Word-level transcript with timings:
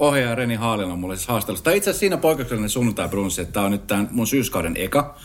ohjaaja 0.00 0.34
Reni 0.34 0.54
Haalila 0.54 0.92
on 0.92 0.98
mulle 0.98 1.16
siis 1.16 1.28
haastelussa. 1.28 1.64
Tai 1.64 1.76
itse 1.76 1.90
asiassa 1.90 2.00
siinä 2.00 2.16
poikkeuksellinen 2.16 2.70
sunnuntai 2.70 3.08
brunssi, 3.08 3.40
että 3.40 3.52
tämä 3.52 3.66
on 3.66 3.72
nyt 3.72 3.86
tämän 3.86 4.08
mun 4.12 4.26
syyskauden 4.26 4.76
eka 4.76 5.16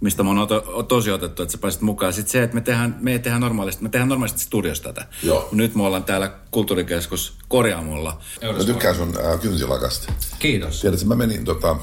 mistä 0.00 0.22
mä 0.22 0.30
oon 0.30 0.48
to, 0.48 0.82
tosi 0.88 1.10
otettu, 1.10 1.42
että 1.42 1.52
sä 1.52 1.58
pääsit 1.58 1.80
mukaan. 1.80 2.12
Sitten 2.12 2.32
se, 2.32 2.42
että 2.42 2.54
me 2.54 2.60
tehdään, 2.60 2.96
me 3.00 3.18
tehdään 3.18 3.40
normaalisti, 3.40 3.82
me 3.82 3.88
tehdään 3.88 4.08
normaalisti 4.08 4.40
studiosta 4.40 4.92
tätä. 4.92 5.06
Joo. 5.22 5.48
Nyt 5.52 5.74
me 5.74 5.82
ollaan 5.82 6.04
täällä 6.04 6.32
kulttuurikeskus 6.50 7.34
Korjaamolla. 7.48 8.20
Mä 8.56 8.64
tykkään 8.64 8.96
sun 8.96 9.14
äh, 9.26 9.40
kynsilakasta. 9.40 10.12
Kiitos. 10.38 10.80
Tiedätkö, 10.80 11.06
mä 11.06 11.14
menin 11.14 11.44
tota, 11.44 11.76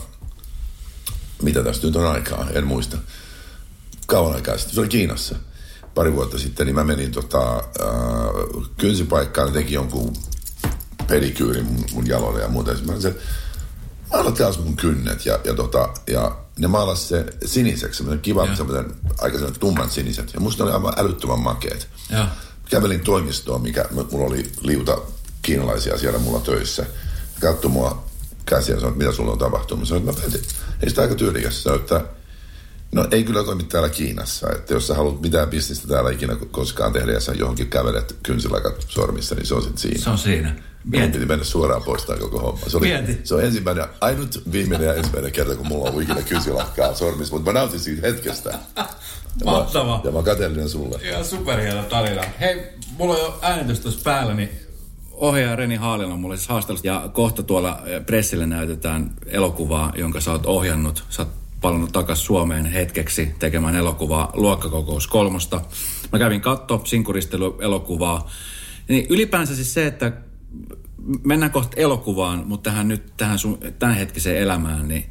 mitä 1.42 1.64
tästä 1.64 1.88
nyt 1.88 1.96
on 1.96 2.08
aikaa, 2.08 2.48
en 2.54 2.68
muista. 2.68 2.98
Kauan 4.08 4.36
aikaa 4.36 4.58
sitten, 4.58 4.76
se 4.76 4.82
oli 4.82 4.90
Kiinassa 4.90 5.36
pari 5.96 6.14
vuotta 6.14 6.38
sitten, 6.38 6.66
niin 6.66 6.76
mä 6.76 6.84
menin 6.84 7.12
tota, 7.12 7.56
äh, 7.56 7.62
kynsipaikkaan 8.78 9.48
ja 9.48 9.54
tekin 9.54 9.74
jonkun 9.74 10.14
pedikyyrin 11.06 11.66
mun, 11.66 11.86
mun 11.94 12.08
jaloille 12.08 12.42
ja 12.42 12.48
muuta. 12.48 12.76
Sitten 12.76 12.96
mä 12.96 13.02
sanoin, 13.02 13.22
maalat 14.12 14.36
taas 14.36 14.60
mun 14.60 14.76
kynnet 14.76 15.26
ja, 15.26 15.40
ja, 15.44 15.54
tota, 15.54 15.90
ja 16.08 16.38
ne 16.58 16.68
maalas 16.68 17.10
se 17.10 17.26
siniseksi, 17.46 17.98
semmoinen 17.98 18.22
kiva, 18.22 18.56
semmoinen 18.56 18.96
aika 19.18 19.38
semmoinen 19.38 19.60
tumman 19.60 19.90
siniset. 19.90 20.34
Ja 20.34 20.40
musta 20.40 20.64
ne 20.64 20.70
oli 20.70 20.76
aivan 20.76 20.94
älyttömän 20.98 21.40
makeet. 21.40 21.88
Ja. 22.10 22.28
Kävelin 22.70 23.02
toimistoon, 23.02 23.62
mikä 23.62 23.86
mulla 24.12 24.28
oli 24.28 24.52
liuta 24.62 24.98
kiinalaisia 25.42 25.98
siellä 25.98 26.20
mulla 26.20 26.40
töissä. 26.40 26.86
Katso 27.42 27.70
mua 27.70 28.06
käsiä 28.46 28.76
ja 28.76 28.80
sanoi, 28.80 28.92
että 28.92 29.04
mitä 29.04 29.16
sulla 29.16 29.32
on 29.32 29.38
tapahtunut. 29.38 29.88
Sanoin, 29.88 30.10
että 30.10 30.28
mä 30.28 30.36
ei 30.82 30.90
sitä 30.90 31.02
aika 31.02 31.16
tyylikäs. 31.16 31.64
Sanoin, 31.64 31.82
että 31.82 32.02
no 32.92 33.08
ei 33.12 33.24
kyllä 33.24 33.44
toimi 33.44 33.64
täällä 33.64 33.90
Kiinassa. 33.90 34.50
Että 34.50 34.74
jos 34.74 34.88
sä 34.88 34.96
haluat 34.96 35.22
mitään 35.22 35.50
bisnistä 35.50 35.88
täällä 35.88 36.12
ikinä 36.12 36.36
koskaan 36.52 36.94
tehdä 36.94 37.12
ja 37.12 37.20
sä 37.20 37.32
johonkin 37.32 37.70
kävelet 37.70 38.16
kynsilakat 38.24 38.86
sormissa, 38.88 39.36
niin 39.36 39.46
se 39.46 39.56
on 39.56 39.62
sitten 39.62 39.82
siinä. 39.82 40.04
Se 40.04 40.10
on 40.10 40.18
siinä. 40.18 40.56
Piti 40.92 41.26
mennä 41.26 41.46
suoraan 41.46 41.84
pois 41.84 42.06
tämä 42.06 42.20
koko 42.20 42.40
homma. 42.40 42.62
Se, 42.68 42.78
oli, 42.78 42.88
Mieti. 42.88 43.20
se 43.24 43.36
on 43.36 43.44
ensimmäinen, 43.44 43.86
ainut 44.02 44.42
viimeinen 44.52 44.88
ja 44.88 44.94
ensimmäinen 44.94 45.32
kerta, 45.32 45.56
kun 45.56 45.68
mulla 45.68 45.90
on 45.90 46.02
ikinä 46.02 46.22
kynsilakkaa 46.22 46.94
sormissa, 46.94 47.36
mutta 47.36 47.52
mä 47.52 47.60
nautin 47.60 47.80
siitä 47.80 48.08
hetkestä. 48.08 48.60
Ja 49.40 49.46
Mahtavaa. 49.46 49.98
Mä, 49.98 50.04
ja 50.04 50.12
mä 50.12 50.24
kateellinen 50.24 50.70
sulle. 50.70 51.00
Ihan 51.04 51.26
superhieno 51.26 51.84
tarina. 51.84 52.22
Hei, 52.40 52.70
mulla 52.98 53.14
on 53.14 53.20
jo 53.20 53.40
äänitys 53.42 53.80
tuossa 53.80 54.02
päällä, 54.04 54.34
niin 54.34 54.50
ohjaaja 55.12 55.56
Reni 55.56 55.76
Haalila 55.76 56.14
on 56.14 56.20
mulle 56.20 56.38
siis 56.38 56.50
haastelussa. 56.50 56.88
Ja 56.88 57.10
kohta 57.14 57.44
tuolla 57.44 57.82
pressille 58.06 58.46
näytetään 58.46 59.14
elokuvaa, 59.26 59.94
jonka 59.98 60.22
sä 60.22 60.32
oot 60.32 60.46
ohjannut. 60.46 61.04
Sä 61.10 61.22
oot 61.22 61.32
palannut 61.62 61.92
takaisin 61.92 62.26
Suomeen 62.26 62.66
hetkeksi 62.66 63.36
tekemään 63.40 63.76
elokuvaa 63.76 64.32
Luokkakokous 64.34 65.08
kolmosta. 65.08 65.62
Mä 66.12 66.20
kävin 66.20 66.42
katto 66.42 66.82
sinkuristelu 66.84 67.58
elokuvaa. 67.62 68.30
Niin 68.88 69.06
ylipäänsä 69.10 69.56
siis 69.56 69.74
se, 69.74 69.88
että 69.88 70.12
mennään 71.24 71.52
kohta 71.52 71.78
elokuvaan, 71.78 72.44
mutta 72.48 72.70
tähän 72.70 72.88
nyt 72.88 73.14
tähän 73.18 73.40
sun 73.40 73.60
tämänhetkiseen 73.80 74.38
elämään, 74.38 74.88
niin 74.88 75.06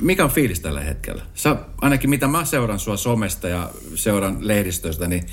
mikä 0.00 0.24
on 0.24 0.30
fiilis 0.30 0.60
tällä 0.60 0.80
hetkellä? 0.80 1.22
Sä, 1.34 1.56
ainakin 1.80 2.10
mitä 2.10 2.28
mä 2.28 2.44
seuran 2.44 2.78
sua 2.78 2.96
somesta 2.96 3.48
ja 3.48 3.70
seuran 3.94 4.36
lehdistöstä, 4.40 5.06
niin 5.06 5.26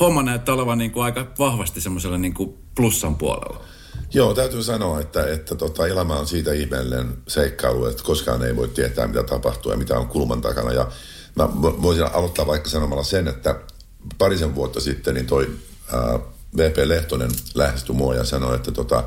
homma 0.00 0.22
näyttää 0.22 0.54
olevan 0.54 0.78
niin 0.78 0.90
kuin 0.90 1.04
aika 1.04 1.26
vahvasti 1.38 1.80
semmoisella 1.80 2.18
niin 2.18 2.34
kuin 2.34 2.54
plussan 2.74 3.16
puolella. 3.16 3.64
Joo, 4.14 4.34
täytyy 4.34 4.62
sanoa, 4.62 5.00
että, 5.00 5.26
että 5.26 5.54
tota, 5.54 5.86
elämä 5.86 6.14
on 6.14 6.26
siitä 6.26 6.52
ihmeellinen 6.52 7.16
seikkailu, 7.28 7.86
että 7.86 8.02
koskaan 8.02 8.42
ei 8.42 8.56
voi 8.56 8.68
tietää, 8.68 9.06
mitä 9.06 9.22
tapahtuu 9.22 9.72
ja 9.72 9.78
mitä 9.78 9.98
on 9.98 10.08
kulman 10.08 10.40
takana. 10.40 10.72
Ja 10.72 10.88
mä 11.36 11.48
voisin 11.62 12.04
aloittaa 12.04 12.46
vaikka 12.46 12.68
sanomalla 12.68 13.04
sen, 13.04 13.28
että 13.28 13.60
parisen 14.18 14.54
vuotta 14.54 14.80
sitten 14.80 15.14
niin 15.14 15.26
toi 15.26 15.50
ää, 15.92 16.18
VP 16.56 16.76
Lehtonen 16.84 17.30
lähestyi 17.54 17.94
mua 17.94 18.14
ja 18.14 18.24
sanoi, 18.24 18.56
että, 18.56 18.72
tota, 18.72 19.04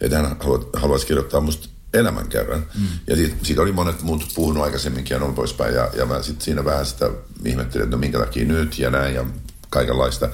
että 0.00 0.16
hän 0.16 0.36
haluaisi 0.72 1.06
kirjoittaa 1.06 1.40
musta 1.40 1.68
elämän 1.94 2.28
kerran. 2.28 2.66
Mm. 2.78 2.86
Ja 3.06 3.16
siitä, 3.16 3.36
siitä, 3.42 3.62
oli 3.62 3.72
monet 3.72 4.02
muut 4.02 4.28
puhunut 4.34 4.62
aikaisemminkin 4.62 5.14
ja 5.14 5.20
noin 5.20 5.34
poispäin. 5.34 5.74
Ja, 5.74 5.90
ja 5.96 6.06
mä 6.06 6.22
sitten 6.22 6.44
siinä 6.44 6.64
vähän 6.64 6.86
sitä 6.86 7.10
ihmettelin, 7.44 7.84
että 7.84 7.96
no 7.96 8.00
minkä 8.00 8.18
takia 8.18 8.44
nyt 8.44 8.78
ja 8.78 8.90
näin 8.90 9.14
ja 9.14 9.24
kaikenlaista. 9.70 10.28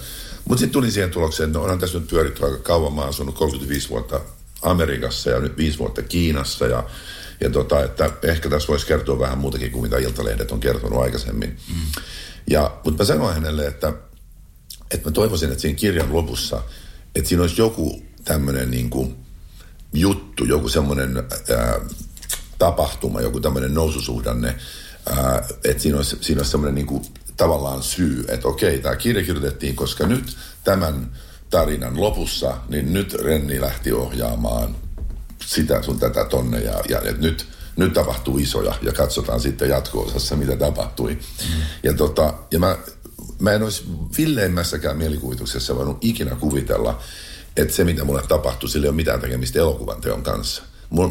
Mutta 0.45 0.61
sitten 0.61 0.73
tuli 0.73 0.91
siihen 0.91 1.11
tulokseen, 1.11 1.49
että 1.49 1.59
no 1.59 1.63
onhan 1.63 1.79
tässä 1.79 1.99
nyt 1.99 2.09
pyöritty 2.09 2.45
aika 2.45 2.59
kauan. 2.59 2.93
Mä 2.93 3.01
oon 3.01 3.09
asunut 3.09 3.35
35 3.35 3.89
vuotta 3.89 4.21
Amerikassa 4.63 5.31
ja 5.31 5.41
nyt 5.41 5.57
5 5.57 5.79
vuotta 5.79 6.03
Kiinassa. 6.03 6.67
Ja, 6.67 6.85
ja 7.41 7.51
tota, 7.51 7.85
että 7.85 8.11
ehkä 8.23 8.49
tässä 8.49 8.69
voisi 8.69 8.87
kertoa 8.87 9.19
vähän 9.19 9.39
muutakin 9.39 9.73
kuin 9.73 9.83
mitä 9.83 9.99
Iltalehdet 9.99 10.53
on 10.53 10.61
kertonut 10.61 11.03
aikaisemmin. 11.03 11.57
Mm. 11.69 12.03
Ja, 12.51 12.77
mutta 12.85 13.03
mä 13.03 13.07
sanoin 13.07 13.35
hänelle, 13.35 13.67
että, 13.67 13.93
että 14.91 15.09
mä 15.09 15.13
toivoisin, 15.13 15.51
että 15.51 15.63
siinä 15.63 15.79
kirjan 15.79 16.13
lopussa, 16.13 16.63
että 17.15 17.29
siinä 17.29 17.43
olisi 17.43 17.61
joku 17.61 18.03
tämmöinen 18.25 18.71
niin 18.71 18.91
kuin 18.91 19.17
juttu, 19.93 20.45
joku 20.45 20.69
semmoinen 20.69 21.17
ää, 21.17 21.81
tapahtuma, 22.59 23.21
joku 23.21 23.41
tämmöinen 23.41 23.75
noususuhdanne, 23.75 24.57
ää, 25.07 25.49
että 25.65 25.83
siinä 25.83 25.97
olisi, 25.97 26.19
siinä 26.21 26.39
olisi 26.39 26.51
semmoinen 26.51 26.75
niin 26.75 26.87
kuin, 26.87 27.05
tavallaan 27.37 27.83
syy, 27.83 28.25
että 28.29 28.49
okei, 28.49 28.79
tämä 28.79 28.97
kirja 28.97 29.25
kirjoitettiin, 29.25 29.77
koska 29.77 30.07
nyt 30.07 30.37
tämän 30.65 31.11
tarinan 31.51 32.01
lopussa, 32.01 32.57
niin 32.69 32.93
nyt 32.93 33.15
Renni 33.15 33.61
lähti 33.61 33.93
ohjaamaan 33.93 34.77
sitä 35.47 35.83
sun 35.83 35.99
tätä 35.99 36.25
tonne 36.25 36.61
ja, 36.61 36.81
ja 36.89 37.01
et 37.05 37.21
nyt, 37.21 37.47
nyt 37.77 37.93
tapahtuu 37.93 38.39
isoja 38.39 38.75
ja 38.83 38.93
katsotaan 38.93 39.41
sitten 39.41 39.69
jatko-osassa, 39.69 40.37
mitä 40.37 40.57
tapahtui. 40.57 41.13
Mm. 41.15 41.61
Ja, 41.83 41.95
tota, 41.95 42.35
ja 42.51 42.59
mä, 42.59 42.77
mä 43.41 43.53
en 43.53 43.63
olisi 43.63 43.85
villeimmässäkään 44.19 44.97
mielikuvituksessa 44.97 45.77
voinut 45.77 45.99
ikinä 46.01 46.35
kuvitella, 46.35 47.03
että 47.57 47.75
se 47.75 47.85
mitä 47.85 48.05
mulle 48.05 48.23
tapahtui, 48.29 48.69
sillä 48.69 48.85
ei 48.85 48.89
ole 48.89 48.97
mitään 48.97 49.21
tekemistä 49.21 49.59
elokuvan 49.59 50.01
teon 50.01 50.23
kanssa. 50.23 50.63
Mulla, 50.91 51.09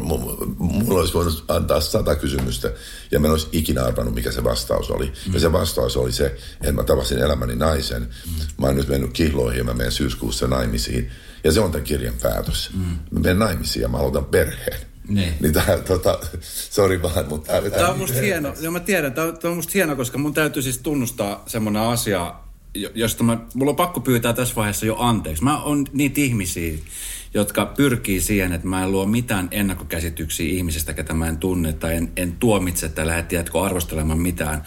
mulla 0.58 1.00
olisi 1.00 1.14
voinut 1.14 1.44
antaa 1.48 1.80
sata 1.80 2.16
kysymystä 2.16 2.72
ja 3.10 3.20
mä 3.20 3.26
en 3.26 3.30
olisi 3.30 3.48
ikinä 3.52 3.84
arvannut, 3.84 4.14
mikä 4.14 4.32
se 4.32 4.44
vastaus 4.44 4.90
oli. 4.90 5.06
Mm. 5.06 5.34
Ja 5.34 5.40
se 5.40 5.52
vastaus 5.52 5.96
oli 5.96 6.12
se, 6.12 6.26
että 6.60 6.72
mä 6.72 6.82
tavasin 6.82 7.18
elämäni 7.18 7.56
naisen. 7.56 8.02
Mm. 8.02 8.32
Mä 8.58 8.66
oon 8.66 8.76
nyt 8.76 8.88
mennyt 8.88 9.12
kihloihin 9.12 9.58
ja 9.58 9.64
mä 9.64 9.74
menen 9.74 9.92
syyskuussa 9.92 10.46
naimisiin. 10.46 11.10
Ja 11.44 11.52
se 11.52 11.60
on 11.60 11.72
tämän 11.72 11.84
kirjan 11.84 12.14
päätös. 12.22 12.70
Mm. 12.74 12.98
Mä 13.10 13.20
menen 13.20 13.38
naimisiin 13.38 13.82
ja 13.82 13.88
mä 13.88 13.98
aloitan 13.98 14.24
perheen. 14.24 14.89
Niin. 15.10 15.34
Niin 15.40 15.52
tää, 15.52 15.78
tota, 15.78 16.18
sori 16.70 17.02
vaan, 17.02 17.28
mutta... 17.28 17.52
Tää, 17.52 17.70
tämä 17.70 17.88
on 17.88 17.98
musta 17.98 18.20
hieno, 18.20 18.54
ja 18.60 18.70
mä 18.70 18.80
tiedän, 18.80 19.12
tämä 19.12 19.26
on, 19.26 19.38
tämä 19.38 19.50
on 19.50 19.56
musta 19.56 19.72
hieno, 19.74 19.96
koska 19.96 20.18
mun 20.18 20.34
täytyy 20.34 20.62
siis 20.62 20.78
tunnustaa 20.78 21.42
semmoinen 21.46 21.82
asia, 21.82 22.34
josta 22.94 23.24
mä, 23.24 23.38
mulla 23.54 23.70
on 23.70 23.76
pakko 23.76 24.00
pyytää 24.00 24.32
tässä 24.32 24.54
vaiheessa 24.54 24.86
jo 24.86 24.96
anteeksi. 24.98 25.44
Mä 25.44 25.62
oon 25.62 25.86
niitä 25.92 26.20
ihmisiä, 26.20 26.78
jotka 27.34 27.66
pyrkii 27.66 28.20
siihen, 28.20 28.52
että 28.52 28.66
mä 28.66 28.82
en 28.82 28.92
luo 28.92 29.06
mitään 29.06 29.48
ennakkokäsityksiä 29.50 30.52
ihmisestä, 30.52 30.94
ketä 30.94 31.14
mä 31.14 31.28
en 31.28 31.38
tunne, 31.38 31.72
tai 31.72 31.96
en, 31.96 32.12
en 32.16 32.32
tuomitse 32.32 32.88
tai 32.88 33.06
lähde 33.06 33.22
tiedätkö 33.22 33.60
arvostelemaan 33.60 34.18
mitään. 34.18 34.62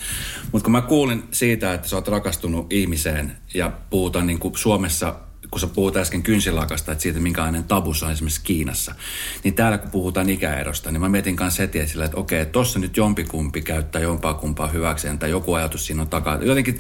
Mutta 0.52 0.64
kun 0.64 0.72
mä 0.72 0.82
kuulin 0.82 1.24
siitä, 1.32 1.74
että 1.74 1.88
sä 1.88 1.96
oot 1.96 2.08
rakastunut 2.08 2.74
ihmiseen 2.74 3.38
ja 3.54 3.72
puhutaan 3.90 4.28
niin 4.28 4.40
kuin 4.40 4.58
Suomessa 4.58 5.16
kun 5.54 5.60
sä 5.60 5.68
puhut 5.68 5.98
äsken 5.98 6.24
kynsilakasta, 6.24 6.92
että 6.92 7.02
siitä 7.02 7.20
minkälainen 7.20 7.64
tabu 7.64 7.94
on 8.04 8.12
esimerkiksi 8.12 8.42
Kiinassa, 8.44 8.96
niin 9.44 9.54
täällä 9.54 9.78
kun 9.78 9.92
puhutaan 9.92 10.30
ikäerosta, 10.30 10.92
niin 10.92 11.02
mä 11.02 11.10
mietin 11.10 11.36
kanssa 11.36 11.64
heti 11.64 11.88
sillä, 11.88 12.06
että 12.06 12.18
okei, 12.18 12.46
tossa 12.46 12.80
nyt 12.80 12.98
jompikumpi 12.98 13.62
käyttää 13.62 14.02
jompaa 14.02 14.34
kumpaa 14.34 14.68
hyväkseen, 14.68 15.20
tai 15.20 15.30
joku 15.30 15.54
ajatus 15.54 15.86
siinä 15.86 16.02
on 16.02 16.08
takaa. 16.08 16.44
Jotenkin, 16.44 16.80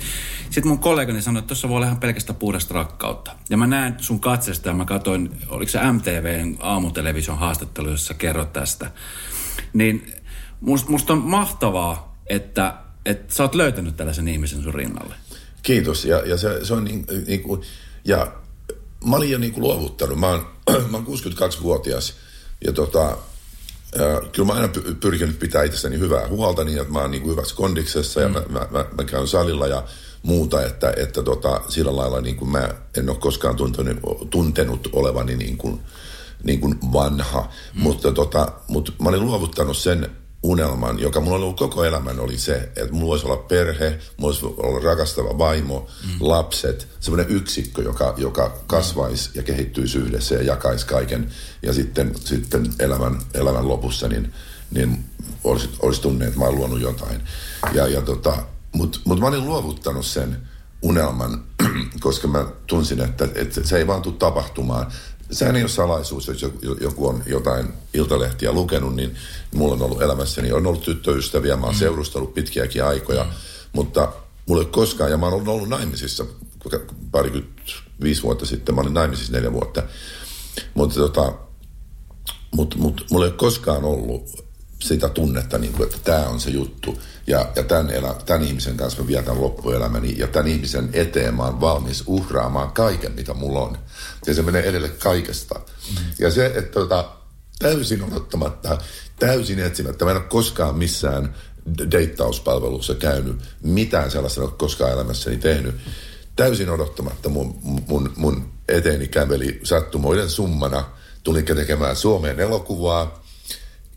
sitten 0.49 0.67
mun 0.67 0.79
kollegani 0.79 1.21
sanoi, 1.21 1.39
että 1.39 1.47
tuossa 1.47 1.69
voi 1.69 1.75
olla 1.75 1.85
ihan 1.85 1.99
pelkästään 1.99 2.39
puhdasta 2.39 2.73
rakkautta. 2.73 3.31
Ja 3.49 3.57
mä 3.57 3.67
näen 3.67 3.95
sun 3.97 4.19
katsesta 4.19 4.69
ja 4.69 4.73
mä 4.73 4.85
katsoin, 4.85 5.29
oliko 5.49 5.71
se 5.71 5.91
MTVn 5.91 6.55
aamutelevision 6.59 7.37
haastattelu, 7.37 7.89
jossa 7.89 8.13
kerrot 8.13 8.53
tästä. 8.53 8.91
Niin 9.73 10.13
musta 10.61 11.13
on 11.13 11.19
mahtavaa, 11.19 12.17
että, 12.27 12.73
että 13.05 13.33
sä 13.33 13.43
oot 13.43 13.55
löytänyt 13.55 13.97
tällaisen 13.97 14.27
ihmisen 14.27 14.63
sun 14.63 14.73
rinnalle. 14.73 15.15
Kiitos. 15.63 16.05
Ja, 16.05 16.17
ja 16.25 16.37
se, 16.37 16.65
se 16.65 16.73
on 16.73 16.83
niin, 16.83 17.05
niin 17.27 17.43
kuin, 17.43 17.61
ja 18.05 18.42
mä 19.05 19.15
olin 19.15 19.31
jo 19.31 19.37
niin 19.37 19.53
kuin 19.53 19.63
luovuttanut. 19.63 20.19
Mä 20.19 20.29
oon, 20.29 20.47
mä 20.91 20.97
oon 20.97 21.07
62-vuotias 21.07 22.13
ja 22.65 22.73
tota, 22.73 23.09
äh, 23.09 24.31
kyllä 24.31 24.47
mä 24.47 24.53
aina 24.53 24.69
pyrkinyt 24.99 25.39
pitää 25.39 25.63
itsestäni 25.63 25.99
hyvää 25.99 26.27
huolta 26.27 26.63
niin, 26.63 26.77
että 26.81 26.93
mä 26.93 26.99
oon 26.99 27.11
niin 27.11 27.21
kuin 27.21 27.31
hyvässä 27.31 27.55
kondiksessa 27.55 28.21
ja 28.21 28.27
mm. 28.27 28.33
mä, 28.33 28.41
mä, 28.49 28.67
mä, 28.71 28.85
mä, 28.97 29.03
käyn 29.03 29.27
salilla 29.27 29.67
ja 29.67 29.83
muuta, 30.23 30.65
että, 30.65 30.93
että 30.97 31.23
tota, 31.23 31.61
sillä 31.69 31.95
lailla 31.95 32.21
niin 32.21 32.35
kuin 32.35 32.49
mä 32.49 32.69
en 32.97 33.09
ole 33.09 33.17
koskaan 33.17 33.55
tuntenut, 33.55 34.29
tuntenut 34.29 34.89
olevani 34.93 35.35
niin 35.35 35.57
kuin, 35.57 35.79
niin 36.43 36.59
kuin 36.59 36.79
vanha, 36.93 37.41
mm. 37.73 37.81
mutta, 37.81 38.11
tota, 38.11 38.51
mutta 38.67 38.91
mä 38.99 39.09
olin 39.09 39.25
luovuttanut 39.25 39.77
sen 39.77 40.09
unelman, 40.43 40.99
joka 40.99 41.21
mulla 41.21 41.37
on 41.37 41.43
ollut 41.43 41.59
koko 41.59 41.83
elämän, 41.83 42.19
oli 42.19 42.37
se, 42.37 42.55
että 42.55 42.91
mulla 42.91 43.07
voisi 43.07 43.25
olla 43.25 43.37
perhe, 43.37 43.99
mulla 44.17 44.33
voisi 44.33 44.45
olla 44.45 44.79
rakastava 44.79 45.37
vaimo, 45.37 45.87
mm. 46.03 46.11
lapset, 46.19 46.87
semmoinen 46.99 47.35
yksikkö, 47.35 47.81
joka, 47.81 48.13
joka 48.17 48.57
kasvaisi 48.67 49.29
ja 49.35 49.43
kehittyisi 49.43 49.97
yhdessä 49.97 50.35
ja 50.35 50.43
jakaisi 50.43 50.85
kaiken. 50.85 51.31
Ja 51.61 51.73
sitten, 51.73 52.11
sitten 52.19 52.73
elämän, 52.79 53.21
elämän 53.33 53.67
lopussa 53.67 54.07
niin, 54.07 54.33
niin 54.71 55.05
olisi, 55.43 55.69
olisi 55.79 56.01
tunne, 56.01 56.25
että 56.25 56.39
mä 56.39 56.45
oon 56.45 56.55
luonut 56.55 56.81
jotain. 56.81 57.21
Ja, 57.73 57.87
ja 57.87 58.01
tota, 58.01 58.37
Mutta 58.71 58.99
mut 59.05 59.19
mä 59.19 59.27
olin 59.27 59.45
luovuttanut 59.45 60.05
sen 60.05 60.37
unelman, 60.81 61.43
koska 61.99 62.27
mä 62.27 62.45
tunsin, 62.67 63.01
että, 63.01 63.27
että 63.35 63.63
se 63.63 63.77
ei 63.77 63.87
vaan 63.87 64.01
tule 64.01 64.15
tapahtumaan 64.19 64.91
sehän 65.33 65.55
ei 65.55 65.63
ole 65.63 65.69
salaisuus, 65.69 66.27
jos 66.27 66.45
joku 66.81 67.07
on 67.07 67.23
jotain 67.25 67.67
iltalehtiä 67.93 68.51
lukenut, 68.51 68.95
niin 68.95 69.15
mulla 69.55 69.73
on 69.73 69.81
ollut 69.81 70.01
elämässäni, 70.01 70.51
on 70.51 70.67
ollut 70.67 70.83
tyttöystäviä, 70.83 71.57
mä 71.57 71.65
oon 71.65 71.75
mm. 71.75 71.79
seurustellut 71.79 72.33
pitkiäkin 72.33 72.83
aikoja, 72.83 73.23
mm. 73.23 73.29
mutta 73.73 74.13
mulla 74.45 74.61
ei 74.61 74.65
ole 74.65 74.73
koskaan, 74.73 75.11
ja 75.11 75.17
mä 75.17 75.25
oon 75.25 75.47
ollut 75.47 75.69
naimisissa 75.69 76.25
parikymmentä 77.11 77.61
viisi 78.01 78.23
vuotta 78.23 78.45
sitten, 78.45 78.75
mä 78.75 78.81
olin 78.81 78.93
naimisissa 78.93 79.33
neljä 79.33 79.53
vuotta, 79.53 79.83
mutta 80.73 80.95
tota, 80.95 81.33
mut, 82.55 82.75
mut, 82.75 83.05
mulla 83.11 83.25
ei 83.25 83.31
ole 83.31 83.37
koskaan 83.37 83.83
ollut 83.83 84.43
sitä 84.83 85.09
tunnetta, 85.09 85.57
niin 85.57 85.73
kuin, 85.73 85.83
että 85.83 85.97
tämä 86.03 86.27
on 86.27 86.39
se 86.39 86.49
juttu. 86.49 87.01
Ja, 87.27 87.49
ja 87.55 87.63
tämän, 87.63 87.89
elä, 87.89 88.15
tämän 88.25 88.43
ihmisen 88.43 88.77
kanssa 88.77 89.01
mä 89.01 89.07
vietän 89.07 89.41
loppuelämäni 89.41 90.15
ja 90.17 90.27
tämän 90.27 90.47
ihmisen 90.47 90.89
eteen 90.93 91.35
mä 91.35 91.43
oon 91.43 91.61
valmis 91.61 92.03
uhraamaan 92.07 92.71
kaiken, 92.71 93.11
mitä 93.11 93.33
mulla 93.33 93.59
on. 93.59 93.77
Ja 94.27 94.33
se 94.33 94.41
menee 94.41 94.63
edelle 94.63 94.89
kaikesta. 94.89 95.55
Mm. 95.59 96.05
Ja 96.19 96.31
se, 96.31 96.45
että 96.45 96.71
tota, 96.71 97.09
täysin 97.59 98.03
odottamatta, 98.03 98.77
täysin 99.19 99.59
etsimättä, 99.59 100.05
mä 100.05 100.11
en 100.11 100.17
ole 100.17 100.25
koskaan 100.25 100.77
missään 100.77 101.35
deittauspalvelussa 101.91 102.95
käynyt, 102.95 103.37
mitään 103.63 104.11
sellaista 104.11 104.41
en 104.41 104.47
ole 104.47 104.55
koskaan 104.57 104.91
elämässäni 104.91 105.37
tehnyt. 105.37 105.75
Täysin 106.35 106.69
odottamatta 106.69 107.29
mun, 107.29 107.59
mun, 107.87 108.13
mun 108.15 108.51
eteeni 108.67 109.07
käveli 109.07 109.59
sattumoiden 109.63 110.29
summana, 110.29 110.85
tulin 111.23 111.45
tekemään 111.45 111.95
Suomeen 111.95 112.39
elokuvaa, 112.39 113.22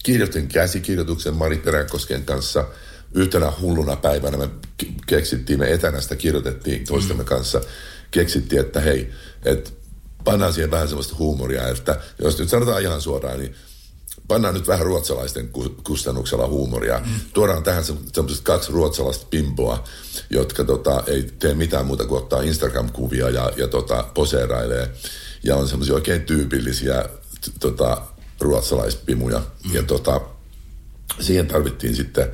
kirjoitin 0.07 0.49
käsikirjoituksen 0.49 1.35
Mari 1.35 1.57
Peränkosken 1.57 2.25
kanssa– 2.25 2.65
yhtenä 3.15 3.53
hulluna 3.61 3.97
päivänä 3.97 4.37
me 4.37 4.49
keksittiin, 5.07 5.59
me 5.59 5.73
etänä 5.73 6.01
sitä 6.01 6.17
kirjoitettiin 6.17 6.87
toistemme 6.87 7.23
mm. 7.23 7.27
kanssa, 7.27 7.61
keksittiin, 8.11 8.61
että 8.61 8.81
hei, 8.81 9.11
että 9.45 9.71
pannaan 10.25 10.53
siihen 10.53 10.71
vähän 10.71 10.89
sellaista 10.89 11.15
huumoria, 11.19 11.69
että 11.69 12.01
jos 12.23 12.39
nyt 12.39 12.49
sanotaan 12.49 12.83
ihan 12.83 13.01
suoraan, 13.01 13.39
niin 13.39 13.55
pannaan 14.29 14.55
nyt 14.55 14.69
vähän 14.69 14.87
ruotsalaisten 14.87 15.51
kustannuksella 15.85 16.47
huumoria. 16.47 16.99
Mm. 16.99 17.13
Tuodaan 17.33 17.63
tähän 17.63 17.85
semmoiset 17.85 18.45
kaksi 18.45 18.73
ruotsalaista 18.73 19.27
pimpoa, 19.31 19.85
jotka 20.31 20.65
tota, 20.65 21.03
ei 21.07 21.23
tee 21.39 21.55
mitään 21.55 21.87
muuta 21.87 22.05
kuin 22.05 22.23
ottaa 22.23 22.43
Instagram-kuvia 22.43 23.31
ja, 23.31 23.53
ja 23.57 23.69
tota, 23.69 24.05
poseerailee. 24.15 24.91
Ja 25.43 25.57
on 25.57 25.69
semmoisia 25.69 25.95
oikein 25.95 26.23
tyypillisiä 26.23 27.05
tota, 27.61 28.03
ruotsalaispimuja. 28.41 29.39
Mm. 29.39 29.75
Ja 29.75 29.83
tota, 29.83 30.21
siihen 31.21 31.47
tarvittiin 31.47 31.97
sitten 31.97 32.33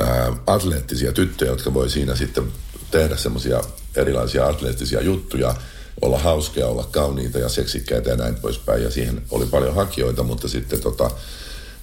ää, 0.00 0.32
atleettisia 0.46 1.12
tyttöjä, 1.12 1.50
jotka 1.50 1.74
voi 1.74 1.90
siinä 1.90 2.16
sitten 2.16 2.44
tehdä 2.90 3.16
semmoisia 3.16 3.60
erilaisia 3.96 4.46
atleettisia 4.46 5.00
juttuja, 5.00 5.54
olla 6.02 6.18
hauskeja, 6.18 6.66
olla 6.66 6.88
kauniita 6.90 7.38
ja 7.38 7.48
seksikkäitä 7.48 8.10
ja 8.10 8.16
näin 8.16 8.34
poispäin. 8.34 8.82
Ja 8.82 8.90
siihen 8.90 9.22
oli 9.30 9.46
paljon 9.46 9.74
hakijoita, 9.74 10.22
mutta 10.22 10.48
sitten 10.48 10.80
tota, 10.80 11.10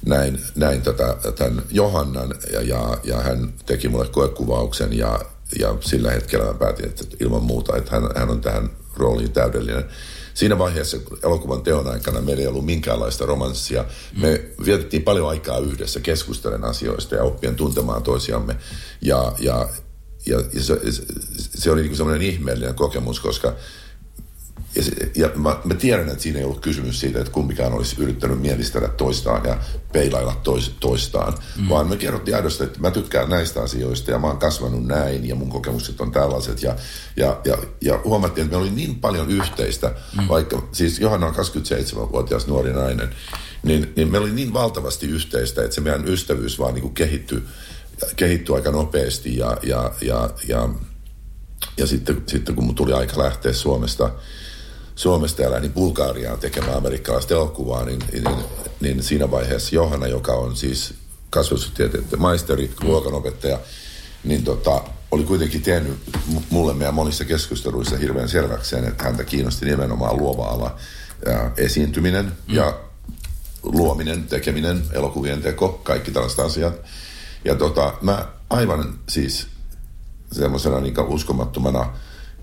näin, 0.06 0.39
näin 0.56 0.81
tätä, 0.81 1.15
tämän 1.35 1.63
Johannan 1.71 2.33
ja, 2.53 2.61
ja, 2.61 2.97
ja 3.03 3.17
hän 3.17 3.53
teki 3.65 3.89
mulle 3.89 4.07
koekuvauksen 4.07 4.97
ja, 4.97 5.19
ja 5.59 5.75
sillä 5.79 6.11
hetkellä 6.11 6.45
mä 6.45 6.53
päätin, 6.53 6.85
että 6.85 7.03
ilman 7.19 7.44
muuta, 7.44 7.77
että 7.77 7.91
hän, 7.91 8.03
hän 8.15 8.29
on 8.29 8.41
tähän 8.41 8.69
rooliin 8.95 9.31
täydellinen. 9.31 9.85
Siinä 10.39 10.57
vaiheessa 10.57 10.97
elokuvan 11.24 11.62
teon 11.62 11.88
aikana 11.88 12.21
meillä 12.21 12.41
ei 12.41 12.47
ollut 12.47 12.65
minkäänlaista 12.65 13.25
romanssia. 13.25 13.86
Me 14.18 14.41
vietettiin 14.65 15.03
paljon 15.03 15.30
aikaa 15.30 15.57
yhdessä 15.57 16.00
keskustelen 16.00 16.63
asioista 16.63 17.15
ja 17.15 17.24
oppien 17.24 17.56
tuntemaan 17.56 18.03
toisiamme. 18.03 18.56
Ja, 19.01 19.33
ja, 19.39 19.69
ja, 20.25 20.38
ja 20.53 20.63
se, 20.63 20.80
se 21.36 21.71
oli 21.71 21.81
niin 21.81 21.95
semmoinen 21.95 22.27
ihmeellinen 22.27 22.75
kokemus, 22.75 23.19
koska 23.19 23.53
ja, 24.75 24.83
se, 24.83 24.92
ja 25.16 25.30
mä, 25.36 25.57
mä 25.63 25.74
tiedän, 25.74 26.10
että 26.10 26.24
siinä 26.24 26.39
ei 26.39 26.45
ollut 26.45 26.60
kysymys 26.60 27.00
siitä, 27.00 27.19
että 27.19 27.31
kumpikaan 27.31 27.74
olisi 27.74 27.95
yrittänyt 28.00 28.42
mielistellä 28.42 28.88
toistaan 28.88 29.45
ja 29.45 29.57
peilailla 29.92 30.36
tois, 30.44 30.71
toistaan, 30.80 31.33
mm. 31.57 31.69
vaan 31.69 31.88
me 31.88 31.98
kerrottiin 31.98 32.36
aidosti, 32.36 32.63
että 32.63 32.80
mä 32.80 32.92
tykkään 32.92 33.30
näistä 33.30 33.62
asioista 33.62 34.12
ja 34.12 34.19
mä 34.19 34.27
oon 34.27 34.38
kasvanut 34.38 34.86
näin 34.86 35.27
ja 35.27 35.36
mun 35.36 35.50
kokemukset 35.50 36.01
on 36.01 36.12
tällaiset. 36.12 36.63
Ja, 36.63 36.75
ja, 37.16 37.42
ja, 37.45 37.57
ja 37.81 38.00
huomattiin, 38.04 38.45
että 38.45 38.57
meillä 38.57 38.71
oli 38.71 38.75
niin 38.75 38.95
paljon 38.95 39.30
yhteistä, 39.30 39.95
mm. 40.18 40.27
vaikka 40.27 40.68
siis 40.71 41.00
Johanna 41.00 41.27
on 41.27 41.36
27-vuotias 41.36 42.48
nuori 42.48 42.74
nainen, 42.74 43.10
niin, 43.63 43.94
niin 43.95 44.12
meillä 44.12 44.25
oli 44.25 44.36
niin 44.36 44.54
valtavasti 44.54 45.07
yhteistä, 45.07 45.63
että 45.63 45.75
se 45.75 45.81
meidän 45.81 46.07
ystävyys 46.07 46.60
vaan 46.60 46.74
niin 46.74 46.81
kuin 46.81 46.94
kehittyi, 46.94 47.44
kehittyi 48.16 48.56
aika 48.56 48.71
nopeasti 48.71 49.38
ja, 49.38 49.57
ja, 49.63 49.94
ja, 50.01 50.30
ja, 50.48 50.69
ja 51.77 51.88
sitten, 51.88 52.24
sitten 52.27 52.56
kun 52.56 52.63
mun 52.63 52.75
tuli 52.75 52.94
aika 52.94 53.24
lähteä 53.24 53.54
Suomesta– 53.54 54.12
Suomesta 54.99 55.41
ja 55.41 55.51
lähdin 55.51 55.73
Bulgariaan 55.73 56.39
tekemään 56.39 56.77
amerikkalaista 56.77 57.33
elokuvaa, 57.33 57.85
niin, 57.85 57.99
niin, 58.13 58.35
niin 58.79 59.03
siinä 59.03 59.31
vaiheessa 59.31 59.75
Johanna, 59.75 60.07
joka 60.07 60.33
on 60.33 60.55
siis 60.55 60.93
kasvatustieteiden 61.29 62.21
maisteri, 62.21 62.71
luokanopettaja, 62.83 63.59
niin 64.23 64.43
tota, 64.43 64.83
oli 65.11 65.23
kuitenkin 65.23 65.61
tehnyt 65.61 65.97
mulle 66.49 66.73
meidän 66.73 66.93
monissa 66.93 67.25
keskusteluissa 67.25 67.97
hirveän 67.97 68.29
selväkseen, 68.29 68.87
että 68.87 69.03
häntä 69.03 69.23
kiinnosti 69.23 69.65
nimenomaan 69.65 70.17
luova 70.17 70.45
ala 70.45 70.75
ja 71.25 71.51
esiintyminen 71.57 72.25
mm. 72.25 72.55
ja 72.55 72.79
luominen, 73.63 74.23
tekeminen, 74.23 74.83
elokuvien 74.91 75.41
teko, 75.41 75.81
kaikki 75.83 76.11
tällaiset 76.11 76.39
asiat. 76.39 76.73
Ja 77.45 77.55
tota, 77.55 77.93
mä 78.01 78.25
aivan 78.49 78.99
siis 79.09 79.47
semmoisena 80.31 80.79
niin 80.79 80.99
uskomattomana 80.99 81.93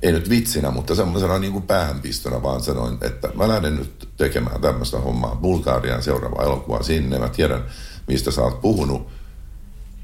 ei 0.02 0.12
nyt 0.12 0.31
vitsinä, 0.31 0.70
mutta 0.70 0.94
semmoisena 0.94 1.38
niin 1.38 1.52
kuin 1.52 1.66
päähänpistona 1.66 2.43
vaan 2.43 2.62
sanoin, 2.62 2.98
että 3.00 3.28
mä 3.34 3.48
lähden 3.48 3.76
nyt 3.76 4.08
tekemään 4.16 4.60
tämmöistä 4.60 4.98
hommaa 4.98 5.37
Bulgarian 5.37 6.02
seuraava 6.02 6.43
elokuva 6.43 6.82
sinne. 6.82 7.19
Mä 7.19 7.28
tiedän, 7.28 7.64
mistä 8.06 8.31
sä 8.31 8.43
oot 8.43 8.60
puhunut. 8.60 9.08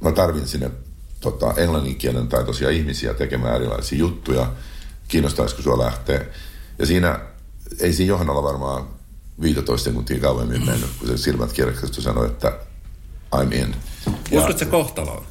Mä 0.00 0.12
tarvin 0.12 0.48
sinne 0.48 0.70
tota, 1.20 1.54
englanninkielen 1.56 2.28
taitoisia 2.28 2.70
ihmisiä 2.70 3.14
tekemään 3.14 3.56
erilaisia 3.56 3.98
juttuja. 3.98 4.52
Kiinnostaisiko 5.08 5.62
sua 5.62 5.78
lähteä? 5.78 6.24
Ja 6.78 6.86
siinä, 6.86 7.20
ei 7.80 7.92
siinä 7.92 8.08
Johannalla 8.08 8.42
varmaan 8.42 8.88
15 9.40 9.84
sekuntia 9.84 10.20
kauemmin 10.20 10.66
mennyt, 10.66 10.90
kun 10.98 11.08
se 11.08 11.16
silmät 11.16 11.52
kirkkaasti 11.52 12.02
sanoi, 12.02 12.26
että 12.26 12.58
I'm 13.36 13.54
in. 13.54 13.76
Uskotko 14.30 14.66
kohtaloon? 14.70 15.24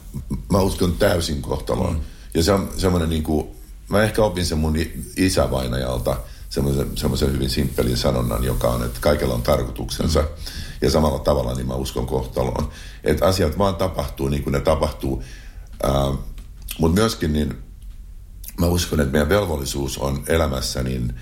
Mä 0.52 0.60
uskon 0.60 0.94
täysin 0.94 1.42
kohtaloon. 1.42 1.94
Mm. 1.94 2.02
Ja 2.34 2.44
se 2.44 2.52
on 2.52 2.69
semmoinen 2.78 3.10
niin 3.10 3.24
kuin, 3.24 3.48
mä 3.92 4.04
ehkä 4.04 4.24
opin 4.24 4.46
sen 4.46 4.58
mun 4.58 4.76
isävainajalta 5.18 6.18
semmoisen, 6.50 7.34
hyvin 7.34 7.50
simppelin 7.50 7.98
sanonnan, 7.98 8.44
joka 8.44 8.68
on, 8.68 8.86
että 8.86 9.00
kaikella 9.02 9.34
on 9.34 9.42
tarkoituksensa. 9.42 10.24
Ja 10.82 10.92
samalla 10.92 11.20
tavalla 11.20 11.54
niin 11.54 11.68
mä 11.68 11.74
uskon 11.74 12.08
kohtaloon. 12.08 12.69
Että 13.04 13.26
asiat 13.26 13.57
vaan 13.57 13.76
tapahtuu 13.76 14.28
niin 14.28 14.44
kuin 14.44 14.52
ne 14.52 14.60
tapahtuu. 14.60 15.24
Mutta 16.80 17.02
myöskin 17.02 17.33
niin 17.33 17.57
mä 18.60 18.66
uskon, 18.66 19.00
että 19.00 19.12
meidän 19.12 19.30
velvollisuus 19.30 19.98
on 19.98 20.24
elämässä 20.28 20.83
niin 20.83 21.14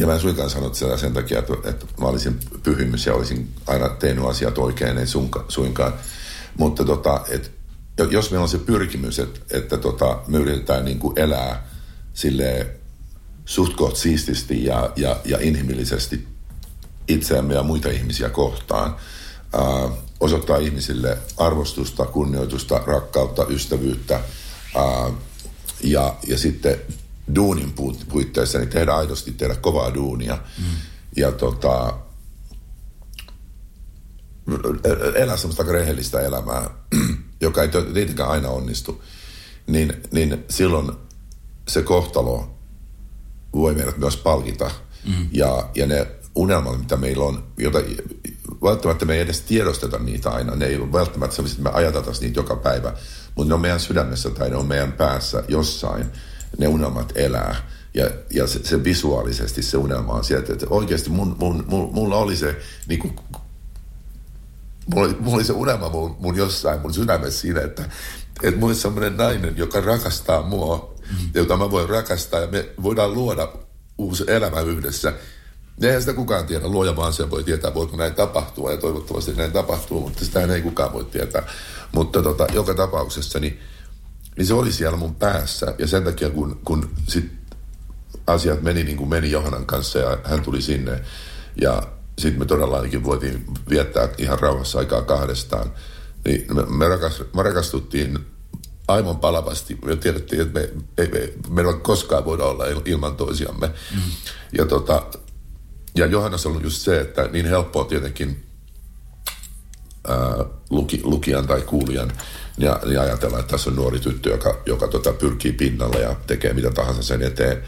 ja 0.00 0.06
mä 0.06 0.14
en 0.14 0.20
suinkaan 0.20 0.50
sano 0.50 0.74
sitä 0.74 0.96
sen 0.96 1.12
takia, 1.12 1.38
että, 1.38 1.52
että 1.64 1.86
mä 2.00 2.06
olisin 2.06 2.40
pyhimys 2.62 3.06
ja 3.06 3.14
olisin 3.14 3.54
aina 3.66 3.88
tehnyt 3.88 4.24
asiat 4.24 4.58
oikein, 4.58 4.98
ei 4.98 5.06
suinkaan. 5.48 5.94
Mutta 6.58 6.84
tota, 6.84 7.20
että 7.28 7.48
jos 8.04 8.30
meillä 8.30 8.42
on 8.42 8.48
se 8.48 8.58
pyrkimys, 8.58 9.18
että, 9.18 9.40
että 9.50 9.76
tota, 9.76 10.22
me 10.26 10.38
yritetään 10.38 10.84
niin 10.84 10.98
kuin 10.98 11.18
elää 11.18 11.68
sille 12.14 12.66
suht 13.44 13.76
koht 13.76 13.96
siististi 13.96 14.64
ja, 14.64 14.92
ja, 14.96 15.20
ja 15.24 15.38
inhimillisesti 15.40 16.28
itseämme 17.08 17.54
ja 17.54 17.62
muita 17.62 17.88
ihmisiä 17.88 18.28
kohtaan, 18.28 18.96
ää, 19.52 19.88
osoittaa 20.20 20.56
ihmisille 20.56 21.18
arvostusta, 21.36 22.06
kunnioitusta, 22.06 22.82
rakkautta, 22.86 23.46
ystävyyttä 23.48 24.20
ää, 24.74 25.10
ja, 25.84 26.16
ja 26.26 26.38
sitten 26.38 26.80
duunin 27.34 27.74
puitteissa 28.08 28.58
niin 28.58 28.68
tehdä 28.68 28.94
aidosti 28.94 29.32
tehdä 29.32 29.54
kovaa 29.54 29.94
duunia. 29.94 30.38
Mm. 30.58 30.64
Ja 31.16 31.32
tota, 31.32 31.98
elää 35.14 35.36
semmoista 35.36 35.62
rehellistä 35.62 36.20
elämää 36.20 36.70
joka 37.40 37.62
ei 37.62 37.68
tietenkään 37.68 38.28
aina 38.28 38.48
onnistu, 38.48 39.04
niin, 39.66 39.92
niin 40.12 40.44
silloin 40.50 40.92
se 41.68 41.82
kohtalo 41.82 42.56
voi 43.54 43.74
meidät 43.74 43.98
myös 43.98 44.16
palkita. 44.16 44.70
Mm. 45.06 45.28
Ja, 45.32 45.70
ja 45.74 45.86
ne 45.86 46.06
unelmat, 46.34 46.78
mitä 46.78 46.96
meillä 46.96 47.24
on, 47.24 47.44
jota 47.58 47.78
välttämättä 48.62 49.04
me 49.04 49.14
ei 49.14 49.20
edes 49.20 49.40
tiedosteta 49.40 49.98
niitä 49.98 50.30
aina. 50.30 50.56
Ne 50.56 50.66
ei 50.66 50.76
ole 50.76 50.92
välttämättä 50.92 51.36
sellaisia, 51.36 51.58
että 51.58 51.70
me 51.70 51.76
ajateltaisiin 51.76 52.24
niitä 52.26 52.40
joka 52.40 52.56
päivä, 52.56 52.94
mutta 53.34 53.48
ne 53.48 53.54
on 53.54 53.60
meidän 53.60 53.80
sydämessä 53.80 54.30
tai 54.30 54.50
ne 54.50 54.56
on 54.56 54.66
meidän 54.66 54.92
päässä 54.92 55.44
jossain. 55.48 56.06
Ne 56.58 56.68
unelmat 56.68 57.12
elää. 57.14 57.56
Ja, 57.94 58.10
ja 58.30 58.46
se, 58.46 58.64
se 58.64 58.84
visuaalisesti 58.84 59.62
se 59.62 59.76
unelma 59.76 60.12
on 60.12 60.24
sieltä, 60.24 60.52
että 60.52 60.66
oikeasti 60.70 61.10
mun, 61.10 61.36
mun, 61.38 61.64
mun, 61.68 61.94
mulla 61.94 62.16
oli 62.16 62.36
se 62.36 62.56
niin 62.86 63.00
kuin 63.00 63.16
mulla 64.94 65.06
oli, 65.06 65.16
mulla 65.20 65.36
oli 65.36 65.44
se 65.44 65.52
unelma 65.52 65.88
mun, 65.88 66.16
mun 66.20 66.36
jossain 66.36 66.80
mun 66.80 66.94
sydämessä 66.94 67.40
siinä, 67.40 67.60
että, 67.60 67.82
että 68.42 68.60
mulla 68.60 68.70
olisi 68.70 68.80
sellainen 68.80 69.16
nainen, 69.16 69.56
joka 69.56 69.80
rakastaa 69.80 70.42
mua, 70.42 70.94
mm. 71.10 71.30
jota 71.34 71.56
mä 71.56 71.70
voin 71.70 71.88
rakastaa 71.88 72.40
ja 72.40 72.46
me 72.46 72.68
voidaan 72.82 73.14
luoda 73.14 73.52
uusi 73.98 74.24
elämä 74.26 74.60
yhdessä 74.60 75.12
Eihän 75.82 76.00
sitä 76.00 76.12
kukaan 76.12 76.46
tiedä. 76.46 76.68
Luoja 76.68 76.96
vaan 76.96 77.12
se 77.12 77.30
voi 77.30 77.44
tietää, 77.44 77.74
voiko 77.74 77.96
näin 77.96 78.14
tapahtua. 78.14 78.70
Ja 78.70 78.76
toivottavasti 78.76 79.32
näin 79.32 79.52
tapahtuu, 79.52 80.00
mutta 80.00 80.24
sitä 80.24 80.40
ei 80.40 80.62
kukaan 80.62 80.92
voi 80.92 81.04
tietää. 81.04 81.42
Mutta 81.92 82.22
tota, 82.22 82.46
joka 82.52 82.74
tapauksessa, 82.74 83.38
niin, 83.40 83.60
niin 84.36 84.46
se 84.46 84.54
oli 84.54 84.72
siellä 84.72 84.98
mun 84.98 85.14
päässä. 85.14 85.74
Ja 85.78 85.86
sen 85.86 86.04
takia, 86.04 86.30
kun, 86.30 86.60
kun 86.64 86.90
sit 87.08 87.32
asiat 88.26 88.62
meni 88.62 88.84
niin 88.84 88.96
kuin 88.96 89.10
meni 89.10 89.30
Johanan 89.30 89.66
kanssa 89.66 89.98
ja 89.98 90.18
hän 90.24 90.42
tuli 90.42 90.62
sinne. 90.62 91.00
Ja 91.60 91.82
sitten 92.18 92.38
me 92.38 92.44
todellakin 92.44 93.04
voitiin 93.04 93.44
viettää 93.70 94.08
ihan 94.18 94.38
rauhassa 94.38 94.78
aikaa 94.78 95.02
kahdestaan. 95.02 95.72
Niin 96.24 96.56
me, 96.56 96.62
me, 96.62 96.88
rakas, 96.88 97.22
me 97.36 97.42
rakastuttiin 97.42 98.18
aivan 98.88 99.16
palavasti. 99.16 99.78
Me 99.84 99.96
tiedettiin, 99.96 100.42
että 100.42 100.60
me, 100.60 100.68
ei, 100.98 101.08
me, 101.08 101.32
me 101.48 101.60
ei 101.60 101.74
koskaan 101.82 102.24
voida 102.24 102.44
olla 102.44 102.64
ilman 102.84 103.16
toisiamme. 103.16 103.66
Mm. 103.66 104.00
Ja, 104.52 104.66
tota, 104.66 105.06
ja 105.96 106.06
Johannes 106.06 106.46
on 106.46 106.62
just 106.62 106.80
se, 106.80 107.00
että 107.00 107.28
niin 107.32 107.46
helppoa 107.46 107.84
tietenkin 107.84 108.46
ää, 110.08 110.44
luki, 110.70 111.00
lukijan 111.02 111.46
tai 111.46 111.60
kuulijan 111.60 112.12
ja, 112.58 112.80
ja 112.86 113.02
ajatella, 113.02 113.38
että 113.38 113.50
tässä 113.50 113.70
on 113.70 113.76
nuori 113.76 113.98
tyttö, 113.98 114.30
joka, 114.30 114.60
joka 114.66 114.88
tota, 114.88 115.12
pyrkii 115.12 115.52
pinnalle 115.52 116.00
ja 116.00 116.16
tekee 116.26 116.52
mitä 116.52 116.70
tahansa 116.70 117.02
sen 117.02 117.22
eteen. 117.22 117.62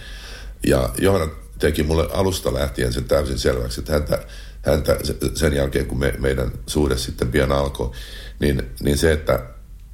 Ja 0.66 0.90
Johanna 0.98 1.34
teki 1.58 1.82
mulle 1.82 2.08
alusta 2.12 2.54
lähtien 2.54 2.92
sen 2.92 3.04
täysin 3.04 3.38
selväksi, 3.38 3.80
että 3.80 3.92
häntä, 3.92 4.18
häntä 4.62 4.96
sen 5.34 5.52
jälkeen, 5.52 5.86
kun 5.86 5.98
me, 5.98 6.14
meidän 6.18 6.52
suhde 6.66 6.96
sitten 6.96 7.28
pian 7.28 7.52
alkoi, 7.52 7.90
niin, 8.40 8.62
niin 8.80 8.98
se, 8.98 9.12
että 9.12 9.44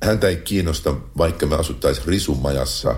häntä 0.03 0.29
ei 0.29 0.37
kiinnosta, 0.37 0.95
vaikka 1.19 1.47
me 1.47 1.57
asuttaisiin 1.57 2.07
risumajassa 2.07 2.97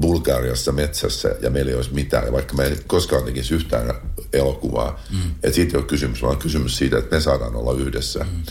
Bulgariassa 0.00 0.72
metsässä 0.72 1.36
ja 1.40 1.50
meillä 1.50 1.70
ei 1.70 1.76
olisi 1.76 1.94
mitään, 1.94 2.26
ja 2.26 2.32
vaikka 2.32 2.54
me 2.54 2.64
ei 2.64 2.76
koskaan 2.86 3.24
tekisi 3.24 3.54
yhtään 3.54 3.94
elokuvaa, 4.32 5.00
mm. 5.10 5.30
että 5.42 5.54
siitä 5.54 5.72
ei 5.72 5.78
ole 5.78 5.86
kysymys, 5.86 6.22
vaan 6.22 6.36
kysymys 6.36 6.78
siitä, 6.78 6.98
että 6.98 7.16
me 7.16 7.20
saadaan 7.20 7.56
olla 7.56 7.72
yhdessä. 7.72 8.18
Mm. 8.18 8.42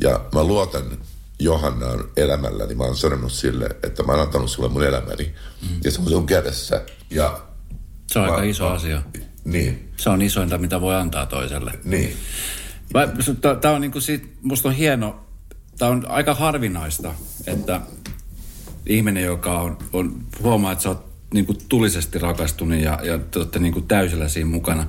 Ja 0.00 0.24
mä 0.34 0.44
luotan 0.44 0.98
Johannaan 1.38 2.04
elämälläni, 2.16 2.74
mä 2.74 2.84
oon 2.84 2.96
sanonut 2.96 3.32
sille, 3.32 3.68
että 3.82 4.02
mä 4.02 4.12
oon 4.12 4.20
antanut 4.20 4.50
sulle 4.50 4.68
mun 4.68 4.84
elämäni, 4.84 5.34
mm. 5.62 5.80
ja 5.84 5.90
se 5.90 6.00
on 6.00 6.08
sun 6.08 6.26
kädessä. 6.26 6.84
Ja 7.10 7.40
se 8.12 8.18
on 8.18 8.26
mä, 8.26 8.32
aika 8.32 8.42
iso 8.42 8.68
asia. 8.68 9.02
Niin. 9.44 9.88
Se 9.96 10.10
on 10.10 10.22
isointa, 10.22 10.58
mitä 10.58 10.80
voi 10.80 10.94
antaa 10.94 11.26
toiselle. 11.26 11.72
Niin. 11.84 12.16
Tämä 13.60 13.74
on 13.74 13.80
niin 13.80 13.92
kuin 13.92 14.02
siitä, 14.02 14.26
musta 14.42 14.68
on 14.68 14.74
hieno, 14.74 15.20
tämä 15.78 15.90
on 15.90 16.04
aika 16.08 16.34
harvinaista, 16.34 17.14
että 17.46 17.80
ihminen, 18.86 19.24
joka 19.24 19.60
on, 19.60 19.78
on 19.92 20.20
huomaa, 20.42 20.72
että 20.72 20.82
sä 20.82 20.88
oot 20.88 21.12
niin 21.34 21.46
kuin 21.46 21.58
tulisesti 21.68 22.18
rakastunut 22.18 22.78
ja, 22.78 23.00
ja 23.02 23.18
te 23.18 23.38
olette 23.38 23.58
niin 23.58 23.72
kuin 23.72 23.88
täysillä 23.88 24.28
siinä 24.28 24.50
mukana. 24.50 24.86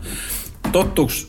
Tottuuks 0.72 1.28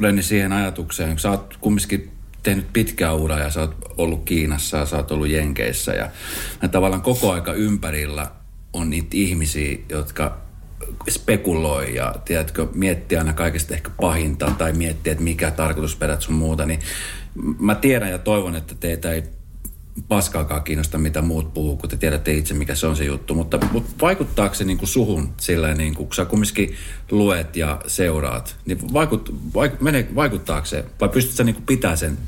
Lenni 0.00 0.22
siihen 0.22 0.52
ajatukseen, 0.52 1.10
kun 1.10 1.18
sä 1.18 1.30
oot 1.30 1.56
kumminkin 1.60 2.10
tehnyt 2.42 2.72
pitkää 2.72 3.12
uraa 3.12 3.38
ja 3.38 3.50
sä 3.50 3.60
oot 3.60 3.76
ollut 3.96 4.24
Kiinassa 4.24 4.76
ja 4.76 4.86
sä 4.86 4.96
oot 4.96 5.10
ollut 5.10 5.28
Jenkeissä 5.28 5.92
ja, 5.92 6.10
ja 6.62 6.68
tavallaan 6.68 7.02
koko 7.02 7.32
aika 7.32 7.52
ympärillä 7.52 8.30
on 8.72 8.90
niitä 8.90 9.08
ihmisiä, 9.12 9.78
jotka 9.88 10.38
spekuloi 11.08 11.94
ja 11.94 12.14
tiedätkö, 12.24 12.66
miettii 12.74 13.18
aina 13.18 13.32
kaikesta 13.32 13.74
ehkä 13.74 13.90
pahinta 14.00 14.52
tai 14.58 14.72
miettii, 14.72 15.10
että 15.10 15.24
mikä 15.24 15.50
tarkoitusperät 15.50 16.22
sun 16.22 16.34
muuta, 16.34 16.66
niin 16.66 16.80
mä 17.58 17.74
tiedän 17.74 18.10
ja 18.10 18.18
toivon, 18.18 18.56
että 18.56 18.74
teitä 18.74 19.12
ei 19.12 19.22
paskaakaan 20.08 20.62
kiinnosta, 20.62 20.98
mitä 20.98 21.22
muut 21.22 21.54
puhuu, 21.54 21.76
kun 21.76 21.90
te 21.90 21.96
tiedätte 21.96 22.32
itse, 22.32 22.54
mikä 22.54 22.74
se 22.74 22.86
on 22.86 22.96
se 22.96 23.04
juttu. 23.04 23.34
Mutta, 23.34 23.58
mutta 23.72 23.90
vaikuttaako 24.00 24.54
se 24.54 24.64
niin 24.64 24.78
kuin 24.78 24.88
suhun 24.88 25.32
silleen, 25.36 25.78
niin 25.78 25.94
kuin, 25.94 26.06
kun 26.06 26.14
sä 26.14 26.24
kumminkin 26.24 26.74
luet 27.10 27.56
ja 27.56 27.80
seuraat, 27.86 28.56
niin 28.66 28.92
vaikut, 28.92 29.34
vaik, 29.54 29.80
mene, 29.80 30.08
vaikuttaako 30.14 30.66
se, 30.66 30.84
vai 31.00 31.08
pystytkö 31.08 31.36
sä 31.36 31.44
niin 31.44 31.54
kuin 31.54 31.66
pitää 31.66 31.96
sen? 31.96 32.18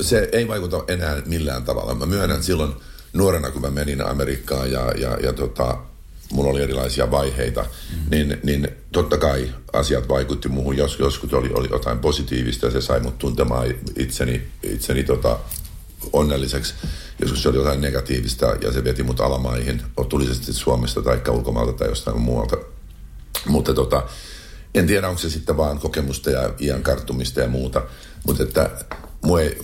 Se 0.00 0.28
ei 0.32 0.48
vaikuta 0.48 0.84
enää 0.88 1.22
millään 1.26 1.62
tavalla. 1.62 1.94
Mä 1.94 2.06
myönnän 2.06 2.42
silloin 2.42 2.72
nuorena, 3.12 3.50
kun 3.50 3.62
mä 3.62 3.70
menin 3.70 4.06
Amerikkaan 4.06 4.72
ja, 4.72 4.92
ja, 4.92 5.16
ja 5.22 5.32
tota, 5.32 5.78
mulla 6.32 6.50
oli 6.50 6.62
erilaisia 6.62 7.10
vaiheita, 7.10 7.62
mm. 7.62 8.10
niin, 8.10 8.38
niin 8.42 8.68
totta 8.92 9.18
kai 9.18 9.54
asiat 9.72 10.08
vaikutti 10.08 10.48
muuhun. 10.48 10.76
Jos, 10.76 10.98
joskus 10.98 11.34
oli, 11.34 11.50
oli 11.54 11.68
jotain 11.70 11.98
positiivista 11.98 12.66
ja 12.66 12.72
se 12.72 12.80
sai 12.80 13.00
mut 13.00 13.18
tuntemaan 13.18 13.74
itseni, 13.96 14.42
itseni 14.62 15.04
tota, 15.04 15.38
onnelliseksi. 16.12 16.74
Joskus 17.20 17.42
se 17.42 17.48
oli 17.48 17.56
jotain 17.56 17.80
negatiivista 17.80 18.46
ja 18.46 18.72
se 18.72 18.84
veti 18.84 19.02
mut 19.02 19.20
alamaihin, 19.20 19.82
tuli 20.08 20.26
se 20.26 20.34
sitten 20.34 20.54
Suomesta 20.54 21.02
tai 21.02 21.20
ulkomaalta 21.28 21.72
tai 21.72 21.88
jostain 21.88 22.20
muualta. 22.20 22.56
Mutta 23.46 23.74
tota, 23.74 24.02
en 24.74 24.86
tiedä, 24.86 25.08
onko 25.08 25.20
se 25.20 25.30
sitten 25.30 25.56
vaan 25.56 25.78
kokemusta 25.78 26.30
ja 26.30 26.54
iän 26.60 26.82
karttumista 26.82 27.40
ja 27.40 27.48
muuta, 27.48 27.82
mutta 28.26 28.42
että 28.42 28.70
mua 29.22 29.40
ei, 29.40 29.58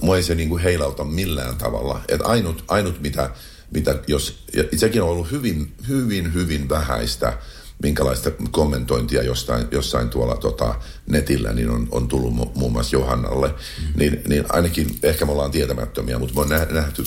mua 0.00 0.16
ei 0.16 0.22
se 0.22 0.34
niinku 0.34 0.58
heilauta 0.58 1.04
millään 1.04 1.56
tavalla. 1.56 2.00
Että 2.08 2.26
ainut, 2.26 2.64
ainut 2.68 3.00
mitä 3.00 3.30
mitä 3.70 3.98
jos, 4.06 4.44
ja 4.52 4.64
sekin 4.76 5.02
on 5.02 5.08
ollut 5.08 5.30
hyvin, 5.30 5.72
hyvin, 5.88 6.34
hyvin 6.34 6.68
vähäistä, 6.68 7.38
minkälaista 7.82 8.30
kommentointia 8.50 9.22
jostain, 9.22 9.66
jossain 9.70 10.08
tuolla 10.08 10.36
tota, 10.36 10.74
netillä 11.06 11.52
niin 11.52 11.70
on, 11.70 11.88
on 11.90 12.08
tullut 12.08 12.34
mu, 12.34 12.46
muun 12.54 12.72
muassa 12.72 12.96
Johannalle, 12.96 13.48
mm. 13.48 13.84
niin, 13.96 14.22
niin 14.28 14.44
ainakin 14.48 14.98
ehkä 15.02 15.24
me 15.24 15.32
ollaan 15.32 15.50
tietämättömiä, 15.50 16.18
mutta 16.18 16.34
me 16.34 16.40
on 16.40 16.48
nähty 16.70 17.04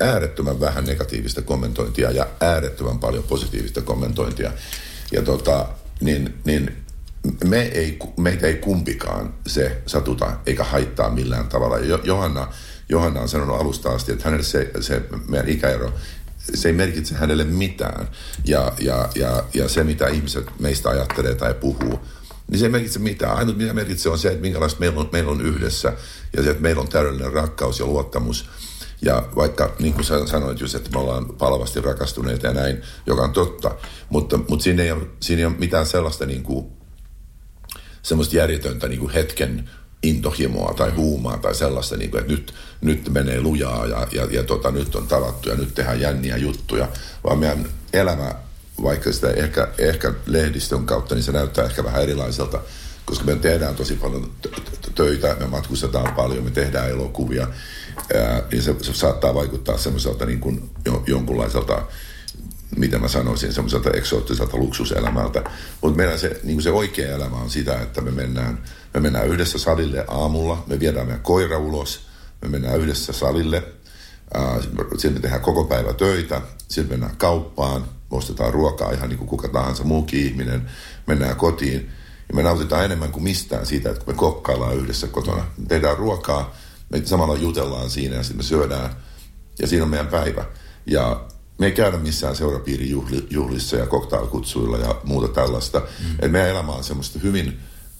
äärettömän 0.00 0.60
vähän 0.60 0.84
negatiivista 0.84 1.42
kommentointia 1.42 2.10
ja 2.10 2.26
äärettömän 2.40 2.98
paljon 2.98 3.24
positiivista 3.24 3.82
kommentointia. 3.82 4.52
Ja 5.12 5.22
tota, 5.22 5.66
niin, 6.00 6.34
niin 6.44 6.76
me 7.44 7.60
ei, 7.60 7.98
meitä 8.16 8.46
ei 8.46 8.54
kumpikaan 8.54 9.34
se 9.46 9.82
satuta 9.86 10.32
eikä 10.46 10.64
haittaa 10.64 11.10
millään 11.10 11.48
tavalla. 11.48 11.78
Johanna 12.04 12.52
Johanna 12.90 13.20
on 13.20 13.28
sanonut 13.28 13.60
alusta 13.60 13.90
asti, 13.90 14.12
että 14.12 14.24
hänelle 14.24 14.44
se, 14.44 14.70
se 14.80 15.02
meidän 15.28 15.48
ikäero, 15.48 15.92
se 16.54 16.68
ei 16.68 16.74
merkitse 16.74 17.14
hänelle 17.14 17.44
mitään. 17.44 18.08
Ja, 18.44 18.72
ja, 18.80 19.08
ja, 19.14 19.44
ja 19.54 19.68
se, 19.68 19.84
mitä 19.84 20.08
ihmiset 20.08 20.46
meistä 20.58 20.88
ajattelee 20.88 21.34
tai 21.34 21.54
puhuu, 21.54 22.00
niin 22.48 22.58
se 22.58 22.64
ei 22.64 22.70
merkitse 22.70 22.98
mitään. 22.98 23.36
Ainut 23.36 23.56
mitä 23.56 23.72
merkitsee 23.72 24.12
on 24.12 24.18
se, 24.18 24.28
että 24.28 24.40
minkälaista 24.40 24.80
meillä 24.80 25.00
on, 25.00 25.08
meillä 25.12 25.30
on 25.30 25.40
yhdessä 25.40 25.92
ja 26.36 26.42
se, 26.42 26.50
että 26.50 26.62
meillä 26.62 26.80
on 26.80 26.88
täydellinen 26.88 27.32
rakkaus 27.32 27.78
ja 27.78 27.86
luottamus. 27.86 28.48
Ja 29.02 29.28
vaikka, 29.36 29.74
niin 29.78 29.94
kuin 29.94 30.04
sä 30.04 30.26
sanoit 30.26 30.60
just, 30.60 30.74
että 30.74 30.90
me 30.90 30.98
ollaan 30.98 31.26
palavasti 31.26 31.80
rakastuneita 31.80 32.46
ja 32.46 32.52
näin, 32.52 32.82
joka 33.06 33.22
on 33.22 33.32
totta, 33.32 33.76
mutta, 34.08 34.38
mutta 34.48 34.62
siinä, 34.62 34.82
ei 34.82 34.90
ole, 34.90 35.06
siinä 35.20 35.40
ei 35.40 35.46
ole 35.46 35.54
mitään 35.58 35.86
sellaista 35.86 36.26
niin 36.26 36.42
kuin, 36.42 36.66
semmoista 38.02 38.36
järjetöntä 38.36 38.88
niin 38.88 39.00
kuin 39.00 39.12
hetken 39.12 39.70
intohimoa 40.02 40.74
tai 40.74 40.90
huumaa 40.90 41.36
tai 41.36 41.54
sellaista, 41.54 41.96
niin 41.96 42.10
kuin, 42.10 42.20
että 42.20 42.32
nyt, 42.32 42.54
nyt 42.80 43.08
menee 43.08 43.40
lujaa 43.40 43.86
ja, 43.86 44.08
ja, 44.12 44.28
ja 44.30 44.42
tota, 44.42 44.70
nyt 44.70 44.94
on 44.94 45.06
tavattu 45.06 45.48
ja 45.48 45.54
nyt 45.54 45.74
tehdään 45.74 46.00
jänniä 46.00 46.36
juttuja, 46.36 46.88
vaan 47.24 47.38
meidän 47.38 47.66
elämä, 47.92 48.34
vaikka 48.82 49.12
sitä 49.12 49.30
ehkä, 49.30 49.68
ehkä 49.78 50.14
lehdistön 50.26 50.86
kautta, 50.86 51.14
niin 51.14 51.22
se 51.22 51.32
näyttää 51.32 51.64
ehkä 51.64 51.84
vähän 51.84 52.02
erilaiselta, 52.02 52.60
koska 53.04 53.24
me 53.24 53.36
tehdään 53.36 53.76
tosi 53.76 53.94
paljon 53.94 54.32
töitä, 54.94 55.36
me 55.40 55.46
matkustetaan 55.46 56.14
paljon, 56.14 56.44
me 56.44 56.50
tehdään 56.50 56.90
elokuvia, 56.90 57.48
ää, 58.14 58.42
niin 58.52 58.62
se, 58.62 58.74
se 58.82 58.94
saattaa 58.94 59.34
vaikuttaa 59.34 59.78
semmoiselta 59.78 60.26
niin 60.26 60.40
kuin 60.40 60.70
jonkunlaiselta 61.06 61.82
miten 62.80 63.00
mä 63.00 63.08
sanoisin, 63.08 63.52
semmoiselta 63.52 63.90
eksoottiselta 63.90 64.56
luksuselämältä. 64.56 65.44
Mutta 65.80 65.96
meidän 65.96 66.18
se, 66.18 66.40
niin 66.44 66.62
se 66.62 66.70
oikea 66.70 67.16
elämä 67.16 67.36
on 67.36 67.50
sitä, 67.50 67.80
että 67.80 68.00
me 68.00 68.10
mennään, 68.10 68.62
me 68.94 69.00
mennään 69.00 69.28
yhdessä 69.28 69.58
salille 69.58 70.04
aamulla, 70.08 70.64
me 70.66 70.80
viedään 70.80 71.06
meidän 71.06 71.22
koira 71.22 71.58
ulos, 71.58 72.00
me 72.42 72.48
mennään 72.48 72.80
yhdessä 72.80 73.12
salille, 73.12 73.62
sitten 74.92 75.12
me 75.12 75.20
tehdään 75.20 75.42
koko 75.42 75.64
päivä 75.64 75.92
töitä, 75.92 76.42
sitten 76.68 76.92
mennään 76.92 77.16
kauppaan, 77.16 77.84
ostetaan 78.10 78.52
ruokaa 78.52 78.92
ihan 78.92 79.08
niin 79.08 79.18
kuin 79.18 79.28
kuka 79.28 79.48
tahansa 79.48 79.84
muukin 79.84 80.20
ihminen, 80.20 80.70
mennään 81.06 81.36
kotiin 81.36 81.90
ja 82.28 82.34
me 82.34 82.42
nautitaan 82.42 82.84
enemmän 82.84 83.12
kuin 83.12 83.22
mistään 83.22 83.66
siitä, 83.66 83.90
että 83.90 84.04
kun 84.04 84.14
me 84.14 84.18
kokkaillaan 84.18 84.76
yhdessä 84.76 85.06
kotona. 85.08 85.46
Me 85.56 85.66
tehdään 85.68 85.96
ruokaa, 85.96 86.54
me 86.90 87.02
samalla 87.04 87.36
jutellaan 87.36 87.90
siinä 87.90 88.16
ja 88.16 88.22
sitten 88.22 88.36
me 88.36 88.42
syödään 88.42 88.90
ja 89.58 89.66
siinä 89.66 89.84
on 89.84 89.90
meidän 89.90 90.06
päivä. 90.06 90.44
Ja 90.86 91.24
me 91.60 91.66
ei 91.66 91.72
käydä 91.72 91.98
missään 91.98 92.36
seurapiirijuhlissa 92.36 93.76
ja 93.76 93.86
koktailkutsuilla 93.86 94.78
ja 94.78 95.00
muuta 95.04 95.28
tällaista. 95.28 95.78
Mm. 95.78 96.16
Et 96.22 96.32
meidän 96.32 96.50
elämä 96.50 96.72
on 96.72 96.84
semmoista 96.84 97.18
hyvin 97.18 97.58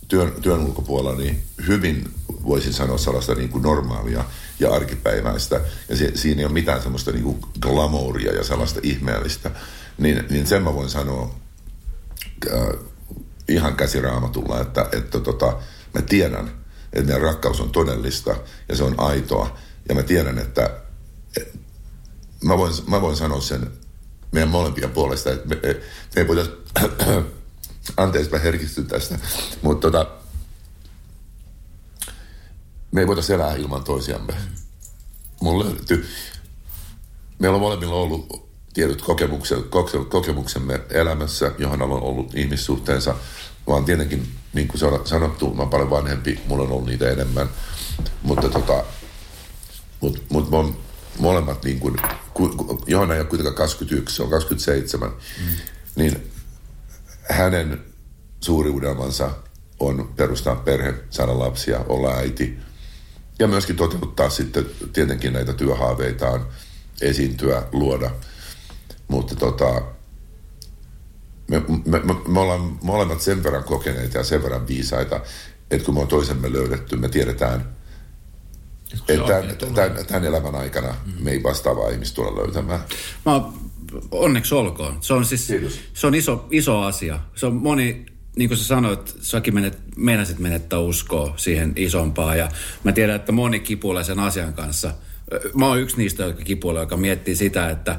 työn, 0.09 0.33
työn 0.43 0.61
ulkopuolella 0.61 1.19
niin 1.19 1.43
hyvin, 1.67 2.11
voisin 2.45 2.73
sanoa, 2.73 2.99
sellaista 2.99 3.35
niin 3.35 3.49
kuin 3.49 3.63
normaalia 3.63 4.25
ja 4.61 4.73
arkipäiväistä. 4.73 5.61
Ja 5.89 5.97
se, 5.97 6.13
siinä 6.15 6.41
ei 6.41 6.45
ole 6.45 6.53
mitään 6.53 6.83
semmoista 6.83 7.13
niin 7.13 7.23
kuin 7.23 7.39
glamouria 7.61 8.33
ja 8.33 8.45
sellaista 8.45 8.81
ihmeellistä. 8.83 9.51
Niin, 9.99 10.25
niin 10.31 10.47
sen 10.47 10.63
mä 10.63 10.75
voin 10.75 10.91
sanoa 10.91 11.35
äh, 12.53 12.69
ihan 13.49 13.77
käsiraamatulla, 13.77 14.61
että, 14.61 14.89
että 14.93 15.21
tota, 15.21 15.57
mä 15.95 16.03
tiedän, 16.03 16.51
että 16.93 17.07
meidän 17.07 17.23
rakkaus 17.23 17.61
on 17.61 17.71
todellista 17.71 18.37
ja 18.69 18.77
se 18.77 18.85
on 18.85 18.95
aitoa. 18.99 19.57
Ja 19.89 19.95
mä 19.95 20.03
tiedän, 20.03 20.39
että 20.39 20.71
mä 22.45 22.59
voin, 22.59 22.73
mä 22.87 23.01
voin 23.01 23.17
sanoa 23.17 23.41
sen 23.41 23.73
meidän 24.33 24.49
molempien 24.49 24.91
puolesta, 24.91 25.31
että 25.31 25.49
me, 25.49 25.57
me 25.65 25.81
ei 26.17 26.29
voida 26.29 26.43
Anteeksi, 27.97 28.31
mä 28.31 28.39
herkistyn 28.39 28.87
tästä. 28.87 29.19
Mutta 29.63 29.91
tota, 29.91 30.11
me 32.93 33.01
ei 33.01 33.07
voitaisiin 33.07 33.35
elää 33.35 33.55
ilman 33.55 33.85
toisiamme. 33.85 34.35
Mulla 35.41 35.65
löytyy, 35.65 36.09
meillä 37.39 37.55
on 37.55 37.61
molemmilla 37.61 37.95
ollut 37.95 38.51
tietyt 38.75 39.03
kokemuksemme 40.09 40.81
elämässä, 40.91 41.53
johon 41.59 41.83
on 41.83 41.91
ollut 41.91 42.35
ihmissuhteensa, 42.35 43.15
vaan 43.67 43.85
tietenkin, 43.85 44.29
niin 44.53 44.69
kuin 44.69 44.81
sanottu, 45.05 45.55
mä 45.55 45.63
olen 45.63 45.71
paljon 45.71 45.91
vanhempi, 45.91 46.41
mulla 46.47 46.63
on 46.63 46.73
ollut 46.73 46.87
niitä 46.87 47.11
enemmän, 47.11 47.51
mutta 48.23 48.49
tota, 48.49 48.85
mut, 50.01 50.23
mut 50.31 50.49
on 50.55 50.77
molemmat 51.21 51.65
niin 51.65 51.81
kuin, 51.81 51.97
Johanna 52.87 53.15
ei 53.15 53.21
ole 53.21 53.29
kuitenkaan 53.29 53.57
21, 53.57 54.17
se 54.17 54.23
on 54.23 54.31
27, 54.31 55.11
mm. 55.11 55.15
niin 55.97 56.31
hänen 57.31 57.85
suuri 58.41 58.71
unelmansa 58.71 59.31
on 59.81 60.13
perustaa 60.17 60.57
perhe, 60.57 60.95
saada 61.11 61.39
lapsia, 61.39 61.85
olla 61.89 62.15
äiti 62.15 62.59
ja 63.41 63.49
myöskin 63.49 63.77
toteuttaa 63.77 64.31
sitten 64.31 64.67
tietenkin 64.93 65.33
näitä 65.33 65.53
työhaaveitaan, 65.53 66.47
esiintyä, 67.01 67.63
luoda. 67.73 68.11
Mutta 69.09 69.37
tota, 69.37 69.83
me, 71.49 71.63
me, 71.87 72.01
me, 72.01 72.15
me 72.29 72.41
ollaan 72.41 72.79
molemmat 72.83 73.21
sen 73.21 73.43
verran 73.43 73.65
kokeneita 73.65 74.19
ja 74.19 74.25
sen 74.25 74.43
verran 74.43 74.69
viisaita, 74.69 75.21
että 75.71 75.85
kun 75.85 75.95
me 75.95 76.01
on 76.01 76.09
toisemme 76.09 76.53
löydetty, 76.53 76.97
me 76.97 77.09
tiedetään, 77.09 77.77
että 78.93 79.25
tämän, 79.27 79.57
tämän, 79.75 80.07
tämän 80.07 80.25
elämän 80.25 80.55
aikana 80.55 80.89
mm. 80.89 81.25
me 81.25 81.31
ei 81.31 81.43
vastaavaa 81.43 81.89
ihmistä 81.89 82.15
tulla 82.15 82.43
löytämään. 82.43 82.81
Mä 83.27 83.41
onneksi 84.11 84.55
olkoon. 84.55 84.99
Se 85.01 85.15
on 85.15 85.25
siis 85.25 85.53
se 85.95 86.07
on 86.07 86.15
iso, 86.15 86.47
iso 86.51 86.81
asia. 86.81 87.19
Se 87.35 87.47
on 87.47 87.55
moni, 87.55 88.07
niin 88.37 88.49
kuin 88.49 88.59
sä 88.59 88.65
sanoit, 88.65 89.17
säkin 89.21 89.55
menet, 89.55 89.79
meinasit 89.97 90.39
menettää 90.39 90.79
uskoa 90.79 91.35
siihen 91.37 91.73
isompaan. 91.77 92.39
Ja 92.39 92.49
mä 92.85 92.93
tiedän, 92.93 93.17
että 93.17 93.33
moni 93.33 93.61
kipuilee 93.61 94.05
sen 94.05 94.19
asian 94.19 94.55
kanssa. 94.55 94.95
Mä 95.55 95.67
oon 95.67 95.81
yksi 95.81 95.97
niistä, 95.97 96.23
jotka 96.23 96.45
kipuilee, 96.45 96.83
joka 96.83 96.97
miettii 96.97 97.37
sitä, 97.37 97.71
että 97.71 97.99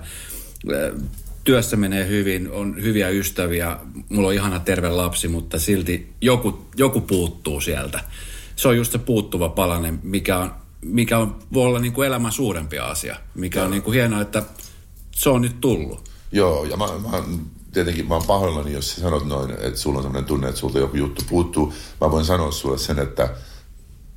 työssä 1.43 1.77
menee 1.77 2.07
hyvin, 2.07 2.51
on 2.51 2.83
hyviä 2.83 3.09
ystäviä, 3.09 3.77
mulla 4.09 4.27
on 4.27 4.33
ihana 4.33 4.59
terve 4.59 4.89
lapsi, 4.89 5.27
mutta 5.27 5.59
silti 5.59 6.13
joku, 6.21 6.65
joku 6.77 7.01
puuttuu 7.01 7.61
sieltä. 7.61 7.99
Se 8.55 8.67
on 8.67 8.77
just 8.77 8.91
se 8.91 8.97
puuttuva 8.97 9.49
palanen, 9.49 9.99
mikä 10.03 10.37
on, 10.37 10.51
mikä 10.85 11.17
on, 11.17 11.39
voi 11.53 11.65
olla 11.65 11.79
niin 11.79 11.93
kuin 11.93 12.07
elämän 12.07 12.31
suurempi 12.31 12.79
asia, 12.79 13.15
mikä 13.35 13.59
ja. 13.59 13.65
on 13.65 13.71
niin 13.71 13.83
kuin 13.83 13.93
hienoa, 13.93 14.21
että 14.21 14.43
se 15.11 15.29
on 15.29 15.41
nyt 15.41 15.61
tullut. 15.61 16.09
Joo, 16.31 16.65
ja 16.65 16.77
mä, 16.77 16.85
mä 16.85 17.23
tietenkin 17.73 18.07
mä 18.07 18.13
oon 18.13 18.27
pahoillani, 18.27 18.73
jos 18.73 18.95
sä 18.95 19.01
sanot 19.01 19.25
noin, 19.25 19.51
että 19.51 19.79
sulla 19.79 19.97
on 19.97 20.03
sellainen 20.03 20.27
tunne, 20.27 20.47
että 20.47 20.59
sulta 20.59 20.79
joku 20.79 20.97
juttu 20.97 21.23
puuttuu. 21.29 21.73
Mä 22.01 22.11
voin 22.11 22.25
sanoa 22.25 22.51
sulle 22.51 22.77
sen, 22.77 22.99
että 22.99 23.29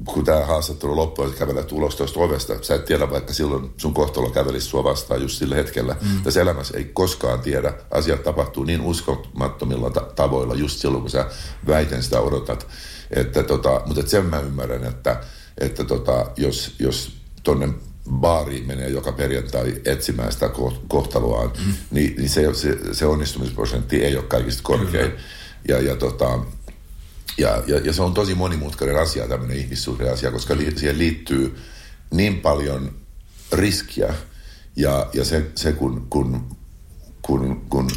kun 0.05 0.25
tämä 0.25 0.47
haastattelu 0.47 0.97
loppuu, 0.97 1.25
että 1.25 1.39
kävelet 1.39 1.73
ulos 1.73 1.97
tuosta 1.97 2.21
ovesta, 2.21 2.55
sä 2.63 2.75
et 2.75 2.85
tiedä 2.85 3.11
vaikka 3.11 3.33
silloin 3.33 3.71
sun 3.77 3.95
kohtalo 3.95 4.31
kävelisi 4.31 4.67
sua 4.67 4.85
vastaan 4.85 5.23
just 5.23 5.39
sillä 5.39 5.55
hetkellä. 5.55 5.97
Mm. 6.01 6.23
Tässä 6.23 6.41
elämässä 6.41 6.77
ei 6.77 6.85
koskaan 6.85 7.41
tiedä. 7.41 7.75
Asiat 7.91 8.23
tapahtuu 8.23 8.65
niin 8.65 8.81
uskomattomilla 8.81 9.91
ta- 9.91 10.09
tavoilla 10.17 10.55
just 10.55 10.79
silloin, 10.79 11.01
kun 11.01 11.11
sä 11.11 11.27
väiten 11.67 12.03
sitä 12.03 12.21
odotat. 12.21 12.67
Että 13.11 13.43
tota, 13.43 13.83
mutta 13.87 14.01
et 14.01 14.09
sen 14.09 14.27
mä 14.27 14.41
ymmärrän, 14.41 14.85
että, 14.85 15.21
että 15.59 15.85
tota, 15.85 16.31
jos, 16.37 16.75
jos 16.79 17.17
tonne 17.43 17.69
baariin 18.11 18.67
menee 18.67 18.89
joka 18.89 19.13
perjantai 19.13 19.75
etsimään 19.85 20.33
sitä 20.33 20.51
kohtaloaan, 20.89 21.51
mm. 21.67 21.75
niin, 21.91 22.17
niin 22.17 22.29
se, 22.29 22.55
se, 22.55 22.79
se 22.95 23.07
onnistumisprosentti 23.07 24.05
ei 24.05 24.17
ole 24.17 24.25
kaikista 24.25 24.63
korkein. 24.63 25.11
Mm. 25.11 25.19
Ja, 25.69 25.81
ja 25.81 25.97
tota, 25.97 26.39
ja, 27.39 27.63
ja, 27.67 27.79
ja 27.79 27.93
se 27.93 28.03
on 28.03 28.15
tosi 28.15 28.35
monimutkainen 28.35 29.03
asia, 29.03 29.29
tämmöinen 29.29 29.57
ihmissuhdeasia, 29.57 30.31
koska 30.31 30.57
li, 30.57 30.73
siihen 30.77 30.99
liittyy 30.99 31.57
niin 32.11 32.41
paljon 32.41 32.97
riskiä. 33.53 34.15
Ja, 34.77 35.11
ja 35.13 35.25
se, 35.25 35.47
se 35.55 35.73
kun, 35.73 36.07
kun, 36.11 36.57
kun, 37.23 37.67
kun 37.69 37.91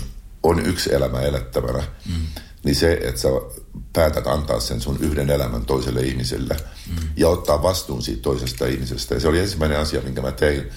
on 0.43 0.65
yksi 0.65 0.93
elämä 0.93 1.19
elettävänä, 1.19 1.83
mm. 2.05 2.41
Niin 2.67 2.75
se, 2.75 2.99
että 3.03 3.21
sä 3.21 3.27
päätät 3.93 4.27
antaa 4.27 4.59
sen 4.59 4.81
sun 4.81 4.97
yhden 4.99 5.29
elämän 5.29 5.65
toiselle 5.65 6.01
ihmiselle 6.01 6.57
mm. 6.89 7.07
ja 7.17 7.27
ottaa 7.27 7.63
vastuun 7.63 8.01
siitä 8.01 8.21
toisesta 8.21 8.65
ihmisestä. 8.65 9.13
Ja 9.13 9.19
se 9.19 9.27
oli 9.27 9.39
ensimmäinen 9.39 9.79
asia, 9.79 10.01
minkä 10.01 10.21
mä 10.21 10.31
tein, 10.31 10.69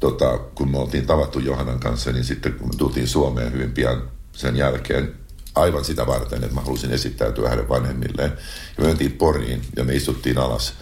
tota, 0.00 0.38
kun 0.38 0.70
me 0.70 0.78
oltiin 0.78 1.06
tavattu 1.06 1.38
Johanan 1.38 1.80
kanssa, 1.80 2.12
niin 2.12 2.24
sitten 2.24 2.52
kun 2.52 2.68
me 2.68 2.74
tultiin 2.76 3.08
Suomeen 3.08 3.52
hyvin 3.52 3.72
pian 3.72 4.10
sen 4.32 4.56
jälkeen, 4.56 5.14
aivan 5.54 5.84
sitä 5.84 6.06
varten, 6.06 6.44
että 6.44 6.54
mä 6.54 6.60
halusin 6.60 6.90
esittäytyä 6.90 7.48
hänen 7.48 7.68
vanhemmilleen. 7.68 8.32
Ja 8.76 8.82
me 8.82 8.86
mentiin 8.86 9.12
Poriin 9.12 9.62
ja 9.76 9.84
me 9.84 9.94
istuttiin 9.94 10.38
alas 10.38 10.74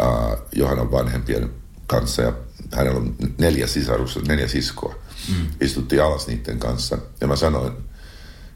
uh, 0.00 0.38
Johanan 0.52 0.92
vanhempien 0.92 1.50
kanssa 1.86 2.22
ja 2.22 2.32
hänellä 2.72 2.98
on 2.98 3.14
neljä 3.38 3.66
sisarusta, 3.66 4.20
neljä 4.20 4.48
siskoa. 4.48 4.94
Mm. 5.28 5.46
Istuttiin 5.60 6.02
alas 6.02 6.26
niiden 6.26 6.58
kanssa 6.58 6.98
ja 7.20 7.26
mä 7.26 7.36
sanoin 7.36 7.87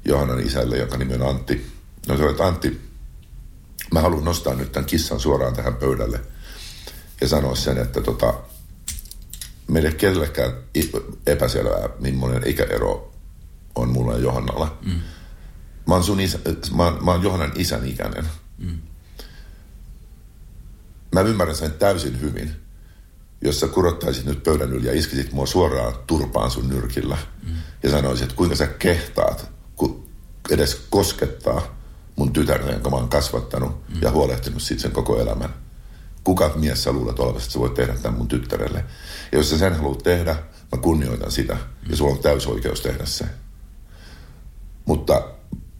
Johanan 0.04 0.40
isälle, 0.40 0.76
joka 0.76 0.96
nimi 0.96 1.14
on 1.14 1.22
Antti, 1.22 1.66
no 2.08 2.16
se 2.16 2.26
että 2.26 2.46
Antti, 2.46 2.80
mä 3.92 4.00
haluan 4.00 4.24
nostaa 4.24 4.54
nyt 4.54 4.72
tämän 4.72 4.86
kissan 4.86 5.20
suoraan 5.20 5.54
tähän 5.54 5.74
pöydälle 5.74 6.20
ja 7.20 7.28
sanoa 7.28 7.54
sen, 7.54 7.78
että 7.78 8.00
tota, 8.00 8.34
meille 9.68 9.92
kellekään 9.92 10.52
epäselvää, 11.26 11.88
millainen 11.98 12.46
ikäero 12.46 13.12
on 13.74 13.88
mulla 13.88 14.12
ja 14.12 14.18
Johannalla. 14.18 14.78
Mm 14.84 15.00
mä 15.86 15.94
oon, 15.94 16.04
sun 16.04 16.20
isä, 16.20 16.38
mä, 16.74 16.84
oon, 16.84 17.04
mä 17.04 17.10
oon 17.10 17.22
Johanan 17.22 17.52
isän 17.56 17.86
ikäinen. 17.86 18.26
Mm. 18.58 18.78
Mä 21.12 21.20
ymmärrän 21.20 21.56
sen 21.56 21.72
täysin 21.72 22.20
hyvin, 22.20 22.52
jos 23.40 23.60
sä 23.60 23.68
kurottaisit 23.68 24.26
nyt 24.26 24.42
pöydän 24.42 24.72
yli 24.72 24.86
ja 24.86 24.98
iskisit 24.98 25.32
mua 25.32 25.46
suoraan 25.46 25.94
turpaan 26.06 26.50
sun 26.50 26.68
nyrkillä 26.68 27.18
mm. 27.46 27.54
ja 27.82 27.90
sanoisit, 27.90 28.22
että 28.22 28.36
kuinka 28.36 28.56
sä 28.56 28.66
kehtaat 28.66 29.50
edes 30.50 30.86
koskettaa 30.90 31.62
mun 32.16 32.32
tytärtä, 32.32 32.70
jonka 32.70 32.90
mä 32.90 32.96
oon 32.96 33.08
kasvattanut 33.08 33.88
mm. 33.88 34.02
ja 34.02 34.10
huolehtinut 34.10 34.62
siitä 34.62 34.82
sen 34.82 34.92
koko 34.92 35.20
elämän. 35.20 35.54
Kuka 36.24 36.52
mies 36.56 36.82
sä 36.82 36.92
luulet 36.92 37.18
olevasti, 37.18 37.46
että 37.46 37.52
sä 37.52 37.58
voit 37.58 37.74
tehdä 37.74 37.94
tämän 37.94 38.18
mun 38.18 38.28
tyttärelle? 38.28 38.84
Ja 39.32 39.38
jos 39.38 39.50
sä 39.50 39.58
sen 39.58 39.76
haluat 39.76 40.02
tehdä, 40.02 40.36
mä 40.72 40.82
kunnioitan 40.82 41.30
sitä. 41.30 41.54
Mm. 41.54 41.90
Ja 41.90 41.96
sulla 41.96 42.12
on 42.12 42.18
täysoikeus 42.18 42.80
tehdä 42.80 43.06
se. 43.06 43.24
Mutta 44.84 45.28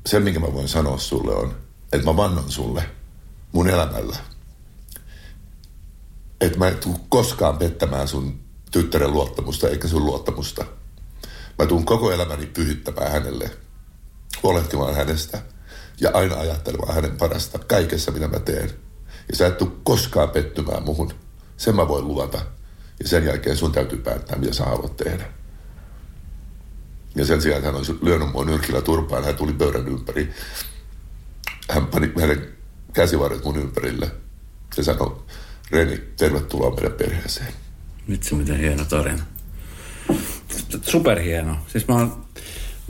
se, 0.07 0.21
minkä 0.21 0.41
mä 0.41 0.53
voin 0.53 0.69
sanoa 0.69 0.99
sulle 0.99 1.35
on, 1.35 1.55
että 1.93 2.07
mä 2.07 2.17
vannon 2.17 2.51
sulle 2.51 2.85
mun 3.53 3.69
elämällä, 3.69 4.17
että 6.41 6.59
mä 6.59 6.69
en 6.69 6.79
tule 6.79 6.97
koskaan 7.09 7.59
pettämään 7.59 8.09
sun 8.09 8.41
tyttären 8.71 9.13
luottamusta 9.13 9.69
eikä 9.69 9.89
sun 9.89 10.05
luottamusta. 10.05 10.65
Mä 11.59 11.67
tuun 11.67 11.85
koko 11.85 12.13
elämäni 12.13 12.47
pyhittämään 12.47 13.13
hänelle, 13.13 13.51
huolehtimaan 14.43 14.95
hänestä 14.95 15.43
ja 16.01 16.11
aina 16.15 16.37
ajattelemaan 16.37 16.95
hänen 16.95 17.17
parasta 17.17 17.59
kaikessa, 17.59 18.11
mitä 18.11 18.29
mä 18.29 18.39
teen. 18.39 18.71
Ja 19.29 19.37
sä 19.37 19.47
et 19.47 19.59
tule 19.59 19.71
koskaan 19.83 20.31
pettymään 20.31 20.83
muhun. 20.83 21.13
Sen 21.57 21.77
mä 21.77 21.89
voin 21.89 22.09
luvata. 22.09 22.39
Ja 23.03 23.09
sen 23.09 23.25
jälkeen 23.25 23.57
sun 23.57 23.73
täytyy 23.73 23.99
päättää, 23.99 24.39
mitä 24.39 24.55
sä 24.55 24.65
haluat 24.65 24.97
tehdä. 24.97 25.25
Ja 27.15 27.27
sen 27.27 27.43
sijaan, 27.43 27.59
että 27.59 27.69
hän 27.69 27.77
olisi 27.77 27.99
lyönyt 28.03 28.33
mua 28.33 28.45
nyrkillä 28.45 28.83
turpaan, 28.83 29.25
hän 29.25 29.37
tuli 29.37 29.53
pöydän 29.53 29.89
ympäri. 29.89 30.35
Hän 31.71 31.87
pani 31.87 32.13
hänen 32.21 32.49
käsivarret 32.93 33.45
mun 33.45 33.57
ympärille 33.57 34.11
ja 34.77 34.85
sanoi, 34.85 35.23
Reni, 35.71 35.99
tervetuloa 36.17 36.75
meidän 36.75 36.93
perheeseen. 36.93 37.53
Vitsi, 38.09 38.35
miten 38.35 38.59
hieno 38.59 38.85
tarina. 38.85 39.25
Superhieno. 40.83 41.57
Siis 41.67 41.89
mä 41.89 41.95
oon, 41.95 42.25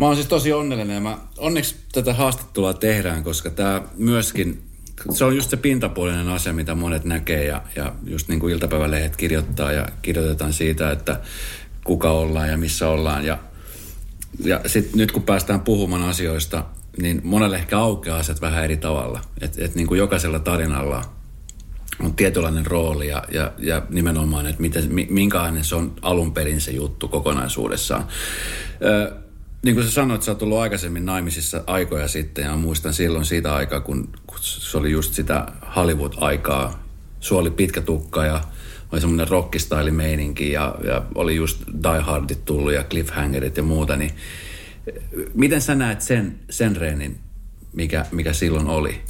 mä 0.03 0.07
oon 0.07 0.17
siis 0.17 0.29
tosi 0.29 0.53
onnellinen 0.53 0.95
ja 0.95 1.01
mä, 1.01 1.19
onneksi 1.39 1.77
tätä 1.93 2.15
haastattelua 2.15 2.75
tehdään, 2.75 3.25
koska 3.25 3.51
tämä 3.51 3.83
myöskin, 3.97 4.63
se 5.11 5.25
on 5.25 5.37
just 5.37 5.51
se 5.51 5.57
pintapuolinen 5.57 6.29
asia, 6.29 6.53
mitä 6.53 6.75
monet 6.75 7.05
näkee 7.05 7.45
ja, 7.45 7.63
ja 7.77 7.93
just 8.07 8.29
niin 8.29 8.41
kuin 8.41 8.55
iltapäivälehdet 8.55 9.17
kirjoittaa 9.17 9.73
ja 9.73 9.89
kirjoitetaan 10.03 10.53
siitä, 10.53 10.91
että 10.91 11.21
kuka 11.85 12.11
ollaan 12.11 12.49
ja 12.49 12.57
missä 12.57 12.89
ollaan 12.89 13.25
ja 13.25 13.39
ja 14.45 14.61
sitten 14.67 14.99
nyt 14.99 15.13
kun 15.13 15.23
päästään 15.23 15.61
puhumaan 15.61 16.03
asioista, 16.03 16.65
niin 16.99 17.21
monelle 17.25 17.57
ehkä 17.57 17.79
aukeaa 17.79 18.19
asiat 18.19 18.41
vähän 18.41 18.65
eri 18.65 18.77
tavalla. 18.77 19.21
Että 19.41 19.65
et 19.65 19.75
niin 19.75 19.87
kuin 19.87 19.99
jokaisella 19.99 20.39
tarinalla 20.39 21.05
on 22.01 22.15
tietynlainen 22.15 22.67
rooli 22.67 23.09
ja, 23.09 23.25
ja, 23.33 23.53
ja 23.59 23.83
nimenomaan, 23.91 24.47
että 24.47 24.63
miten, 24.63 24.89
minkälainen 25.11 25.65
se 25.65 25.75
on 25.75 25.93
alun 26.03 26.35
perin 26.35 26.61
se 26.61 26.71
juttu 26.71 27.09
kokonaisuudessaan. 27.09 28.07
Ö, 28.85 29.22
niin 29.63 29.75
kuin 29.75 29.87
sä 29.87 29.93
sanoit, 29.93 30.23
sä 30.23 30.31
oot 30.31 30.43
ollut 30.43 30.59
aikaisemmin 30.59 31.07
naimisissa 31.07 31.65
aikoja 31.67 32.09
sitten 32.09 32.45
ja 32.45 32.57
muistan 32.57 32.95
silloin 32.95 33.25
siitä 33.25 33.55
aikaa, 33.55 33.81
kun, 33.81 34.09
kun 34.27 34.39
se 34.41 34.79
oli 34.79 34.91
just 34.91 35.15
sitä 35.15 35.47
Hollywood-aikaa. 35.77 36.83
Sulla 37.21 37.41
oli 37.41 37.51
pitkä 37.51 37.81
tukka 37.81 38.25
ja 38.25 38.41
oli 38.93 39.01
semmoinen 39.01 39.29
rockistyle-meininki 39.29 40.53
ja, 40.53 40.75
ja 40.85 41.03
oli 41.15 41.37
just 41.37 41.63
Die 41.83 42.01
Hardit 42.01 42.45
tullut 42.45 42.73
ja 42.73 42.85
Cliffhangerit 42.85 43.57
ja 43.57 43.63
muuta, 43.63 43.97
niin 43.97 44.11
miten 45.35 45.61
sä 45.61 45.75
näet 45.75 46.01
sen, 46.01 46.41
sen 46.51 46.77
reenin 46.77 47.21
mikä, 47.73 48.07
mikä 48.11 48.33
silloin 48.33 48.67
oli? 48.67 49.01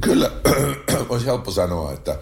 Kyllä, 0.00 0.30
olisi 1.08 1.26
helppo 1.26 1.50
sanoa, 1.50 1.92
että 1.92 2.18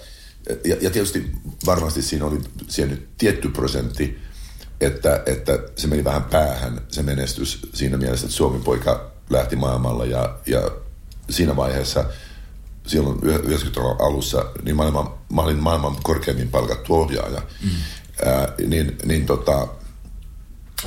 ja, 0.64 0.76
ja 0.80 0.90
tietysti 0.90 1.30
varmasti 1.66 2.02
siinä 2.02 2.24
oli 2.24 2.38
siinä 2.68 2.90
nyt 2.90 3.08
tietty 3.18 3.48
prosentti, 3.48 4.18
että, 4.80 5.22
että 5.26 5.58
se 5.76 5.86
meni 5.86 6.04
vähän 6.04 6.24
päähän 6.24 6.80
se 6.88 7.02
menestys 7.02 7.68
siinä 7.74 7.96
mielessä, 7.96 8.26
että 8.26 8.36
Suomen 8.36 8.62
poika 8.62 9.10
lähti 9.30 9.56
maailmalla 9.56 10.04
ja, 10.04 10.38
ja 10.46 10.70
siinä 11.30 11.56
vaiheessa 11.56 12.04
silloin 12.86 13.18
90-luvun 13.18 13.96
alussa, 14.00 14.44
niin 14.62 14.76
maailman, 14.76 15.14
mä 15.32 15.42
olin 15.42 15.62
maailman 15.62 15.96
korkeimmin 16.02 16.48
palkattu 16.48 16.94
ohjaaja. 16.94 17.42
Mm. 17.62 17.70
Ää, 18.26 18.52
niin, 18.66 18.96
niin 19.04 19.26
tota, 19.26 19.68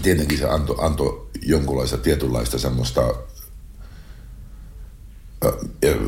tietenkin 0.01 0.37
se 0.37 0.45
antoi 0.45 0.75
anto 0.79 1.29
jonkunlaista 1.41 1.97
tietynlaista 1.97 2.59
semmoista 2.59 3.01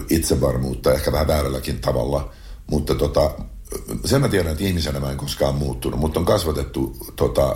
itsevarmuutta, 0.10 0.94
ehkä 0.94 1.12
vähän 1.12 1.28
väärälläkin 1.28 1.80
tavalla. 1.80 2.34
Mutta 2.68 2.96
tota, 2.96 3.32
sen 4.06 4.22
mä 4.22 4.30
tiedän, 4.30 4.52
että 4.52 4.64
ihmisenä 4.64 5.00
mä 5.00 5.12
en 5.12 5.18
koskaan 5.18 5.56
muuttunut, 5.56 6.00
mutta 6.00 6.20
on 6.20 6.26
kasvatettu 6.26 6.98
tota, 7.16 7.56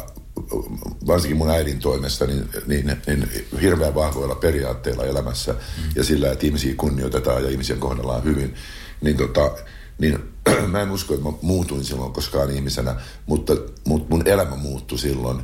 varsinkin 1.07 1.37
mun 1.37 1.49
äidin 1.49 1.79
toimesta 1.79 2.25
niin, 2.25 2.49
niin, 2.67 2.97
niin 3.07 3.29
hirveän 3.61 3.95
vahvoilla 3.95 4.35
periaatteilla 4.35 5.05
elämässä 5.05 5.53
mm. 5.53 5.83
ja 5.95 6.03
sillä, 6.03 6.31
että 6.31 6.45
ihmisiä 6.45 6.75
kunnioitetaan 6.75 7.43
ja 7.43 7.49
ihmisiä 7.49 7.75
kohdellaan 7.75 8.23
hyvin, 8.23 8.55
niin, 9.01 9.17
tota, 9.17 9.51
niin 9.97 10.19
mä 10.71 10.81
en 10.81 10.91
usko, 10.91 11.13
että 11.13 11.25
mä 11.25 11.33
muutuin 11.41 11.83
silloin 11.83 12.13
koskaan 12.13 12.51
ihmisenä, 12.51 12.95
mutta, 13.25 13.53
mutta 13.85 14.07
mun 14.09 14.27
elämä 14.27 14.55
muuttui 14.55 14.99
silloin, 14.99 15.43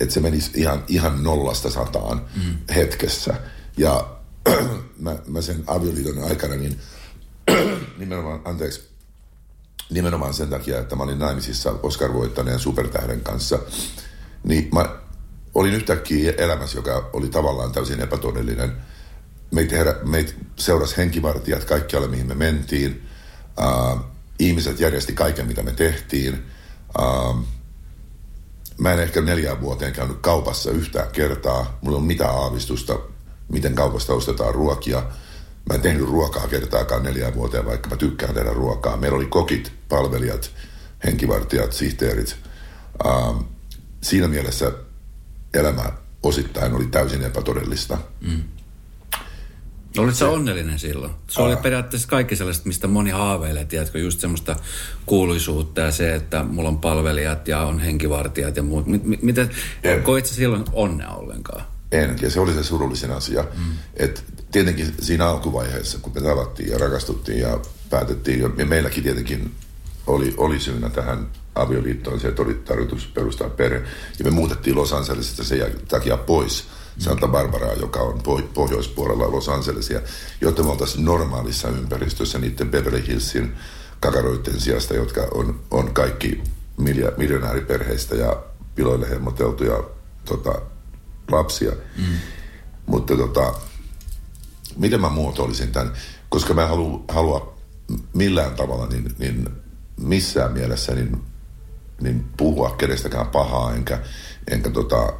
että 0.00 0.14
se 0.14 0.20
menisi 0.20 0.50
ihan, 0.54 0.84
ihan 0.88 1.24
nollasta 1.24 1.70
sataan 1.70 2.24
mm. 2.36 2.74
hetkessä. 2.74 3.34
Ja 3.76 4.10
mä, 4.98 5.16
mä 5.26 5.40
sen 5.40 5.64
avioliiton 5.66 6.24
aikana 6.24 6.54
niin 6.54 6.80
nimenomaan, 7.98 8.40
anteeksi, 8.44 8.89
nimenomaan 9.90 10.34
sen 10.34 10.48
takia, 10.48 10.78
että 10.78 10.96
mä 10.96 11.02
olin 11.02 11.18
naimisissa 11.18 11.74
Oscar-voittaneen 11.82 12.58
supertähden 12.58 13.20
kanssa, 13.20 13.58
niin 14.44 14.68
mä 14.74 14.96
olin 15.54 15.74
yhtäkkiä 15.74 16.32
elämässä, 16.38 16.78
joka 16.78 17.10
oli 17.12 17.28
tavallaan 17.28 17.72
täysin 17.72 18.00
epätodellinen. 18.00 18.72
Meitä, 19.50 19.76
herä, 19.76 19.94
meitä 20.04 20.32
seurasi 20.56 20.96
henkivartijat 20.96 21.64
kaikkialle, 21.64 22.08
mihin 22.08 22.26
me 22.26 22.34
mentiin. 22.34 23.08
Uh, 23.58 24.00
ihmiset 24.38 24.80
järjesti 24.80 25.12
kaiken, 25.12 25.46
mitä 25.46 25.62
me 25.62 25.72
tehtiin. 25.72 26.46
Uh, 26.98 27.44
mä 28.78 28.92
en 28.92 28.98
ehkä 28.98 29.20
neljään 29.20 29.60
vuoteen 29.60 29.92
käynyt 29.92 30.18
kaupassa 30.20 30.70
yhtään 30.70 31.08
kertaa. 31.12 31.78
Mulla 31.80 31.98
on 31.98 32.04
mitään 32.04 32.34
aavistusta, 32.34 32.98
miten 33.48 33.74
kaupasta 33.74 34.12
ostetaan 34.12 34.54
ruokia. 34.54 35.02
Mä 35.70 35.74
en 35.74 35.82
tehnyt 35.82 36.08
ruokaa 36.08 36.48
kertaakaan 36.48 37.02
neljään 37.02 37.34
vuoteen, 37.34 37.66
vaikka 37.66 37.90
mä 37.90 37.96
tykkään 37.96 38.34
tehdä 38.34 38.52
ruokaa. 38.52 38.96
Meillä 38.96 39.16
oli 39.16 39.26
kokit, 39.26 39.72
palvelijat, 39.88 40.50
henkivartijat, 41.04 41.72
sihteerit. 41.72 42.36
Uh, 43.04 43.44
siinä 44.00 44.28
mielessä 44.28 44.72
elämä 45.54 45.92
osittain 46.22 46.74
oli 46.74 46.86
täysin 46.86 47.22
epätodellista. 47.22 47.98
Mm. 48.20 48.42
Olit 49.98 50.14
sä 50.14 50.28
onnellinen 50.28 50.78
silloin? 50.78 51.12
Se 51.28 51.42
oli 51.42 51.56
periaatteessa 51.56 52.08
kaikki 52.08 52.36
sellaista, 52.36 52.66
mistä 52.66 52.86
moni 52.86 53.10
haaveilee, 53.10 53.64
tiedätkö, 53.64 53.98
just 53.98 54.20
semmoista 54.20 54.56
kuuluisuutta 55.06 55.80
ja 55.80 55.92
se, 55.92 56.14
että 56.14 56.42
mulla 56.44 56.68
on 56.68 56.78
palvelijat 56.78 57.48
ja 57.48 57.60
on 57.60 57.78
henkivartijat 57.78 58.56
ja 58.56 58.62
muut. 58.62 58.86
M- 58.86 59.18
miten, 59.22 59.50
koit 60.02 60.26
sä 60.26 60.34
silloin 60.34 60.64
onnea 60.72 61.10
ollenkaan? 61.10 61.64
En, 61.92 62.18
ja 62.22 62.30
se 62.30 62.40
oli 62.40 62.54
se 62.54 62.64
surullisin 62.64 63.10
asia. 63.10 63.42
Mm. 63.42 63.72
Että 63.94 64.20
tietenkin 64.52 64.94
siinä 65.00 65.28
alkuvaiheessa, 65.28 65.98
kun 65.98 66.12
me 66.14 66.20
tavattiin 66.20 66.68
ja 66.68 66.78
rakastuttiin 66.78 67.38
ja 67.38 67.60
päätettiin, 67.90 68.40
ja 68.56 68.66
meilläkin 68.66 69.02
tietenkin 69.02 69.54
oli, 70.06 70.34
oli 70.36 70.60
syynä 70.60 70.90
tähän 70.90 71.28
avioliittoon 71.54 72.20
se, 72.20 72.28
että 72.28 72.42
oli 72.42 72.54
tarkoitus 72.54 73.06
perustaa 73.06 73.50
perhe. 73.50 73.82
Ja 74.18 74.24
me 74.24 74.30
muutettiin 74.30 74.76
Los 74.76 74.92
Angelesista 74.92 75.44
sen 75.44 75.72
takia 75.88 76.16
pois 76.16 76.64
Santa 76.98 77.28
Barbaraa, 77.28 77.72
joka 77.72 78.00
on 78.00 78.20
pohjoispuolella 78.54 79.32
Los 79.32 79.48
Angelesia, 79.48 80.00
jotta 80.40 80.62
me 80.62 80.70
oltaisiin 80.70 81.04
normaalissa 81.04 81.68
ympäristössä 81.68 82.38
niiden 82.38 82.70
Beverly 82.70 83.06
Hillsin 83.06 83.52
kakaroiden 84.00 84.60
sijasta, 84.60 84.94
jotka 84.94 85.28
on, 85.34 85.60
on 85.70 85.94
kaikki 85.94 86.42
miljonääriperheistä 87.16 88.14
ja 88.14 88.42
piloille 88.74 89.10
hemmoteltuja 89.10 89.84
tota, 90.24 90.62
lapsia. 91.30 91.72
Mm. 91.96 92.04
Mutta 92.86 93.16
tota, 93.16 93.54
miten 94.76 95.00
mä 95.00 95.08
muotoilisin 95.08 95.72
tämän? 95.72 95.92
Koska 96.28 96.54
mä 96.54 96.62
en 96.62 96.68
halua, 96.68 97.04
halua 97.08 97.56
millään 98.14 98.54
tavalla 98.54 98.86
niin, 98.86 99.14
niin 99.18 99.48
missään 99.96 100.52
mielessä 100.52 100.94
niin 100.94 101.22
niin 102.00 102.24
puhua 102.36 102.70
kenestäkään 102.70 103.26
pahaa, 103.26 103.74
enkä, 103.74 104.00
enkä 104.50 104.70
tota, 104.70 105.12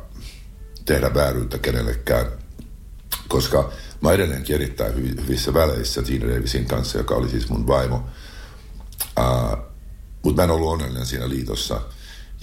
tehdä 0.84 1.14
vääryyttä 1.14 1.58
kenellekään, 1.58 2.26
koska 3.28 3.72
mä 4.00 4.12
edelleenkin 4.12 4.54
erittäin 4.54 4.94
hyvissä 4.94 5.54
väleissä 5.54 6.02
Gina 6.02 6.34
Davisin 6.34 6.66
kanssa, 6.66 6.98
joka 6.98 7.14
oli 7.14 7.28
siis 7.28 7.48
mun 7.48 7.66
vaimo. 7.66 7.96
Uh, 9.18 9.58
Mutta 10.24 10.42
mä 10.42 10.44
en 10.44 10.50
ollut 10.50 10.72
onnellinen 10.72 11.06
siinä 11.06 11.28
liitossa. 11.28 11.80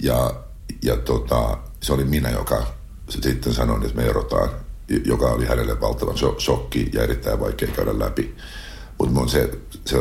Ja, 0.02 0.44
ja 0.82 0.96
tota, 0.96 1.58
se 1.82 1.92
oli 1.92 2.04
minä, 2.04 2.30
joka 2.30 2.74
sitten 3.08 3.54
sanoi, 3.54 3.86
että 3.86 3.96
me 3.96 4.06
erotaan, 4.06 4.50
joka 5.04 5.26
oli 5.26 5.46
hänelle 5.46 5.80
valtavan 5.80 6.18
shokki 6.38 6.90
ja 6.92 7.02
erittäin 7.02 7.40
vaikea 7.40 7.68
käydä 7.68 7.98
läpi. 7.98 8.36
Mutta 8.98 9.28
se, 9.28 9.58
se 9.84 9.96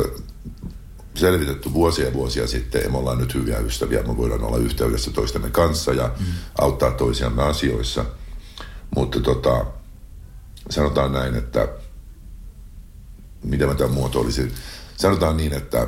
selvitetty 1.15 1.73
vuosia 1.73 2.05
ja 2.05 2.13
vuosia 2.13 2.47
sitten 2.47 2.83
ja 2.83 2.89
me 2.89 2.97
ollaan 2.97 3.17
nyt 3.17 3.33
hyviä 3.33 3.59
ystäviä. 3.59 4.03
Me 4.03 4.17
voidaan 4.17 4.43
olla 4.43 4.57
yhteydessä 4.57 5.11
toistemme 5.11 5.49
kanssa 5.49 5.93
ja 5.93 6.11
mm. 6.19 6.25
auttaa 6.61 6.91
toisiamme 6.91 7.43
asioissa. 7.43 8.05
Mutta 8.95 9.19
tota, 9.19 9.65
sanotaan 10.69 11.13
näin, 11.13 11.35
että 11.35 11.67
miten 13.43 13.67
mä 13.67 13.75
tämän 13.75 13.93
muotoilisin. 13.93 14.51
Sanotaan 14.97 15.37
niin, 15.37 15.53
että 15.53 15.87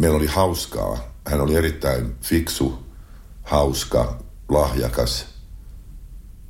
meillä 0.00 0.16
oli 0.16 0.26
hauskaa. 0.26 1.12
Hän 1.26 1.40
oli 1.40 1.54
erittäin 1.54 2.14
fiksu, 2.20 2.86
hauska, 3.42 4.18
lahjakas, 4.48 5.26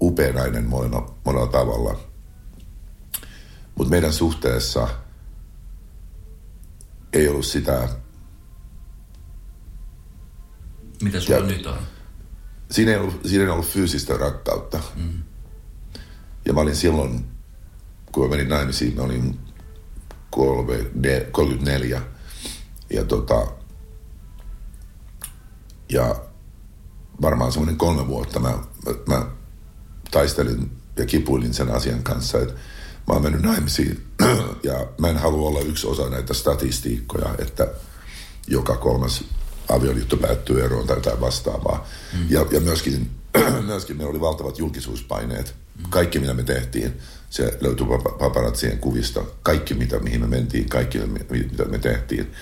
upeanainen 0.00 0.64
monella, 0.64 1.14
monella 1.24 1.46
tavalla. 1.46 2.00
Mutta 3.74 3.90
meidän 3.90 4.12
suhteessa– 4.12 4.88
ei 7.12 7.28
ollut 7.28 7.46
sitä... 7.46 7.88
Mitä 11.02 11.20
sulla 11.20 11.38
ja, 11.38 11.46
nyt 11.46 11.66
on? 11.66 11.78
Siinä 12.70 12.90
ei, 12.90 12.96
ollut, 12.96 13.20
siinä 13.26 13.44
ei 13.44 13.50
ollut 13.50 13.66
fyysistä 13.66 14.16
rakkautta. 14.16 14.80
Mm. 14.96 15.22
Ja 16.44 16.52
mä 16.52 16.60
olin 16.60 16.76
silloin, 16.76 17.24
kun 18.12 18.24
mä 18.24 18.30
menin 18.30 18.48
naimisiin, 18.48 18.96
mä 18.96 19.02
olin 19.02 19.40
34. 20.30 22.02
Ja 22.90 23.04
tota, 23.04 23.46
ja 25.88 26.24
varmaan 27.22 27.52
semmoinen 27.52 27.78
kolme 27.78 28.06
vuotta 28.06 28.40
mä, 28.40 28.48
mä, 28.86 28.94
mä 29.06 29.26
taistelin 30.10 30.70
ja 30.96 31.06
kipuilin 31.06 31.54
sen 31.54 31.70
asian 31.70 32.02
kanssa, 32.02 32.38
että 32.38 32.54
mä 33.08 33.14
oon 33.14 33.22
mennyt 33.22 33.42
naimisiin 33.42 34.04
ja 34.62 34.86
mä 34.98 35.08
en 35.08 35.18
halua 35.18 35.48
olla 35.48 35.60
yksi 35.60 35.86
osa 35.86 36.10
näitä 36.10 36.34
statistiikkoja, 36.34 37.34
että 37.38 37.68
joka 38.46 38.76
kolmas 38.76 39.24
avioliitto 39.68 40.16
päättyy 40.16 40.64
eroon 40.64 40.86
tai 40.86 40.96
jotain 40.96 41.20
vastaavaa. 41.20 41.86
Mm. 42.12 42.26
Ja, 42.28 42.46
ja 42.50 42.60
myöskin, 42.60 43.10
myöskin 43.66 43.96
meillä 43.96 44.10
oli 44.10 44.20
valtavat 44.20 44.58
julkisuuspaineet. 44.58 45.54
Mm. 45.76 45.90
Kaikki, 45.90 46.18
mitä 46.18 46.34
me 46.34 46.42
tehtiin, 46.42 46.98
se 47.30 47.58
löytyi 47.60 47.86
paparazzien 48.18 48.78
kuvista. 48.78 49.24
Kaikki, 49.42 49.74
mitä, 49.74 49.98
mihin 49.98 50.20
me 50.20 50.26
mentiin, 50.26 50.68
kaikki, 50.68 50.98
mitä 51.30 51.64
me 51.64 51.78
tehtiin. 51.78 52.32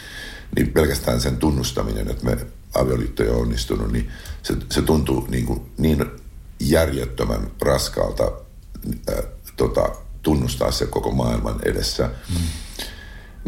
Niin 0.56 0.72
pelkästään 0.72 1.20
sen 1.20 1.36
tunnustaminen, 1.36 2.10
että 2.10 2.24
me 2.24 2.46
avioliitto 2.74 3.22
ei 3.22 3.28
onnistunut, 3.28 3.92
niin 3.92 4.11
se, 4.42 4.56
se 4.70 4.83
tuntuu 4.83 5.26
niin, 5.30 5.46
kuin, 5.46 5.72
niin 5.78 6.04
järjettömän 6.61 7.50
raskaalta 7.61 8.33
äh, 9.11 9.24
tota, 9.56 9.90
tunnustaa 10.22 10.70
se 10.70 10.87
koko 10.87 11.11
maailman 11.11 11.61
edessä. 11.62 12.11
Mm. 12.28 12.46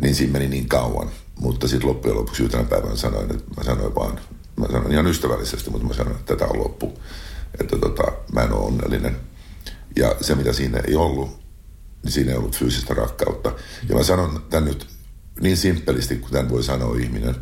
Niin 0.03 0.15
siinä 0.15 0.33
meni 0.33 0.49
niin 0.49 0.69
kauan. 0.69 1.11
Mutta 1.41 1.69
sitten 1.69 1.89
loppujen 1.89 2.17
lopuksi 2.17 2.43
yhtenä 2.43 2.65
päivänä 2.65 2.97
sanoin, 2.97 3.31
että 3.31 3.45
mä 3.57 3.65
sanoin 3.65 3.95
vaan, 3.95 4.21
mä 4.57 4.67
sanoin 4.73 4.93
ihan 4.93 5.07
ystävällisesti, 5.07 5.71
mutta 5.71 5.87
mä 5.87 5.95
sanoin, 5.95 6.17
että 6.17 6.37
tätä 6.37 6.51
on 6.51 6.59
loppu. 6.59 6.99
Että 7.61 7.79
tota, 7.79 8.13
mä 8.33 8.43
en 8.43 8.53
ole 8.53 8.67
onnellinen. 8.67 9.17
Ja 9.97 10.17
se, 10.21 10.35
mitä 10.35 10.53
siinä 10.53 10.79
ei 10.79 10.97
ollut, 10.97 11.41
niin 12.03 12.13
siinä 12.13 12.31
ei 12.31 12.39
ollut 12.39 12.57
fyysistä 12.57 12.95
rakkautta. 12.95 13.53
Ja 13.89 13.95
mä 13.95 14.03
sanon 14.03 14.43
tämän 14.51 14.65
nyt 14.65 14.87
niin 15.41 15.57
simppelisti 15.57 16.17
kuin 16.17 16.33
tämän 16.33 16.51
voi 16.51 16.63
sanoa 16.63 16.99
ihminen. 16.99 17.37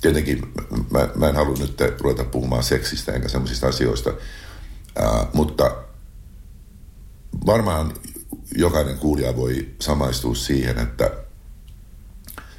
Tietenkin 0.00 0.52
mä, 0.90 1.08
mä 1.14 1.28
en 1.28 1.36
halua 1.36 1.56
nyt 1.58 1.80
ruveta 2.00 2.24
puhumaan 2.24 2.62
seksistä 2.62 3.12
enkä 3.12 3.28
semmoisista 3.28 3.66
asioista, 3.66 4.10
uh, 4.10 5.28
mutta 5.32 5.76
varmaan 7.46 7.94
jokainen 8.56 8.98
kuulija 8.98 9.36
voi 9.36 9.68
samaistua 9.80 10.34
siihen, 10.34 10.78
että 10.78 11.10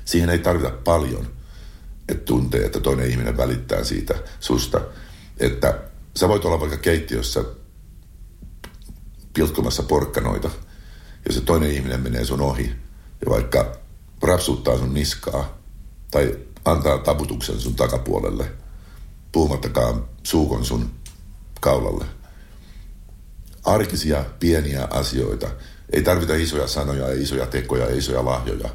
siihen 0.06 0.30
ei 0.30 0.39
tarvita 0.39 0.69
paljon, 0.84 1.27
että 2.10 2.25
tuntee, 2.25 2.65
että 2.65 2.80
toinen 2.80 3.10
ihminen 3.10 3.38
välittää 3.38 3.84
siitä 3.84 4.15
susta. 4.39 4.82
Että 5.38 5.80
sä 6.15 6.27
voit 6.27 6.45
olla 6.45 6.60
vaikka 6.60 6.77
keittiössä 6.77 7.43
pilkkomassa 9.34 9.84
porkkanoita, 9.84 10.49
ja 11.27 11.34
se 11.34 11.41
toinen 11.41 11.71
ihminen 11.71 12.01
menee 12.01 12.25
sun 12.25 12.41
ohi 12.41 12.75
ja 13.25 13.32
vaikka 13.32 13.77
rapsuttaa 14.21 14.77
sun 14.77 14.93
niskaa 14.93 15.58
tai 16.12 16.39
antaa 16.65 16.97
taputuksen 16.97 17.60
sun 17.60 17.76
takapuolelle, 17.76 18.52
puhumattakaan 19.32 20.06
suukon 20.24 20.65
sun 20.65 20.91
kaulalle. 21.62 22.06
Arkisia, 23.63 24.26
pieniä 24.39 24.88
asioita. 24.89 25.47
Ei 25.93 26.02
tarvita 26.02 26.36
isoja 26.36 26.67
sanoja, 26.67 27.08
ei 27.08 27.21
isoja 27.21 27.45
tekoja, 27.45 27.88
ei 27.88 27.97
isoja 27.97 28.26
lahjoja, 28.26 28.69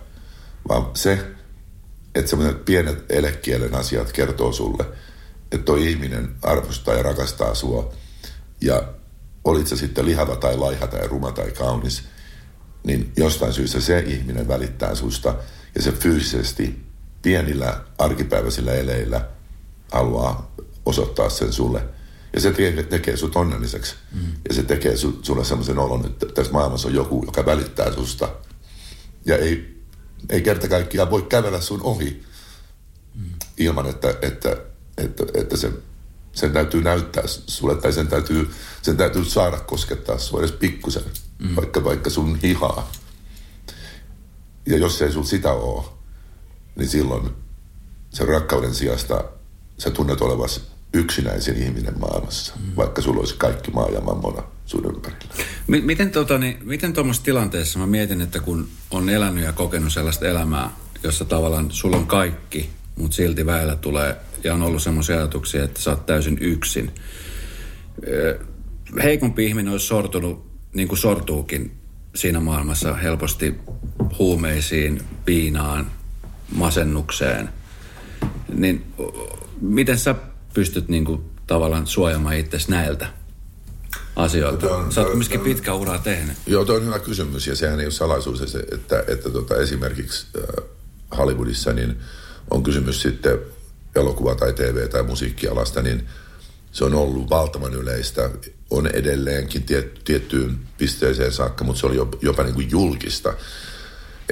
vaan 0.69 0.87
se, 0.95 1.27
että 2.15 2.31
semmoiset 2.31 2.65
pienet 2.65 3.05
elekielen 3.09 3.75
asiat 3.75 4.13
kertoo 4.13 4.53
sulle, 4.53 4.85
että 5.53 5.65
toi 5.65 5.91
ihminen 5.91 6.35
arvostaa 6.43 6.95
ja 6.95 7.03
rakastaa 7.03 7.55
sua. 7.55 7.93
Ja 8.61 8.83
olit 9.45 9.67
se 9.67 9.77
sitten 9.77 10.07
lihava 10.07 10.37
tai 10.37 10.57
laiha 10.57 10.87
tai 10.87 11.09
ruma 11.09 11.33
tai 11.33 11.51
kaunis, 11.51 12.03
niin 12.85 13.13
jostain 13.17 13.53
syystä 13.53 13.81
se 13.81 13.99
ihminen 13.99 14.49
välittää 14.49 14.95
susta 14.95 15.35
ja 15.75 15.83
se 15.83 15.93
fyysisesti 15.93 16.86
pienillä 17.27 17.81
arkipäiväisillä 17.99 18.73
eleillä 18.73 19.29
haluaa 19.93 20.53
osoittaa 20.85 21.29
sen 21.29 21.53
sulle. 21.53 21.83
Ja 22.35 22.41
se 22.41 22.51
tekee, 22.51 22.83
tekee 22.83 23.17
sut 23.17 23.37
onnelliseksi. 23.37 23.95
Mm. 24.13 24.21
Ja 24.49 24.55
se 24.55 24.63
tekee 24.63 24.97
su, 24.97 25.19
sulle 25.23 25.45
semmoisen 25.45 25.79
olon, 25.79 26.07
että 26.07 26.27
tässä 26.27 26.53
maailmassa 26.53 26.89
on 26.89 26.95
joku, 26.95 27.23
joka 27.27 27.47
välittää 27.47 27.93
susta. 27.93 28.29
Ja 29.25 29.37
ei, 29.37 29.83
ei 30.31 30.43
kerta 30.43 30.69
kaikkiaan 30.69 31.11
voi 31.11 31.23
kävellä 31.23 31.61
sun 31.61 31.83
ohi 31.83 32.23
mm. 33.15 33.25
ilman, 33.59 33.87
että, 33.87 34.15
että, 34.23 34.57
että, 34.97 35.25
että 35.35 35.57
se, 35.57 35.73
sen 36.33 36.53
täytyy 36.53 36.83
näyttää 36.83 37.25
sulle 37.27 37.75
tai 37.75 37.93
sen 37.93 38.09
täytyy, 38.09 38.51
sen 38.83 38.97
täytyy 38.97 39.25
saada 39.25 39.61
koskettaa 39.61 40.19
sua 40.19 40.41
edes 40.41 40.53
pikkusen, 40.53 41.05
mm. 41.39 41.57
vaikka, 41.57 41.85
vaikka 41.85 42.11
sun 42.11 42.37
hihaa. 42.37 42.93
Ja 44.67 44.79
jos 44.79 45.03
ei 45.03 45.13
sulla 45.13 45.27
sitä 45.27 45.53
ole, 45.53 45.96
niin 46.77 46.89
silloin 46.89 47.31
sen 48.11 48.29
rakkauden 48.29 48.75
sijasta 48.75 49.25
sä 49.79 49.91
tunnet 49.91 50.21
olevasi 50.21 50.61
yksinäisin 50.95 51.57
ihminen 51.57 52.01
maailmassa, 52.01 52.55
mm. 52.57 52.77
vaikka 52.77 53.03
sulla 53.03 53.21
olisi 53.21 53.35
kaikki 53.39 53.71
maa 53.71 53.89
ja 53.89 54.01
mammona 54.01 54.43
sun 54.67 54.85
ympärillä. 54.85 55.35
M- 55.67 55.85
miten 55.85 56.11
tota, 56.11 56.39
niin, 56.39 56.59
miten 56.63 56.93
tuommoisessa 56.93 57.25
tilanteessa 57.25 57.79
mä 57.79 57.87
mietin, 57.87 58.21
että 58.21 58.41
kun 58.41 58.69
on 58.91 59.09
elänyt 59.09 59.45
ja 59.45 59.53
kokenut 59.53 59.93
sellaista 59.93 60.27
elämää, 60.27 60.71
jossa 61.03 61.25
tavallaan 61.25 61.71
sulla 61.71 61.97
on 61.97 62.07
kaikki, 62.07 62.71
mutta 62.97 63.15
silti 63.15 63.47
väellä 63.47 63.77
tulee 63.77 64.17
ja 64.45 64.55
on 64.55 64.63
ollut 64.63 64.83
semmoisia 64.83 65.17
ajatuksia, 65.17 65.65
että 65.65 65.83
sä 65.83 65.91
oot 65.91 66.07
täysin 66.07 66.39
yksin. 66.41 66.91
Heikompi 69.03 69.47
ihminen 69.47 69.73
olisi 69.73 69.87
sortunut, 69.87 70.47
niin 70.75 70.89
kuin 70.89 70.99
sortuukin 70.99 71.77
siinä 72.15 72.41
maailmassa 72.41 72.95
helposti 72.95 73.55
huumeisiin, 74.19 75.03
piinaan, 75.25 75.91
masennukseen. 76.53 77.49
Niin 78.49 78.95
miten 79.61 79.99
sä 79.99 80.15
pystyt 80.55 80.89
niin 80.89 81.05
kuin, 81.05 81.31
tavallaan 81.47 81.87
suojamaan 81.87 82.37
itsesi 82.37 82.71
näiltä 82.71 83.09
asioilta? 84.17 84.77
On, 84.77 84.93
Sä 84.93 85.01
oot 85.01 85.11
kumminkin 85.11 85.41
pitkä 85.41 85.75
ura 85.75 85.99
tehnyt. 85.99 86.37
Joo, 86.47 86.65
tuo 86.65 86.77
on 86.77 86.85
hyvä 86.87 86.99
kysymys 86.99 87.47
ja 87.47 87.57
sehän 87.57 87.81
ei 87.81 87.87
ole 87.87 87.93
salaisuus, 87.93 88.43
että, 88.43 88.75
että, 88.75 89.05
että 89.09 89.31
tota, 89.31 89.57
esimerkiksi 89.57 90.27
äh, 90.39 90.65
Hollywoodissa 91.19 91.73
niin 91.73 91.97
on 92.51 92.63
kysymys 92.63 93.03
sitten 93.03 93.39
elokuva- 93.95 94.35
tai 94.35 94.53
TV- 94.53 94.89
tai 94.89 95.03
musiikkialasta, 95.03 95.83
niin 95.83 96.07
se 96.73 96.85
on 96.85 96.95
ollut 96.95 97.31
valtavan 97.31 97.75
yleistä. 97.75 98.31
On 98.71 98.87
edelleenkin 98.87 99.63
tiet, 99.63 100.01
tiettyyn 100.05 100.59
pisteeseen 100.79 101.33
saakka, 101.33 101.65
mutta 101.65 101.81
se 101.81 101.87
oli 101.87 101.97
jopa, 101.97 102.19
jopa 102.23 102.43
niin 102.43 102.55
kuin 102.55 102.71
julkista, 102.71 103.35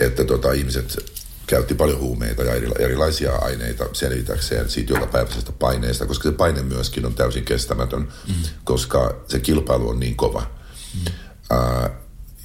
että 0.00 0.24
tota, 0.24 0.52
ihmiset 0.52 1.12
käytti 1.46 1.74
paljon 1.74 2.00
huumeita 2.00 2.42
ja 2.42 2.54
erilaisia 2.78 3.32
aineita 3.32 3.84
selvitäkseen 3.92 4.70
siitä 4.70 4.92
jokapäiväisestä 4.92 5.52
paineesta, 5.52 6.06
koska 6.06 6.28
se 6.28 6.34
paine 6.34 6.62
myöskin 6.62 7.06
on 7.06 7.14
täysin 7.14 7.44
kestämätön, 7.44 8.00
mm. 8.00 8.34
koska 8.64 9.16
se 9.28 9.40
kilpailu 9.40 9.88
on 9.88 10.00
niin 10.00 10.16
kova. 10.16 10.46
Mm. 10.94 11.12
Ää, 11.50 11.90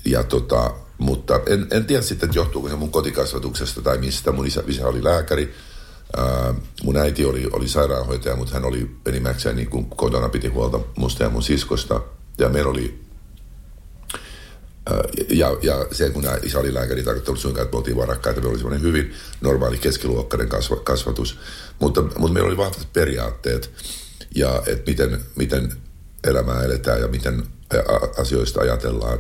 ja 0.06 0.24
tota, 0.24 0.74
mutta 0.98 1.40
en, 1.46 1.68
en 1.72 1.86
tiedä 1.86 2.02
sitten, 2.02 2.28
että 2.28 2.40
johtuuko 2.40 2.70
se 2.70 2.76
mun 2.76 2.92
kotikasvatuksesta 2.92 3.82
tai 3.82 3.98
mistä. 3.98 4.32
Mun 4.32 4.48
isä, 4.48 4.64
isä 4.68 4.88
oli 4.88 5.04
lääkäri, 5.04 5.54
ää, 6.18 6.54
mun 6.84 6.98
äiti 6.98 7.26
oli, 7.26 7.50
oli 7.52 7.68
sairaanhoitaja, 7.68 8.36
mutta 8.36 8.54
hän 8.54 8.66
oli 8.66 8.92
enimmäkseen 9.06 9.56
niin 9.56 9.70
kuin 9.70 9.86
kotona 9.86 10.30
piti 10.30 10.48
huolta 10.48 10.80
musta 10.98 11.24
ja 11.24 11.30
mun 11.30 11.44
siskosta. 11.44 12.02
Ja 12.38 12.50
meillä 12.50 12.72
oli 12.72 13.09
ja, 15.30 15.58
ja 15.62 15.88
se, 15.92 16.10
kun 16.10 16.24
nämä 16.24 16.38
isä 16.44 16.60
oli 16.60 16.74
lääkäri, 16.74 17.04
tarkoittanut 17.04 17.40
suinkaan, 17.40 17.64
että 17.64 17.76
me 17.76 17.78
oltiin 17.78 17.98
varakkaita, 17.98 18.42
me 18.42 18.48
oli 18.48 18.58
semmoinen 18.58 18.82
hyvin 18.82 19.14
normaali 19.42 19.78
keskiluokkainen 19.78 20.50
kasva, 20.50 20.76
kasvatus. 20.76 21.40
Mutta, 21.80 22.02
mutta 22.02 22.34
meillä 22.34 22.48
oli 22.48 22.58
vahvat 22.58 22.88
periaatteet 22.94 23.72
ja 24.36 24.64
että 24.66 24.92
miten, 24.92 25.22
miten 25.36 25.74
elämää 26.24 26.64
eletään 26.64 27.02
ja 27.02 27.08
miten 27.08 27.44
asioista 28.18 28.62
ajatellaan. 28.62 29.20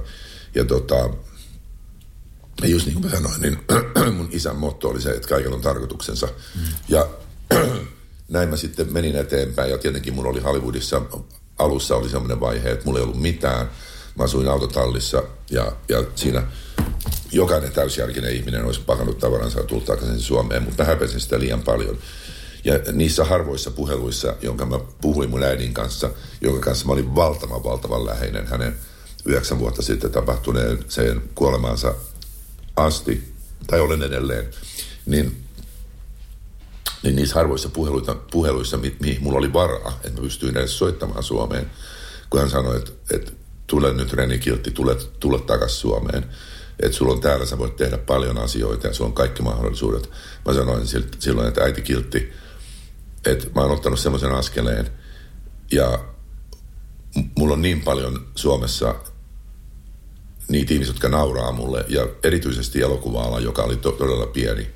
Ja 0.55 0.65
tota, 0.65 1.09
just 2.63 2.85
niin 2.85 3.01
kuin 3.01 3.05
mä 3.05 3.17
sanoin, 3.17 3.41
niin 3.41 3.57
mun 4.17 4.29
isän 4.31 4.55
motto 4.55 4.89
oli 4.89 5.01
se, 5.01 5.11
että 5.11 5.27
kaikilla 5.27 5.55
on 5.55 5.61
tarkoituksensa. 5.61 6.27
Mm. 6.27 6.61
Ja 6.89 7.07
näin 8.29 8.49
mä 8.49 8.57
sitten 8.57 8.93
menin 8.93 9.15
eteenpäin 9.15 9.71
ja 9.71 9.77
tietenkin 9.77 10.13
mun 10.13 10.27
oli 10.27 10.39
Hollywoodissa 10.39 11.01
alussa 11.57 11.95
oli 11.95 12.09
semmoinen 12.09 12.39
vaihe, 12.39 12.71
että 12.71 12.85
mulla 12.85 12.99
ei 12.99 13.03
ollut 13.03 13.21
mitään– 13.21 13.69
Mä 14.15 14.23
asuin 14.23 14.47
autotallissa 14.47 15.23
ja, 15.51 15.71
ja 15.89 16.03
siinä 16.15 16.43
jokainen 17.31 17.71
täysjärkinen 17.71 18.35
ihminen 18.35 18.65
olisi 18.65 18.81
pakannut 18.81 19.19
tavaransa 19.19 19.59
ja 19.59 19.65
tullut 19.65 19.85
takaisin 19.85 20.19
Suomeen, 20.19 20.63
mutta 20.63 20.83
häpesin 20.83 21.19
sitä 21.19 21.39
liian 21.39 21.61
paljon. 21.61 21.97
Ja 22.63 22.73
niissä 22.91 23.25
harvoissa 23.25 23.71
puheluissa, 23.71 24.35
jonka 24.41 24.65
mä 24.65 24.79
puhuin 25.01 25.29
mun 25.29 25.43
äidin 25.43 25.73
kanssa, 25.73 26.09
jonka 26.41 26.59
kanssa 26.59 26.85
mä 26.85 26.93
olin 26.93 27.15
valtavan, 27.15 27.63
valtavan 27.63 28.05
läheinen 28.05 28.47
hänen 28.47 28.75
yhdeksän 29.25 29.59
vuotta 29.59 29.81
sitten 29.81 30.11
tapahtuneen 30.11 30.79
sen 30.87 31.21
kuolemaansa 31.35 31.93
asti, 32.75 33.33
tai 33.67 33.79
olen 33.79 34.03
edelleen, 34.03 34.49
niin, 35.05 35.43
niin 37.03 37.15
niissä 37.15 37.35
harvoissa 37.35 37.69
puheluissa, 37.69 38.15
puheluissa 38.31 38.77
mi, 38.77 38.95
mihin 38.99 39.23
mulla 39.23 39.37
oli 39.37 39.53
varaa, 39.53 39.99
että 40.03 40.21
mä 40.21 40.21
pystyin 40.21 40.57
edes 40.57 40.77
soittamaan 40.77 41.23
Suomeen, 41.23 41.71
kun 42.29 42.39
hän 42.39 42.49
sanoi, 42.49 42.75
että, 42.75 42.91
että 43.15 43.31
tule 43.69 43.93
nyt 43.93 44.13
Reni 44.13 44.39
Kiltti, 44.39 44.71
tule, 44.71 44.97
tule 45.19 45.39
takaisin 45.39 45.77
Suomeen. 45.77 46.25
Että 46.79 46.97
sulla 46.97 47.13
on 47.13 47.21
täällä, 47.21 47.45
sä 47.45 47.57
voit 47.57 47.75
tehdä 47.75 47.97
paljon 47.97 48.37
asioita 48.37 48.87
ja 48.87 48.93
sulla 48.93 49.07
on 49.07 49.13
kaikki 49.13 49.41
mahdollisuudet. 49.41 50.09
Mä 50.45 50.53
sanoin 50.53 50.87
silloin, 51.19 51.47
että 51.47 51.61
äiti 51.61 51.81
Kiltti, 51.81 52.33
että 53.25 53.47
mä 53.55 53.61
oon 53.61 53.71
ottanut 53.71 53.99
semmoisen 53.99 54.31
askeleen 54.31 54.89
ja 55.71 55.99
mulla 57.37 57.53
on 57.53 57.61
niin 57.61 57.81
paljon 57.81 58.27
Suomessa 58.35 58.95
niitä 60.47 60.73
ihmisiä, 60.73 60.93
jotka 60.93 61.09
nauraa 61.09 61.51
mulle 61.51 61.85
ja 61.87 62.07
erityisesti 62.23 62.81
elokuva 62.81 63.39
joka 63.39 63.63
oli 63.63 63.77
to- 63.77 63.91
todella 63.91 64.25
pieni. 64.25 64.69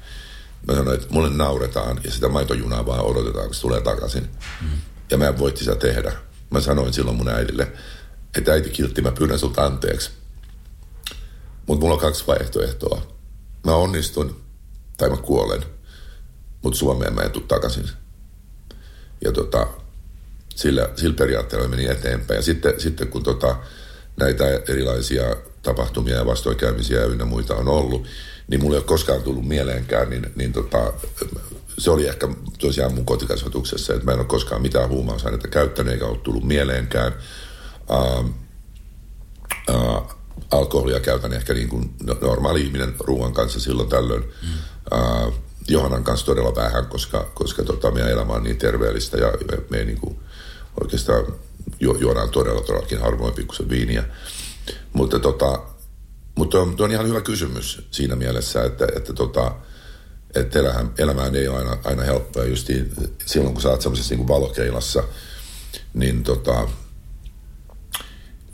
Mä 0.67 0.73
sanoin, 0.75 0.99
että 0.99 1.13
mulle 1.13 1.29
nauretaan 1.29 2.01
ja 2.03 2.11
sitä 2.11 2.29
maitojunaa 2.29 2.85
vaan 2.85 3.05
odotetaan, 3.05 3.45
kun 3.45 3.55
se 3.55 3.61
tulee 3.61 3.81
takaisin. 3.81 4.29
Mm. 4.61 4.67
Ja 5.11 5.17
mä 5.17 5.27
en 5.27 5.39
voi 5.39 5.57
sitä 5.57 5.75
tehdä. 5.75 6.11
Mä 6.49 6.61
sanoin 6.61 6.93
silloin 6.93 7.17
mun 7.17 7.29
äidille, 7.29 7.71
että 8.37 8.51
äiti 8.51 8.69
kiltti, 8.69 9.01
mä 9.01 9.11
pyydän 9.11 9.39
sulta 9.39 9.65
anteeksi. 9.65 10.11
Mutta 11.67 11.81
mulla 11.81 11.93
on 11.93 12.01
kaksi 12.01 12.23
vaihtoehtoa. 12.27 13.01
Mä 13.65 13.75
onnistun 13.75 14.41
tai 14.97 15.09
mä 15.09 15.17
kuolen, 15.17 15.63
mutta 16.61 16.79
Suomeen 16.79 17.13
mä 17.13 17.21
en 17.21 17.31
tule 17.31 17.43
takaisin. 17.47 17.89
Ja 19.23 19.31
tota, 19.31 19.67
sillä, 20.55 20.89
sillä 20.95 21.15
periaatteella 21.15 21.67
meni 21.67 21.85
eteenpäin. 21.85 22.37
Ja 22.37 22.41
sitten, 22.41 22.79
sitten 22.79 23.07
kun 23.07 23.23
tota, 23.23 23.55
näitä 24.17 24.43
erilaisia 24.67 25.35
tapahtumia 25.61 26.15
ja 26.15 26.25
vastoinkäymisiä 26.25 27.05
ynnä 27.05 27.25
muita 27.25 27.55
on 27.55 27.67
ollut, 27.67 28.07
niin 28.47 28.61
mulla 28.61 28.75
ei 28.75 28.79
ole 28.79 28.85
koskaan 28.85 29.23
tullut 29.23 29.47
mieleenkään, 29.47 30.09
niin, 30.09 30.31
niin 30.35 30.53
tota, 30.53 30.93
se 31.77 31.91
oli 31.91 32.07
ehkä 32.07 32.27
tosiaan 32.59 32.93
mun 32.93 33.05
kotikasvatuksessa, 33.05 33.93
että 33.93 34.05
mä 34.05 34.11
en 34.11 34.19
ole 34.19 34.27
koskaan 34.27 34.61
mitään 34.61 34.89
huumausainetta 34.89 35.47
käyttänyt 35.47 35.93
eikä 35.93 36.05
ole 36.05 36.17
tullut 36.17 36.43
mieleenkään 36.43 37.13
uh, 37.89 38.29
uh, 39.69 40.15
alkoholia 40.51 40.99
käytän 40.99 41.33
ehkä 41.33 41.53
niin 41.53 41.69
kuin 41.69 41.95
normaali 42.21 42.61
ihminen 42.61 42.95
ruoan 42.99 43.33
kanssa 43.33 43.59
silloin 43.59 43.89
tällöin. 43.89 44.23
Mm. 44.23 44.49
Uh, 44.99 45.33
Johannan 45.67 46.03
kanssa 46.03 46.25
todella 46.25 46.55
vähän, 46.55 46.85
koska, 46.85 47.31
koska 47.33 47.63
tota, 47.63 47.91
meidän 47.91 48.11
elämä 48.11 48.33
on 48.33 48.43
niin 48.43 48.57
terveellistä 48.57 49.17
ja 49.17 49.27
me, 49.27 49.57
me 49.69 49.85
niin 49.85 49.97
kuin 49.99 50.19
oikeastaan 50.81 51.25
ju, 51.79 51.97
juodaan 51.99 52.29
todella 52.29 52.61
todellakin 52.61 52.99
harvoin 52.99 53.33
pikkusen 53.33 53.69
viiniä. 53.69 54.03
Mutta 54.93 55.19
tota, 55.19 55.63
mutta 56.35 56.59
on, 56.59 56.75
on 56.79 56.91
ihan 56.91 57.07
hyvä 57.07 57.21
kysymys 57.21 57.87
siinä 57.91 58.15
mielessä, 58.15 58.63
että, 58.63 58.87
että, 58.95 59.13
tota, 59.13 59.55
että 60.35 60.59
elämä, 60.59 60.85
elämään 60.97 61.35
ei 61.35 61.47
ole 61.47 61.57
aina, 61.57 61.77
aina 61.83 62.03
helppoa. 62.03 62.43
Just 62.43 62.69
silloin, 63.25 63.53
kun 63.53 63.61
sä 63.61 63.69
oot 63.69 63.81
semmoisessa 63.81 64.15
niin 64.15 64.27
valokeilassa, 64.27 65.03
niin, 65.93 66.23
tota, 66.23 66.67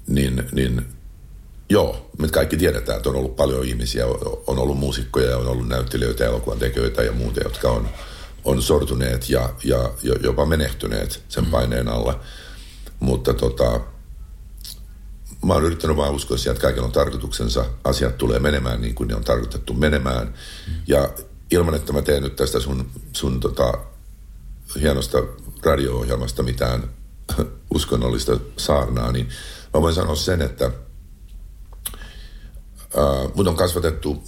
niin, 0.09 0.43
niin 0.51 0.85
joo, 1.69 2.09
me 2.17 2.27
kaikki 2.27 2.57
tiedetään, 2.57 2.97
että 2.97 3.09
on 3.09 3.15
ollut 3.15 3.35
paljon 3.35 3.65
ihmisiä, 3.65 4.05
on 4.47 4.59
ollut 4.59 4.77
muusikkoja, 4.77 5.37
on 5.37 5.47
ollut 5.47 5.67
näyttelijöitä, 5.67 6.25
elokuvan 6.25 6.59
tekijöitä 6.59 7.03
ja 7.03 7.11
muuta, 7.11 7.39
jotka 7.43 7.69
on, 7.69 7.89
on 8.43 8.61
sortuneet 8.61 9.29
ja, 9.29 9.49
ja 9.63 9.89
jopa 10.23 10.45
menehtyneet 10.45 11.23
sen 11.29 11.43
mm. 11.43 11.51
paineen 11.51 11.87
alla. 11.87 12.19
Mutta 12.99 13.33
tota, 13.33 13.81
mä 15.45 15.53
oon 15.53 15.63
yrittänyt 15.63 15.97
vaan 15.97 16.13
uskoa 16.13 16.37
siihen, 16.37 16.51
että 16.51 16.61
kaikilla 16.61 16.87
on 16.87 16.91
tarkoituksensa, 16.91 17.65
asiat 17.83 18.17
tulee 18.17 18.39
menemään 18.39 18.81
niin 18.81 18.95
kuin 18.95 19.07
ne 19.07 19.15
on 19.15 19.23
tarkoitettu 19.23 19.73
menemään. 19.73 20.27
Mm. 20.27 20.73
Ja 20.87 21.09
ilman, 21.51 21.75
että 21.75 21.93
mä 21.93 22.01
teen 22.01 22.23
nyt 22.23 22.35
tästä 22.35 22.59
sun, 22.59 22.89
sun 23.13 23.39
tota, 23.39 23.73
hienosta 24.81 25.17
radio-ohjelmasta 25.63 26.43
mitään 26.43 26.83
uskonnollista 27.75 28.39
saarnaa, 28.57 29.11
niin 29.11 29.29
mä 29.73 29.81
voin 29.81 29.95
sanoa 29.95 30.15
sen, 30.15 30.41
että 30.41 30.65
ää, 32.97 33.29
mut 33.35 33.47
on 33.47 33.55
kasvatettu 33.55 34.23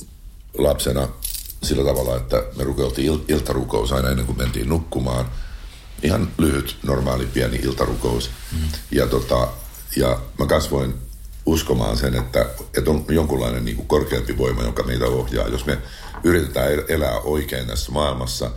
lapsena 0.58 1.08
sillä 1.64 1.84
tavalla, 1.84 2.18
että 2.18 2.44
me 2.58 2.64
rukoiltiin 2.64 3.14
il- 3.14 3.24
iltarukous 3.28 3.92
aina 3.92 4.10
ennen 4.10 4.26
kuin 4.26 4.38
mentiin 4.38 4.70
nukkumaan. 4.70 5.26
Ihan 6.04 6.32
lyhyt, 6.38 6.78
normaali, 6.84 7.26
pieni 7.26 7.58
iltarukous. 7.58 8.30
Mm. 8.52 8.68
Ja, 8.92 9.08
tota, 9.08 9.48
ja 9.96 10.20
mä 10.40 10.46
kasvoin 10.46 10.94
uskomaan 11.46 11.98
sen, 11.98 12.16
että, 12.16 12.46
että 12.78 12.92
on 12.92 13.06
jonkunlainen 13.10 13.66
niin 13.66 13.76
kuin 13.78 13.88
korkeampi 13.88 14.38
voima, 14.38 14.64
joka 14.64 14.84
meitä 14.84 15.06
ohjaa. 15.06 15.48
Jos 15.48 15.66
me 15.66 15.78
yritetään 16.24 16.72
elää 16.88 17.20
oikein 17.20 17.68
tässä 17.68 17.92
maailmassa, 17.92 18.52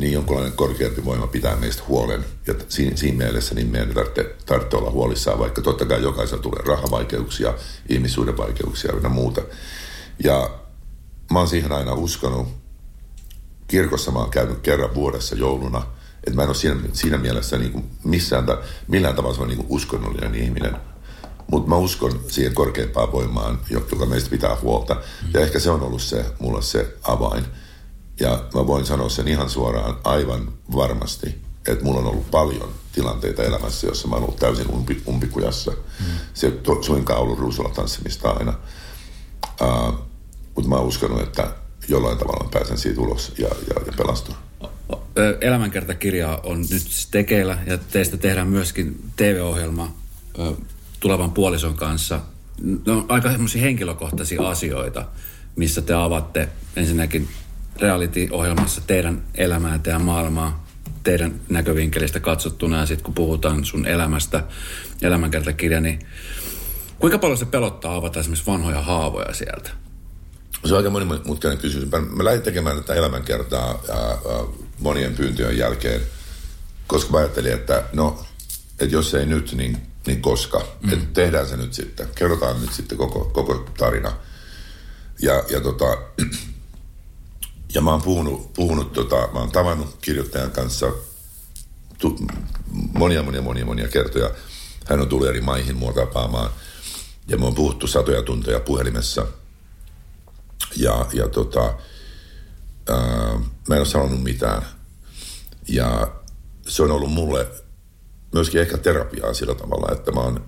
niin 0.00 0.12
jonkunlainen 0.12 0.52
korkeampi 0.52 1.04
voima 1.04 1.26
pitää 1.26 1.56
meistä 1.56 1.82
huolen. 1.88 2.24
Ja 2.46 2.54
siinä, 2.68 2.96
siinä 2.96 3.18
mielessä 3.18 3.54
niin 3.54 3.66
meidän 3.66 3.94
tarvitsee, 3.94 4.36
tarvitsee 4.46 4.78
olla 4.78 4.90
huolissaan, 4.90 5.38
vaikka 5.38 5.62
totta 5.62 5.86
kai 5.86 6.02
jokaisella 6.02 6.42
tulee 6.42 6.62
rahavaikeuksia, 6.66 7.54
ihmissuuden 7.88 8.36
vaikeuksia 8.36 8.92
ja 9.02 9.08
muuta. 9.08 9.42
Ja 10.24 10.50
mä 11.32 11.38
oon 11.38 11.48
siihen 11.48 11.72
aina 11.72 11.94
uskonut. 11.94 12.48
Kirkossa 13.68 14.10
mä 14.10 14.18
oon 14.18 14.30
käynyt 14.30 14.58
kerran 14.58 14.94
vuodessa 14.94 15.36
jouluna. 15.36 15.82
Että 16.26 16.36
mä 16.36 16.42
en 16.42 16.48
ole 16.48 16.56
siinä, 16.56 16.80
siinä 16.92 17.18
mielessä 17.18 17.58
niin 17.58 17.72
kuin 17.72 17.90
missään, 18.04 18.46
millään 18.88 19.14
tavalla 19.14 19.46
niin 19.46 19.56
kuin 19.56 19.66
uskonnollinen 19.70 20.34
ihminen. 20.34 20.76
Mutta 21.50 21.68
mä 21.68 21.76
uskon 21.76 22.20
siihen 22.28 22.54
korkeimpaan 22.54 23.12
voimaan, 23.12 23.60
joka 23.70 24.06
meistä 24.06 24.30
pitää 24.30 24.56
huolta. 24.62 24.96
Ja 25.34 25.40
ehkä 25.40 25.58
se 25.58 25.70
on 25.70 25.82
ollut 25.82 26.02
se, 26.02 26.24
mulle 26.38 26.62
se 26.62 26.96
avain. 27.02 27.44
Ja 28.20 28.44
mä 28.54 28.66
voin 28.66 28.86
sanoa 28.86 29.08
sen 29.08 29.28
ihan 29.28 29.50
suoraan 29.50 29.96
aivan 30.04 30.52
varmasti, 30.76 31.34
että 31.68 31.84
mulla 31.84 32.00
on 32.00 32.06
ollut 32.06 32.30
paljon 32.30 32.72
tilanteita 32.92 33.42
elämässä, 33.42 33.86
jossa 33.86 34.08
mä 34.08 34.14
oon 34.14 34.24
ollut 34.24 34.38
täysin 34.38 34.70
umpi, 34.70 35.02
umpikujassa. 35.08 35.70
Mm. 35.70 36.06
Se 36.34 36.46
ei 36.46 36.52
suinkaan 36.80 37.20
ollut 37.20 37.38
ruusulla 37.38 37.70
tanssimista 37.70 38.30
aina. 38.30 38.54
Uh, 39.62 39.94
Mutta 40.54 40.68
mä 40.68 40.76
oon 40.76 40.86
uskonut, 40.86 41.22
että 41.22 41.54
jollain 41.88 42.18
tavalla 42.18 42.48
pääsen 42.52 42.78
siitä 42.78 43.00
ulos 43.00 43.32
ja, 43.38 43.48
ja, 43.48 43.82
ja 43.86 43.92
pelastun. 43.96 44.34
Elämänkertakirja 45.40 46.40
on 46.42 46.60
nyt 46.60 47.08
tekeillä 47.10 47.58
ja 47.66 47.78
teistä 47.78 48.16
tehdään 48.16 48.48
myöskin 48.48 49.10
TV-ohjelma 49.16 49.94
tulevan 51.00 51.32
puolison 51.32 51.76
kanssa. 51.76 52.20
Ne 52.86 52.92
on 52.92 53.06
aika 53.08 53.30
semmoisia 53.30 53.62
henkilökohtaisia 53.62 54.48
asioita, 54.48 55.04
missä 55.56 55.82
te 55.82 55.94
avatte 55.94 56.48
ensinnäkin 56.76 57.28
reality-ohjelmassa 57.80 58.80
teidän 58.80 59.22
elämää 59.34 59.72
ja 59.72 59.78
teidän 59.78 60.02
maailmaa 60.02 60.70
teidän 61.02 61.40
näkövinkkelistä 61.48 62.20
katsottuna 62.20 62.78
ja 62.78 62.86
sitten 62.86 63.04
kun 63.04 63.14
puhutaan 63.14 63.64
sun 63.64 63.86
elämästä, 63.86 64.44
elämänkertakirja, 65.02 65.80
niin 65.80 65.98
kuinka 66.98 67.18
paljon 67.18 67.38
se 67.38 67.44
pelottaa 67.44 67.96
avata 67.96 68.20
esimerkiksi 68.20 68.50
vanhoja 68.50 68.82
haavoja 68.82 69.34
sieltä? 69.34 69.70
Se 70.64 70.74
on 70.74 70.76
aika 70.76 70.90
monimutkainen 70.90 71.58
kysymys. 71.58 71.88
Mä 71.90 72.24
lähdin 72.24 72.42
tekemään 72.42 72.76
tätä 72.76 72.94
elämänkertaa 72.94 73.82
ää, 73.88 73.98
ää, 73.98 74.18
monien 74.78 75.14
pyyntöjen 75.14 75.58
jälkeen, 75.58 76.00
koska 76.86 77.12
mä 77.12 77.18
ajattelin, 77.18 77.52
että 77.52 77.82
no, 77.92 78.24
että 78.80 78.94
jos 78.96 79.14
ei 79.14 79.26
nyt, 79.26 79.52
niin, 79.52 79.76
niin 80.06 80.22
koska. 80.22 80.66
Mm. 80.82 80.92
Että 80.92 81.06
tehdään 81.12 81.48
se 81.48 81.56
nyt 81.56 81.74
sitten. 81.74 82.08
Kerrotaan 82.14 82.60
nyt 82.60 82.72
sitten 82.72 82.98
koko, 82.98 83.24
koko 83.24 83.70
tarina. 83.78 84.12
Ja, 85.22 85.44
ja 85.50 85.60
tota, 85.60 85.98
ja 87.74 87.80
mä 87.80 87.90
oon 87.90 88.02
puhunut, 88.02 88.52
puhunut 88.52 88.92
tota, 88.92 89.28
mä 89.32 89.38
oon 89.38 89.50
tavannut 89.50 89.96
kirjoittajan 90.00 90.50
kanssa 90.50 90.92
tu, 91.98 92.18
monia, 92.92 93.22
monia, 93.22 93.42
monia, 93.42 93.64
monia 93.64 93.88
kertoja. 93.88 94.30
Hän 94.86 95.00
on 95.00 95.08
tullut 95.08 95.28
eri 95.28 95.40
maihin 95.40 95.76
mua 95.76 95.92
tapaamaan. 95.92 96.50
Ja 97.28 97.38
me 97.38 97.46
on 97.46 97.54
puhuttu 97.54 97.86
satoja 97.86 98.22
tunteja 98.22 98.60
puhelimessa. 98.60 99.26
Ja, 100.76 101.06
ja 101.12 101.28
tota, 101.28 101.74
ää, 102.88 103.38
mä 103.68 103.74
en 103.74 103.80
ole 103.80 103.86
sanonut 103.86 104.22
mitään. 104.22 104.62
Ja 105.68 106.12
se 106.68 106.82
on 106.82 106.90
ollut 106.90 107.12
mulle 107.12 107.46
myöskin 108.32 108.60
ehkä 108.60 108.78
terapiaa 108.78 109.34
sillä 109.34 109.54
tavalla, 109.54 109.92
että 109.92 110.12
mä 110.12 110.20
oon, 110.20 110.44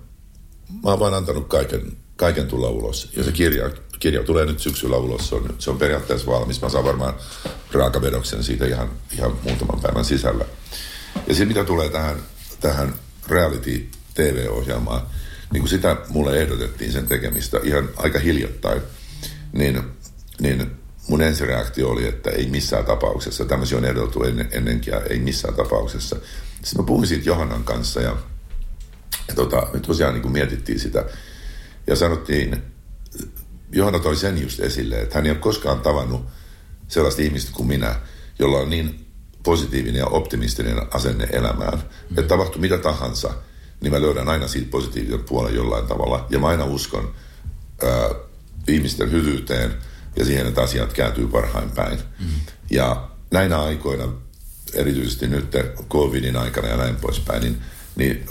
mä 0.83 0.89
oon 0.89 0.99
vaan 0.99 1.13
antanut 1.13 1.47
kaiken, 1.47 1.97
kaiken 2.15 2.47
tulla 2.47 2.69
ulos. 2.69 3.09
Ja 3.15 3.23
se 3.23 3.31
kirja 3.31 3.69
kirja 4.03 4.23
tulee 4.23 4.45
nyt 4.45 4.59
syksyllä 4.59 4.97
ulos, 4.97 5.29
se 5.29 5.35
on, 5.35 5.55
se 5.59 5.69
on 5.69 5.77
periaatteessa 5.77 6.31
valmis. 6.31 6.61
Mä 6.61 6.69
saan 6.69 6.85
varmaan 6.85 7.13
raakavedoksen 7.71 8.43
siitä 8.43 8.65
ihan, 8.65 8.91
ihan 9.11 9.37
muutaman 9.43 9.81
päivän 9.81 10.05
sisällä. 10.05 10.45
Ja 11.27 11.35
se 11.35 11.45
mitä 11.45 11.63
tulee 11.63 11.89
tähän, 11.89 12.15
tähän 12.59 12.93
reality 13.27 13.89
TV-ohjelmaan, 14.13 15.01
niin 15.51 15.61
kun 15.61 15.69
sitä 15.69 15.97
mulle 16.09 16.41
ehdotettiin 16.41 16.91
sen 16.91 17.07
tekemistä 17.07 17.59
ihan 17.63 17.89
aika 17.95 18.19
hiljattain, 18.19 18.81
niin, 19.53 19.81
niin 20.39 20.71
mun 21.07 21.21
ensireaktio 21.21 21.89
oli, 21.89 22.07
että 22.07 22.29
ei 22.29 22.47
missään 22.47 22.85
tapauksessa. 22.85 23.45
Tämmöisiä 23.45 23.77
on 23.77 23.85
ehdotettu 23.85 24.23
ennen, 24.23 24.49
ennenkin 24.51 24.91
ja 24.91 25.01
ei 25.01 25.19
missään 25.19 25.53
tapauksessa. 25.53 26.15
Sitten 26.63 26.81
mä 26.81 26.87
puhuin 26.87 27.07
siitä 27.07 27.29
Johannan 27.29 27.63
kanssa 27.63 28.01
ja, 28.01 28.15
ja 29.27 29.35
tota, 29.35 29.67
me 29.73 29.79
tosiaan 29.79 30.13
niin 30.13 30.31
mietittiin 30.31 30.79
sitä 30.79 31.05
ja 31.87 31.95
sanottiin, 31.95 32.72
Johanna 33.73 33.99
toi 33.99 34.15
sen 34.15 34.41
just 34.41 34.59
esille, 34.59 35.01
että 35.01 35.15
hän 35.15 35.25
ei 35.25 35.31
ole 35.31 35.39
koskaan 35.39 35.79
tavannut 35.79 36.25
sellaista 36.87 37.21
ihmistä 37.21 37.51
kuin 37.53 37.67
minä, 37.67 37.95
jolla 38.39 38.57
on 38.57 38.69
niin 38.69 39.05
positiivinen 39.43 39.99
ja 39.99 40.05
optimistinen 40.05 40.81
asenne 40.91 41.27
elämään. 41.31 41.77
Mm. 41.77 42.19
Että 42.19 42.27
tapahtuu 42.27 42.61
mitä 42.61 42.77
tahansa, 42.77 43.33
niin 43.81 43.93
mä 43.93 44.01
löydän 44.01 44.29
aina 44.29 44.47
siitä 44.47 44.71
positiivisen 44.71 45.23
puolen 45.23 45.55
jollain 45.55 45.87
tavalla. 45.87 46.27
Ja 46.29 46.39
mä 46.39 46.47
aina 46.47 46.65
uskon 46.65 47.15
ää, 47.83 48.09
ihmisten 48.67 49.11
hyvyyteen 49.11 49.73
ja 50.15 50.25
siihen, 50.25 50.47
että 50.47 50.61
asiat 50.61 50.93
kääntyy 50.93 51.27
parhain 51.27 51.71
päin. 51.71 51.99
Mm. 52.19 52.25
Ja 52.69 53.07
näinä 53.31 53.61
aikoina, 53.61 54.13
erityisesti 54.73 55.27
nyt 55.27 55.55
covidin 55.89 56.37
aikana 56.37 56.67
ja 56.67 56.77
näin 56.77 56.95
poispäin, 56.95 57.41
niin, 57.41 57.61
niin, 57.95 58.25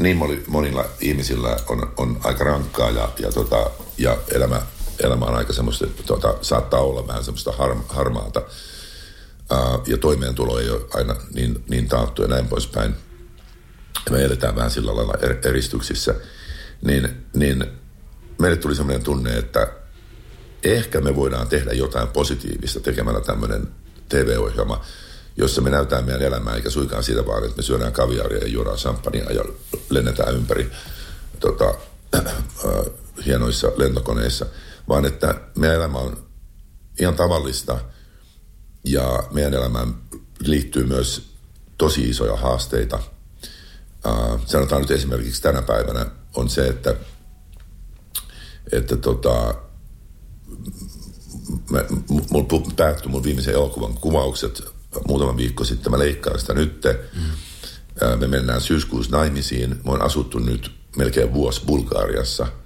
niin 0.00 0.18
monilla 0.46 0.84
ihmisillä 1.00 1.56
on, 1.68 1.92
on 1.96 2.20
aika 2.24 2.44
rankkaa 2.44 2.90
ja, 2.90 3.08
ja, 3.18 3.32
tota, 3.32 3.70
ja 3.98 4.18
elämä 4.34 4.62
elämä 5.00 5.24
on 5.24 5.36
aika 5.36 5.52
semmoista, 5.52 5.86
tuota, 6.06 6.34
saattaa 6.40 6.80
olla 6.80 7.06
vähän 7.06 7.24
semmoista 7.24 7.52
har, 7.52 7.76
harmaata. 7.88 8.42
Ää, 9.50 9.78
ja 9.86 9.98
toimeentulo 9.98 10.58
ei 10.58 10.70
ole 10.70 10.86
aina 10.94 11.16
niin, 11.34 11.64
niin 11.68 11.88
taattu 11.88 12.22
ja 12.22 12.28
näin 12.28 12.48
poispäin. 12.48 12.94
Ja 14.06 14.12
me 14.12 14.24
eletään 14.24 14.56
vähän 14.56 14.70
sillä 14.70 14.96
lailla 14.96 15.14
er, 15.22 15.36
eristyksissä. 15.44 16.14
Niin, 16.82 17.26
niin 17.34 17.66
meille 18.38 18.56
tuli 18.56 18.74
semmoinen 18.74 19.02
tunne, 19.04 19.38
että 19.38 19.72
ehkä 20.64 21.00
me 21.00 21.16
voidaan 21.16 21.48
tehdä 21.48 21.72
jotain 21.72 22.08
positiivista 22.08 22.80
tekemällä 22.80 23.20
tämmöinen 23.20 23.68
TV-ohjelma, 24.08 24.84
jossa 25.36 25.60
me 25.60 25.70
näytään 25.70 26.04
meidän 26.04 26.22
elämää, 26.22 26.54
eikä 26.54 26.70
suikaan 26.70 27.04
siitä 27.04 27.26
vaan, 27.26 27.44
että 27.44 27.56
me 27.56 27.62
syödään 27.62 27.92
kaviaria 27.92 28.38
ja 28.38 28.48
juodaan 28.48 28.76
champagnea 28.76 29.30
ja 29.30 29.44
lennetään 29.90 30.34
ympäri 30.34 30.70
tota, 31.40 31.74
äh, 32.14 32.24
hienoissa 33.26 33.72
lentokoneissa– 33.76 34.46
vaan 34.88 35.04
että 35.04 35.40
meidän 35.58 35.76
elämä 35.76 35.98
on 35.98 36.26
ihan 37.00 37.14
tavallista 37.14 37.78
ja 38.84 39.22
meidän 39.30 39.54
elämään 39.54 39.94
liittyy 40.40 40.84
myös 40.86 41.34
tosi 41.78 42.08
isoja 42.08 42.36
haasteita. 42.36 43.00
Uh, 44.06 44.40
sanotaan 44.46 44.82
nyt 44.82 44.90
esimerkiksi 44.90 45.42
tänä 45.42 45.62
päivänä 45.62 46.06
on 46.34 46.48
se, 46.48 46.66
että, 46.66 46.96
että 48.72 48.96
tota, 48.96 49.54
mulla 52.30 52.72
päättyi 52.76 53.10
mun 53.10 53.22
viimeisen 53.22 53.54
elokuvan 53.54 53.94
kuvaukset 53.94 54.62
muutama 55.08 55.36
viikko 55.36 55.64
sitten. 55.64 55.92
Mä 55.92 55.98
leikkaan 55.98 56.38
sitä 56.38 56.54
nyt. 56.54 56.82
Mm. 57.14 57.20
Me 58.18 58.26
mennään 58.26 58.60
syyskuussa 58.60 59.16
naimisiin. 59.16 59.70
Mä 59.70 59.90
oon 59.90 60.02
asuttu 60.02 60.38
nyt 60.38 60.70
melkein 60.96 61.34
vuosi 61.34 61.62
Bulgaariassa– 61.66 62.46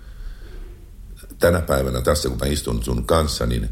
tänä 1.38 1.60
päivänä 1.60 2.00
tässä, 2.00 2.28
kun 2.28 2.38
mä 2.38 2.46
istun 2.46 2.84
sun 2.84 3.06
kanssa, 3.06 3.46
niin 3.46 3.68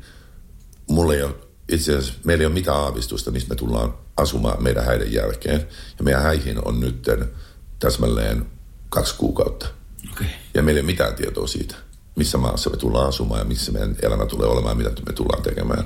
mulla 0.88 1.14
ei 1.14 1.22
ole, 1.22 1.34
itse 1.68 1.96
asiassa 1.96 2.14
meillä 2.24 2.42
ei 2.42 2.46
ole 2.46 2.54
mitään 2.54 2.76
aavistusta, 2.76 3.30
missä 3.30 3.48
me 3.48 3.54
tullaan 3.54 3.94
asumaan 4.16 4.62
meidän 4.62 4.84
häiden 4.84 5.12
jälkeen. 5.12 5.68
Ja 5.98 6.04
meidän 6.04 6.22
häihin 6.22 6.64
on 6.64 6.80
nyt 6.80 7.06
täsmälleen 7.78 8.46
kaksi 8.88 9.14
kuukautta. 9.16 9.66
Okay. 10.12 10.26
Ja 10.54 10.62
meillä 10.62 10.78
ei 10.78 10.82
ole 10.82 10.86
mitään 10.86 11.14
tietoa 11.14 11.46
siitä, 11.46 11.74
missä 12.16 12.38
maassa 12.38 12.70
me 12.70 12.76
tullaan 12.76 13.08
asumaan 13.08 13.40
ja 13.40 13.44
missä 13.44 13.72
meidän 13.72 13.96
elämä 14.02 14.26
tulee 14.26 14.48
olemaan, 14.48 14.76
mitä 14.76 14.90
me 15.06 15.12
tullaan 15.12 15.42
tekemään. 15.42 15.84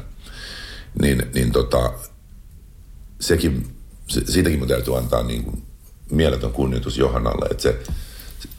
Niin, 1.02 1.22
niin 1.34 1.52
tota, 1.52 1.92
sekin, 3.20 3.76
se, 4.08 4.22
siitäkin 4.26 4.58
mun 4.58 4.68
täytyy 4.68 4.98
antaa 4.98 5.22
niin 5.22 5.44
kuin 5.44 5.62
mieletön 6.10 6.52
kunnioitus 6.52 6.98
Johannalle, 6.98 7.46
että 7.50 7.62
se, 7.62 7.82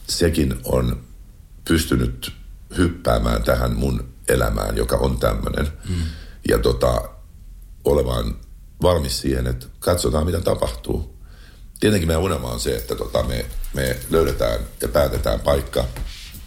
sekin 0.08 0.60
on 0.64 1.00
pystynyt 1.68 2.32
hyppäämään 2.76 3.42
tähän 3.42 3.76
mun 3.76 4.14
elämään, 4.28 4.76
joka 4.76 4.96
on 4.96 5.18
tämmöinen. 5.18 5.72
Mm. 5.88 6.02
Ja 6.48 6.58
tota, 6.58 7.02
olemaan 7.84 8.36
valmis 8.82 9.20
siihen, 9.20 9.46
että 9.46 9.66
katsotaan 9.78 10.26
mitä 10.26 10.40
tapahtuu. 10.40 11.16
Tietenkin 11.80 12.08
meidän 12.08 12.22
unelma 12.22 12.48
on 12.48 12.60
se, 12.60 12.76
että 12.76 12.94
tota, 12.94 13.22
me, 13.22 13.46
me 13.74 13.96
löydetään 14.10 14.60
ja 14.80 14.88
päätetään 14.88 15.40
paikka, 15.40 15.84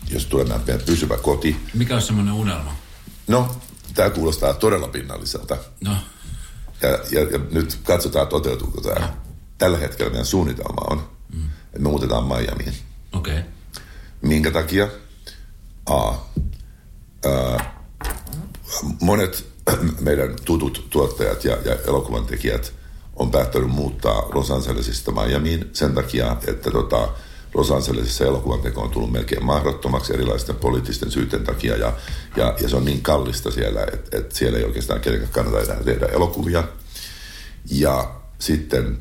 jos 0.09 0.25
tulee 0.25 0.45
meidän 0.45 0.85
pysyvä 0.85 1.17
koti. 1.17 1.57
Mikä 1.73 1.95
on 1.95 2.01
semmoinen 2.01 2.33
unelma? 2.33 2.75
No, 3.27 3.55
tämä 3.93 4.09
kuulostaa 4.09 4.53
todella 4.53 4.87
pinnalliselta. 4.87 5.57
No. 5.81 5.91
Ja, 6.81 6.89
ja, 6.89 7.21
ja 7.31 7.39
nyt 7.51 7.79
katsotaan, 7.83 8.27
toteutuuko 8.27 8.81
tämä. 8.81 8.99
No. 8.99 9.13
Tällä 9.57 9.77
hetkellä 9.77 10.09
meidän 10.09 10.25
suunnitelma 10.25 10.81
on, 10.89 11.09
mm. 11.33 11.45
että 11.65 11.79
me 11.79 11.89
muutetaan 11.89 12.23
Miamiin. 12.23 12.73
Okei. 13.13 13.39
Okay. 13.39 13.51
Minkä 14.21 14.51
takia? 14.51 14.87
A. 15.85 16.13
Ää, 17.25 17.75
monet 19.01 19.45
meidän 19.99 20.35
tutut 20.45 20.87
tuottajat 20.89 21.43
ja, 21.43 21.57
ja 21.65 21.77
elokuvan 21.87 22.25
tekijät 22.25 22.73
on 23.15 23.31
päättänyt 23.31 23.69
muuttaa 23.69 24.29
Los 24.33 24.51
Angelesista 24.51 25.11
Miamiin 25.11 25.69
sen 25.73 25.93
takia, 25.93 26.37
että 26.47 26.71
tota, 26.71 27.09
Los 27.53 27.71
Angelesissa 27.71 28.25
elokuvan 28.25 28.61
teko 28.61 28.81
on 28.81 28.89
tullut 28.89 29.11
melkein 29.11 29.45
mahdottomaksi 29.45 30.13
erilaisten 30.13 30.55
poliittisten 30.55 31.11
syyten 31.11 31.43
takia 31.43 31.77
ja, 31.77 31.93
ja, 32.35 32.55
ja 32.61 32.69
se 32.69 32.75
on 32.75 32.85
niin 32.85 33.01
kallista 33.01 33.51
siellä, 33.51 33.83
että, 33.93 34.17
että 34.17 34.35
siellä 34.35 34.57
ei 34.57 34.65
oikeastaan 34.65 35.01
kenenkään 35.01 35.31
kannata 35.31 35.61
enää 35.61 35.83
tehdä 35.83 36.05
elokuvia. 36.05 36.63
Ja 37.71 38.11
sitten 38.39 38.99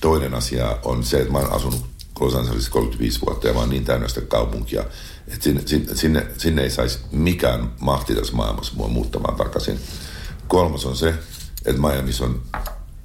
toinen 0.00 0.34
asia 0.34 0.78
on 0.84 1.04
se, 1.04 1.20
että 1.20 1.32
mä 1.32 1.38
oon 1.38 1.52
asunut 1.52 1.86
Los 2.20 2.34
Angelesissa 2.34 2.72
35 2.72 3.20
vuotta 3.20 3.46
ja 3.46 3.54
mä 3.54 3.60
oon 3.60 3.70
niin 3.70 3.84
täynnä 3.84 4.08
sitä 4.08 4.20
kaupunkia, 4.20 4.84
että 5.28 5.44
sinne, 5.44 5.62
sinne, 5.94 6.26
sinne 6.38 6.62
ei 6.62 6.70
saisi 6.70 6.98
mikään 7.12 7.72
mahti 7.80 8.14
tässä 8.14 8.32
maailmassa 8.32 8.74
mua 8.76 8.88
muuttamaan 8.88 9.36
takaisin. 9.36 9.80
Kolmas 10.48 10.86
on 10.86 10.96
se, 10.96 11.14
että 11.64 11.82
Miamiissa 11.82 12.24
on 12.24 12.42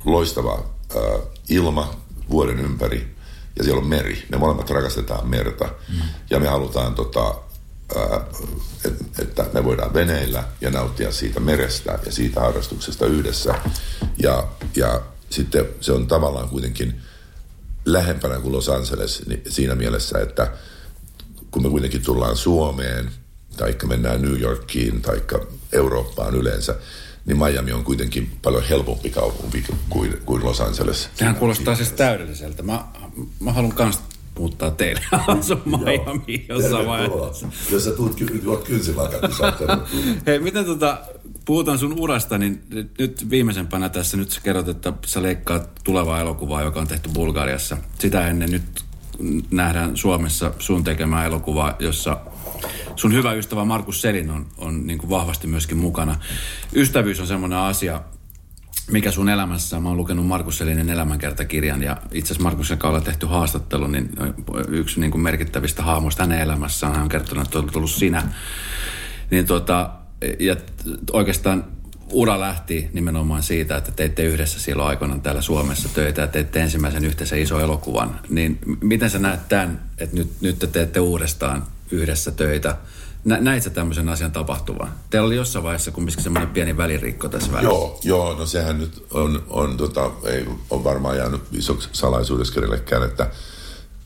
loistava 0.05 0.63
äh, 0.95 1.21
ilma 1.49 1.95
vuoden 2.29 2.59
ympäri 2.59 3.15
ja 3.57 3.63
siellä 3.63 3.81
on 3.81 3.87
meri. 3.87 4.25
Me 4.29 4.37
molemmat 4.37 4.69
rakastetaan 4.69 5.27
merta 5.27 5.65
mm. 5.65 5.99
ja 6.29 6.39
me 6.39 6.47
halutaan, 6.47 6.95
tota, 6.95 7.35
äh, 7.95 8.21
et, 8.85 9.19
että 9.19 9.45
me 9.53 9.63
voidaan 9.63 9.93
veneillä 9.93 10.43
ja 10.61 10.69
nauttia 10.69 11.11
siitä 11.11 11.39
merestä 11.39 11.99
ja 12.05 12.11
siitä 12.11 12.39
harrastuksesta 12.39 13.05
yhdessä. 13.05 13.55
Ja, 14.17 14.47
ja 14.75 15.01
sitten 15.29 15.65
se 15.81 15.91
on 15.91 16.07
tavallaan 16.07 16.49
kuitenkin 16.49 17.01
lähempänä 17.85 18.39
kuin 18.39 18.51
Los 18.51 18.69
Angeles 18.69 19.27
niin 19.27 19.41
siinä 19.49 19.75
mielessä, 19.75 20.19
että 20.19 20.51
kun 21.51 21.63
me 21.63 21.69
kuitenkin 21.69 22.01
tullaan 22.01 22.37
Suomeen, 22.37 23.09
tai 23.57 23.75
mennään 23.87 24.21
New 24.21 24.41
Yorkiin, 24.41 25.01
tai 25.01 25.21
Eurooppaan 25.71 26.35
yleensä, 26.35 26.75
niin 27.25 27.37
Miami 27.37 27.71
on 27.71 27.83
kuitenkin 27.83 28.31
paljon 28.41 28.63
helpompi 28.63 29.09
kaupunki 29.09 29.63
kuin, 29.89 30.17
kuin 30.25 30.45
Los 30.45 30.61
Angeles. 30.61 31.09
Sehän 31.15 31.35
kuulostaa 31.35 31.75
siis 31.75 31.91
täydelliseltä. 31.91 32.63
Mä, 32.63 32.85
mä 33.39 33.51
haluan 33.51 33.73
myös 33.79 33.99
muuttaa 34.39 34.71
teille 34.71 35.01
asun 35.27 35.61
Miami 35.65 36.45
jossain 36.49 36.87
vaiheessa. 36.87 37.47
Jos 37.71 37.83
sä 37.83 37.91
tuut, 37.91 38.19
juot 38.43 38.63
kynsilakat, 38.63 39.21
niin 39.21 39.81
Hei, 40.25 40.39
miten 40.39 40.65
tota, 40.65 41.01
puhutaan 41.45 41.79
sun 41.79 41.99
urasta, 41.99 42.37
niin 42.37 42.61
nyt 42.99 43.29
viimeisempänä 43.29 43.89
tässä 43.89 44.17
nyt 44.17 44.31
sä 44.31 44.41
kerrot, 44.41 44.67
että 44.67 44.93
sä 45.05 45.21
leikkaat 45.21 45.69
tulevaa 45.83 46.21
elokuvaa, 46.21 46.61
joka 46.61 46.79
on 46.79 46.87
tehty 46.87 47.09
Bulgariassa. 47.13 47.77
Sitä 47.99 48.27
ennen 48.27 48.51
nyt 48.51 48.83
nähdään 49.51 49.97
Suomessa 49.97 50.53
sun 50.59 50.83
tekemää 50.83 51.25
elokuvaa, 51.25 51.75
jossa 51.79 52.17
sun 52.95 53.13
hyvä 53.13 53.33
ystävä 53.33 53.65
Markus 53.65 54.01
Selin 54.01 54.29
on, 54.29 54.45
on 54.57 54.87
niin 54.87 54.99
kuin 54.99 55.09
vahvasti 55.09 55.47
myöskin 55.47 55.77
mukana. 55.77 56.15
Ystävyys 56.75 57.19
on 57.19 57.27
semmoinen 57.27 57.59
asia, 57.59 58.01
mikä 58.91 59.11
sun 59.11 59.29
elämässä, 59.29 59.79
mä 59.79 59.89
oon 59.89 59.97
lukenut 59.97 60.27
Markus 60.27 60.57
Selinin 60.57 60.89
elämänkertakirjan 60.89 61.83
ja 61.83 61.97
itse 62.11 62.33
asiassa 62.33 62.43
Markus 62.43 62.69
kanssa 62.69 62.87
ollaan 62.87 63.03
tehty 63.03 63.25
haastattelu, 63.25 63.87
niin 63.87 64.09
yksi 64.67 64.99
niin 64.99 65.11
kuin 65.11 65.21
merkittävistä 65.21 65.83
haamoista 65.83 66.23
hänen 66.23 66.39
elämässään, 66.39 66.93
hän 66.93 67.03
on 67.03 67.09
kertonut, 67.09 67.45
että 67.45 67.59
on 67.59 67.69
tullut 67.71 67.91
sinä. 67.91 68.23
Niin 69.31 69.45
tota, 69.45 69.89
ja 70.39 70.55
oikeastaan 71.13 71.63
ura 72.11 72.39
lähti 72.39 72.89
nimenomaan 72.93 73.43
siitä, 73.43 73.77
että 73.77 73.91
teitte 73.91 74.23
yhdessä 74.23 74.59
silloin 74.59 74.89
aikoinaan 74.89 75.21
täällä 75.21 75.41
Suomessa 75.41 75.89
töitä 75.89 76.21
ja 76.21 76.27
teitte 76.27 76.61
ensimmäisen 76.61 77.05
yhteisen 77.05 77.39
iso 77.39 77.59
elokuvan. 77.59 78.19
Niin 78.29 78.59
miten 78.81 79.09
sä 79.09 79.19
näet 79.19 79.47
tämän, 79.49 79.81
että 79.97 80.15
nyt, 80.15 80.31
nyt 80.41 80.59
te 80.59 80.67
teette 80.67 80.99
uudestaan 80.99 81.67
yhdessä 81.91 82.31
töitä? 82.31 82.77
Nä, 83.25 83.37
näit 83.41 83.63
sä 83.63 83.69
tämmöisen 83.69 84.09
asian 84.09 84.31
tapahtuvan? 84.31 84.91
Teillä 85.09 85.25
oli 85.25 85.35
jossain 85.35 85.63
vaiheessa 85.63 85.91
kumminkin 85.91 86.23
semmoinen 86.23 86.49
pieni 86.49 86.77
välirikko 86.77 87.29
tässä 87.29 87.51
välissä. 87.51 87.73
Joo, 87.73 87.99
joo 88.03 88.33
no 88.33 88.45
sehän 88.45 88.79
nyt 88.79 89.05
on, 89.11 89.43
on, 89.49 89.77
tota, 89.77 90.11
ei 90.23 90.45
on 90.69 90.83
varmaan 90.83 91.17
jäänyt 91.17 91.41
isoksi 91.51 91.89
salaisuudessa 91.91 92.53
kenellekään, 92.53 93.03
että 93.03 93.29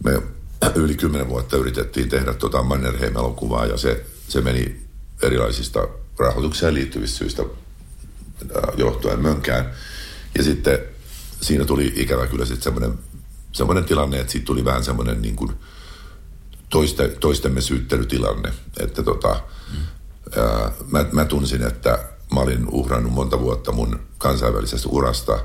me 0.03 0.21
yli 0.75 0.95
kymmenen 0.95 1.29
vuotta 1.29 1.57
yritettiin 1.57 2.09
tehdä 2.09 2.33
tota 2.33 2.63
Mannerheim-elokuvaa 2.63 3.65
ja 3.65 3.77
se, 3.77 4.05
se 4.27 4.41
meni 4.41 4.81
erilaisista 5.21 5.87
rahoitukseen 6.19 6.73
liittyvistä 6.73 7.17
syistä 7.17 7.43
johtuen 8.77 9.21
mönkään. 9.21 9.71
Ja 10.37 10.43
sitten 10.43 10.79
siinä 11.41 11.65
tuli 11.65 11.93
ikävä 11.95 12.27
kyllä 12.27 12.45
sitten 12.45 12.63
semmoinen, 12.63 12.99
semmoinen 13.51 13.85
tilanne, 13.85 14.19
että 14.19 14.31
siitä 14.31 14.45
tuli 14.45 14.65
vähän 14.65 14.83
semmoinen 14.83 15.21
niin 15.21 15.35
kuin 15.35 15.51
toiste, 16.69 17.07
toistemme 17.07 17.61
syyttelytilanne. 17.61 18.51
Että 18.79 19.03
tota, 19.03 19.41
mm. 19.73 19.77
ää, 20.37 20.71
mä, 20.91 21.05
mä 21.11 21.25
tunsin, 21.25 21.61
että 21.61 21.99
mä 22.33 22.39
olin 22.39 22.67
uhrannut 22.69 23.13
monta 23.13 23.39
vuotta 23.39 23.71
mun 23.71 23.99
kansainvälisestä 24.17 24.89
urasta 24.89 25.39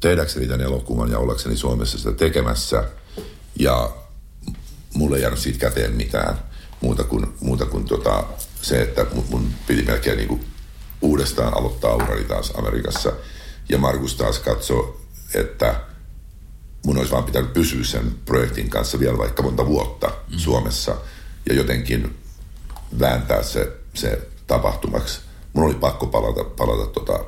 tehdäkseni 0.00 0.46
tämän 0.46 0.60
elokuvan 0.60 1.10
ja 1.10 1.18
ollakseni 1.18 1.56
Suomessa 1.56 1.98
sitä 1.98 2.12
tekemässä. 2.12 2.84
Ja 3.58 3.90
mulle 4.94 5.16
ei 5.16 5.22
jäänyt 5.22 5.38
siitä 5.38 5.58
käteen 5.58 5.96
mitään 5.96 6.38
muuta 6.80 7.04
kuin, 7.04 7.26
muuta 7.40 7.66
kuin 7.66 7.84
tota, 7.84 8.24
se, 8.62 8.82
että 8.82 9.06
mun, 9.14 9.24
mun 9.30 9.50
piti 9.66 9.82
melkein 9.82 10.16
niin 10.16 10.28
kuin 10.28 10.44
uudestaan 11.00 11.56
aloittaa 11.56 11.94
urani 11.94 12.24
taas 12.24 12.52
Amerikassa. 12.58 13.12
Ja 13.68 13.78
Markus 13.78 14.14
taas 14.14 14.38
katsoi, 14.38 14.96
että 15.34 15.80
mun 16.86 16.98
olisi 16.98 17.12
vaan 17.12 17.24
pitänyt 17.24 17.52
pysyä 17.52 17.84
sen 17.84 18.14
projektin 18.24 18.70
kanssa 18.70 18.98
vielä 18.98 19.18
vaikka 19.18 19.42
monta 19.42 19.66
vuotta 19.66 20.06
mm. 20.08 20.38
Suomessa 20.38 20.96
ja 21.48 21.54
jotenkin 21.54 22.16
vääntää 23.00 23.42
se, 23.42 23.72
se 23.94 24.28
tapahtumaksi. 24.46 25.20
Mun 25.52 25.64
oli 25.64 25.74
pakko 25.74 26.06
palata, 26.06 26.44
palata 26.44 26.86
tota 26.86 27.24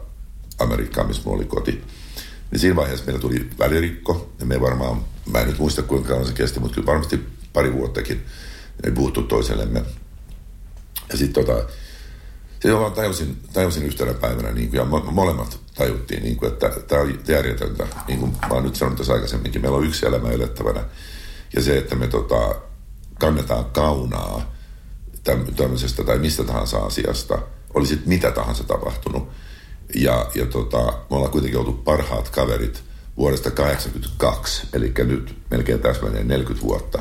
Amerikkaan, 0.58 1.06
missä 1.06 1.22
mulla 1.24 1.36
oli 1.36 1.46
koti. 1.46 1.84
Niin 2.50 2.60
siinä 2.60 2.76
vaiheessa 2.76 3.06
meillä 3.06 3.20
tuli 3.20 3.50
välirikko, 3.58 4.32
ja 4.40 4.46
me 4.46 4.60
varmaan, 4.60 5.04
mä 5.32 5.38
en 5.38 5.48
nyt 5.48 5.58
muista 5.58 5.82
kuinka 5.82 6.08
kauan 6.08 6.26
se 6.26 6.32
kesti, 6.32 6.60
mutta 6.60 6.74
kyllä 6.74 6.86
varmasti 6.86 7.26
pari 7.52 7.72
vuottakin 7.72 8.26
me 8.84 8.90
puhuttu 8.90 9.22
toisellemme. 9.22 9.82
Ja 11.12 11.18
sitten 11.18 11.44
tota, 11.44 11.64
se 12.62 12.74
vaan 12.74 12.92
tajusin, 12.92 13.36
tajusin 13.52 13.82
yhtenä 13.82 14.14
päivänä, 14.14 14.52
niin 14.52 14.70
kuin, 14.70 14.78
ja 14.78 14.84
molemmat 14.84 15.58
tajuttiin, 15.74 16.22
niin 16.22 16.36
kuin, 16.36 16.52
että 16.52 16.70
tämä 16.70 17.00
on 17.00 17.18
järjetöntä. 17.28 17.86
Niin 18.08 18.18
kuin 18.18 18.32
mä 18.32 18.54
oon 18.54 18.62
nyt 18.62 18.76
sanonut 18.76 18.98
tässä 18.98 19.12
aikaisemminkin, 19.12 19.62
meillä 19.62 19.78
on 19.78 19.86
yksi 19.86 20.06
elämä 20.06 20.30
elettävänä. 20.30 20.84
Ja 21.56 21.62
se, 21.62 21.78
että 21.78 21.96
me 21.96 22.06
tota, 22.06 22.54
kannetaan 23.18 23.64
kaunaa 23.64 24.52
tämmöisestä 25.56 26.04
tai 26.04 26.18
mistä 26.18 26.44
tahansa 26.44 26.78
asiasta, 26.78 27.38
oli 27.74 27.86
sitten 27.86 28.08
mitä 28.08 28.30
tahansa 28.30 28.64
tapahtunut. 28.64 29.28
Ja, 29.94 30.26
ja 30.34 30.46
tota, 30.46 30.82
me 30.82 31.16
ollaan 31.16 31.32
kuitenkin 31.32 31.58
oltu 31.58 31.72
parhaat 31.72 32.28
kaverit 32.28 32.82
vuodesta 33.16 33.50
1982, 33.50 34.66
eli 34.72 34.92
nyt 34.98 35.36
melkein 35.50 35.80
täsmälleen 35.80 36.28
40 36.28 36.66
vuotta. 36.66 36.98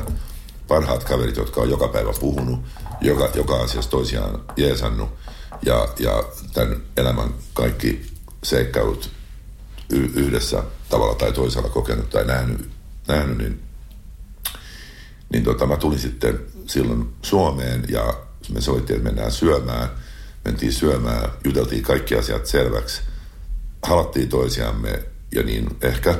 Parhaat 0.68 1.04
kaverit, 1.04 1.36
jotka 1.36 1.60
on 1.60 1.70
joka 1.70 1.88
päivä 1.88 2.12
puhunut, 2.20 2.60
joka, 3.00 3.30
joka 3.34 3.56
asiassa 3.56 3.90
toisiaan 3.90 4.44
jeesannut 4.56 5.10
ja, 5.62 5.88
ja 5.98 6.24
tämän 6.52 6.82
elämän 6.96 7.34
kaikki 7.54 8.06
seikkailut 8.42 9.10
y- 9.90 10.10
yhdessä 10.14 10.62
tavalla 10.88 11.14
tai 11.14 11.32
toisella 11.32 11.68
kokenut 11.68 12.10
tai 12.10 12.24
nähnyt, 12.24 12.70
nähnyt 13.08 13.38
niin, 13.38 13.62
niin 15.30 15.44
tota, 15.44 15.66
mä 15.66 15.76
tulin 15.76 15.98
sitten 15.98 16.40
silloin 16.66 17.12
Suomeen 17.22 17.84
ja 17.88 18.14
me 18.54 18.60
sovittiin, 18.60 18.96
että 18.96 19.08
mennään 19.08 19.32
syömään. 19.32 19.88
Mentiin 20.44 20.72
syömään, 20.72 21.30
juteltiin 21.44 21.82
kaikki 21.82 22.14
asiat 22.14 22.46
selväksi. 22.46 23.02
Halattiin 23.82 24.28
toisiamme 24.28 25.02
ja 25.34 25.42
niin 25.42 25.76
ehkä 25.82 26.18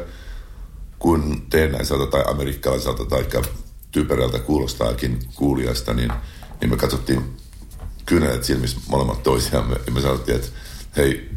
kun 0.99 1.47
teennäiseltä 1.51 2.11
tai 2.11 2.25
amerikkalaiselta 2.27 3.05
tai 3.05 3.27
typerältä 3.93 4.39
kuulostaakin 4.39 5.19
kuulijasta, 5.35 5.95
niin, 5.95 6.13
niin 6.61 6.71
me 6.71 6.77
katsottiin 6.77 7.37
kynälet 8.07 8.45
silmissä 8.45 8.81
molemmat 8.89 9.23
toisiamme 9.23 9.77
ja 9.87 9.93
me 9.93 10.01
sanottiin, 10.01 10.37
että 10.37 10.49
hei, 10.97 11.31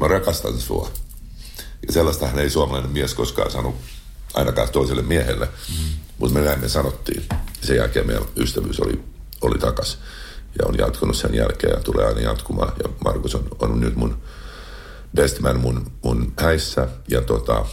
mä 0.00 0.08
rakastan 0.08 0.58
sua. 0.58 0.90
Ja 1.86 1.92
sellaista 1.92 2.26
hän 2.26 2.38
ei 2.38 2.50
suomalainen 2.50 2.90
mies 2.90 3.14
koskaan 3.14 3.50
sanonut 3.50 3.76
ainakaan 4.34 4.68
toiselle 4.68 5.02
miehelle, 5.02 5.46
mm. 5.46 5.84
mutta 6.18 6.38
me 6.38 6.44
näin 6.44 6.60
me 6.60 6.68
sanottiin. 6.68 7.24
Sen 7.62 7.76
jälkeen 7.76 8.06
meidän 8.06 8.24
ystävyys 8.36 8.80
oli, 8.80 9.02
oli 9.40 9.58
takas 9.58 9.98
ja 10.58 10.66
on 10.66 10.78
jatkunut 10.78 11.16
sen 11.16 11.34
jälkeen 11.34 11.72
ja 11.72 11.80
tulee 11.80 12.06
aina 12.06 12.20
jatkumaan. 12.20 12.72
Ja 12.82 12.90
Markus 13.04 13.34
on, 13.34 13.48
on 13.58 13.80
nyt 13.80 13.96
mun 13.96 14.22
best 15.14 15.40
man 15.40 15.60
mun, 15.60 15.92
mun 16.02 16.32
häissä 16.40 16.88
ja 17.08 17.22
tota, 17.22 17.66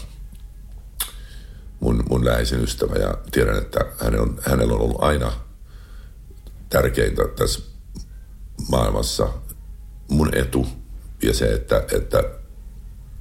mun, 1.79 2.03
mun 2.09 2.25
läheisin 2.25 2.63
ystävä 2.63 2.95
ja 2.95 3.17
tiedän, 3.31 3.57
että 3.57 3.79
hänellä 3.99 4.21
on, 4.21 4.39
hänellä 4.49 4.73
on 4.73 4.81
ollut 4.81 5.03
aina 5.03 5.31
tärkeintä 6.69 7.23
tässä 7.35 7.59
maailmassa 8.69 9.29
mun 10.07 10.37
etu 10.37 10.67
ja 11.23 11.33
se, 11.33 11.53
että, 11.53 11.83
että 11.91 12.23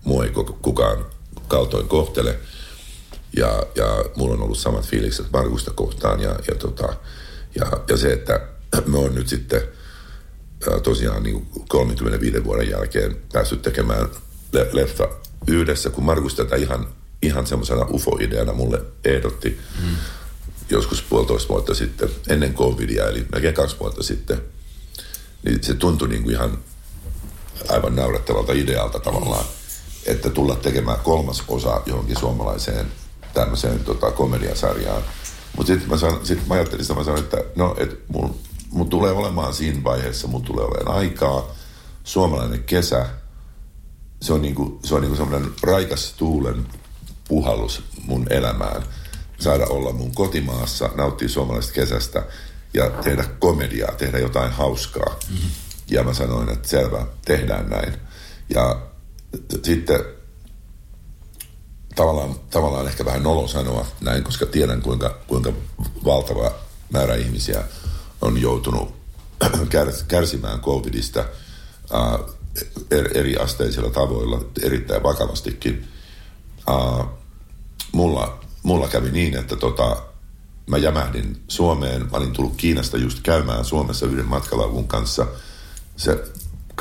mua 0.05 0.25
ei 0.25 0.31
kukaan 0.63 1.07
kaltoin 1.49 1.89
kohtele. 1.89 2.39
Ja, 3.37 3.67
ja 3.75 4.05
mulla 4.17 4.35
on 4.35 4.43
ollut 4.43 4.59
samat 4.59 4.87
fiilikset 4.87 5.27
Markusta 5.33 5.71
kohtaan 5.71 6.21
ja, 6.21 6.39
ja, 6.49 6.55
tota, 6.55 6.97
ja, 7.55 7.67
ja 7.89 7.97
se, 7.97 8.13
että 8.13 8.41
me 8.87 8.99
on 8.99 9.15
nyt 9.15 9.29
sitten 9.29 9.63
tosiaan 10.83 11.23
niin 11.23 11.47
35 11.69 12.45
vuoden 12.45 12.71
jälkeen 12.71 13.17
päässyt 13.33 13.63
tekemään 13.63 14.09
le- 14.53 14.69
leffa 14.73 15.09
yhdessä, 15.47 15.91
kun 15.91 16.05
Markus 16.05 16.35
tätä 16.35 16.57
ihan, 16.57 16.89
ihan 17.23 17.47
semmoisena 17.47 17.87
ufo-ideana 17.91 18.53
mulle 18.53 18.83
ehdotti 19.05 19.61
mm. 19.83 19.97
joskus 20.71 21.03
puolitoista 21.03 21.49
vuotta 21.49 21.75
sitten, 21.75 22.09
ennen 22.29 22.55
covidia, 22.55 23.09
eli 23.09 23.27
melkein 23.33 23.55
kaksi 23.55 23.77
vuotta 23.81 24.03
sitten, 24.03 24.43
niin 25.47 25.65
se 25.65 25.75
tuntui 25.75 26.09
niin 26.09 26.23
kuin 26.23 26.35
ihan 26.35 26.59
aivan 27.69 27.97
naurettavalta 27.97 28.53
idealta 28.53 29.01
tavallaan, 29.01 29.45
että 30.07 30.31
tulla 30.31 30.57
tekemään 30.57 31.01
kolmas 31.01 31.45
osa 31.49 31.83
johonkin 31.87 32.19
suomalaiseen 32.19 32.87
tämmöiseen 33.35 33.85
tota, 33.85 34.11
komediasarjaan. 34.11 35.03
Mutta 35.57 35.73
sitten 35.73 35.91
mä, 35.91 35.97
sit 36.25 36.47
mä 36.47 36.55
ajattelin 36.55 36.85
sitä, 36.85 36.95
mä 36.95 37.05
sanoin, 37.05 37.25
että 37.25 37.45
no, 37.57 37.75
et 37.79 38.01
mun, 38.09 38.39
mun 38.71 38.91
tulee 38.91 39.13
olemaan 39.13 39.55
siinä 39.55 39.85
vaiheessa, 39.85 40.29
mun 40.29 40.43
tulee 40.43 40.65
olemaan 40.65 40.97
aikaa, 40.99 41.49
suomalainen 42.05 42.65
kesä, 42.65 43.07
se 44.23 44.33
on 44.33 44.43
niinku, 44.43 44.81
se 44.85 44.95
on 44.95 45.01
niinku 45.01 45.17
semmoinen 45.17 45.51
raikas 45.63 46.15
tuulen 46.17 46.67
puhallus 47.29 47.83
mun 48.07 48.27
elämään. 48.31 48.83
Saada 49.39 49.67
olla 49.67 49.93
mun 49.93 50.15
kotimaassa, 50.15 50.91
nauttia 50.95 51.29
suomalaisesta 51.29 51.75
kesästä 51.75 52.23
ja 52.77 52.91
tehdä 52.91 53.25
komediaa, 53.39 53.93
tehdä 53.93 54.19
jotain 54.19 54.53
hauskaa. 54.53 55.19
Mm-hmm. 55.31 55.51
Ja 55.91 56.03
mä 56.03 56.15
sanoin, 56.15 56.49
että 56.49 56.69
selvä, 56.69 57.07
tehdään 57.25 57.71
näin. 57.71 57.93
Ja 58.55 58.81
sitten 59.65 60.05
tavallaan, 61.95 62.35
tavallaan 62.51 62.87
ehkä 62.87 63.05
vähän 63.05 63.23
nolo 63.23 63.49
sanoa 63.49 63.87
näin, 64.01 64.25
koska 64.25 64.47
tiedän 64.47 64.83
kuinka, 64.83 65.19
kuinka 65.27 65.53
valtava 66.05 66.51
määrä 66.91 67.15
ihmisiä 67.15 67.65
on 68.21 68.41
joutunut 68.43 68.95
kärsimään 70.09 70.61
covidista 70.61 71.25
uh, 71.93 72.37
eri 73.15 73.37
asteisilla 73.37 73.91
tavoilla, 73.91 74.45
erittäin 74.63 75.03
vakavastikin. 75.03 75.89
Uh, 76.71 77.07
mulla, 77.93 78.39
mulla 78.63 78.89
kävi 78.89 79.11
niin, 79.11 79.37
että 79.37 79.57
tota, 79.57 80.06
mä 80.67 80.79
jämähdin 80.79 81.43
Suomeen. 81.49 82.03
Mä 82.03 82.17
olin 82.17 82.33
tullut 82.33 82.57
Kiinasta 82.57 82.97
just 82.97 83.21
käymään 83.23 83.65
Suomessa 83.65 84.07
yhden 84.07 84.27
matkalaukun 84.27 84.89
kanssa. 84.89 85.27
Se 85.97 86.25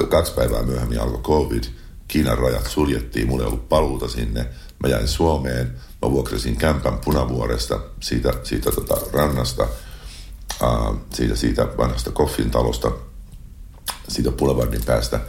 kaksi 0.10 0.34
päivää 0.34 0.64
myöhemmin 0.64 1.02
alkoi 1.02 1.22
covid. 1.22 1.64
Kiinan 2.08 2.38
rajat 2.38 2.68
suljettiin, 2.68 3.28
mulla 3.28 3.44
ei 3.44 3.48
ollut 3.48 3.70
paluuta 3.70 4.08
sinne. 4.08 4.48
Mä 4.84 4.90
jäin 4.90 5.08
Suomeen, 5.08 5.76
mä 6.02 6.12
vuokrasin 6.12 6.56
kämpän 6.56 6.98
Punavuoresta, 7.06 7.80
siitä, 8.00 8.34
siitä 8.44 8.72
tota 8.72 8.98
rannasta, 9.14 9.68
uh, 10.64 10.98
siitä, 11.14 11.36
siitä 11.36 11.68
vanhasta 11.78 12.12
koffin 12.12 12.52
talosta, 12.52 12.92
siitä 14.08 14.32
Boulevardin 14.32 14.86
päästä. 14.86 15.20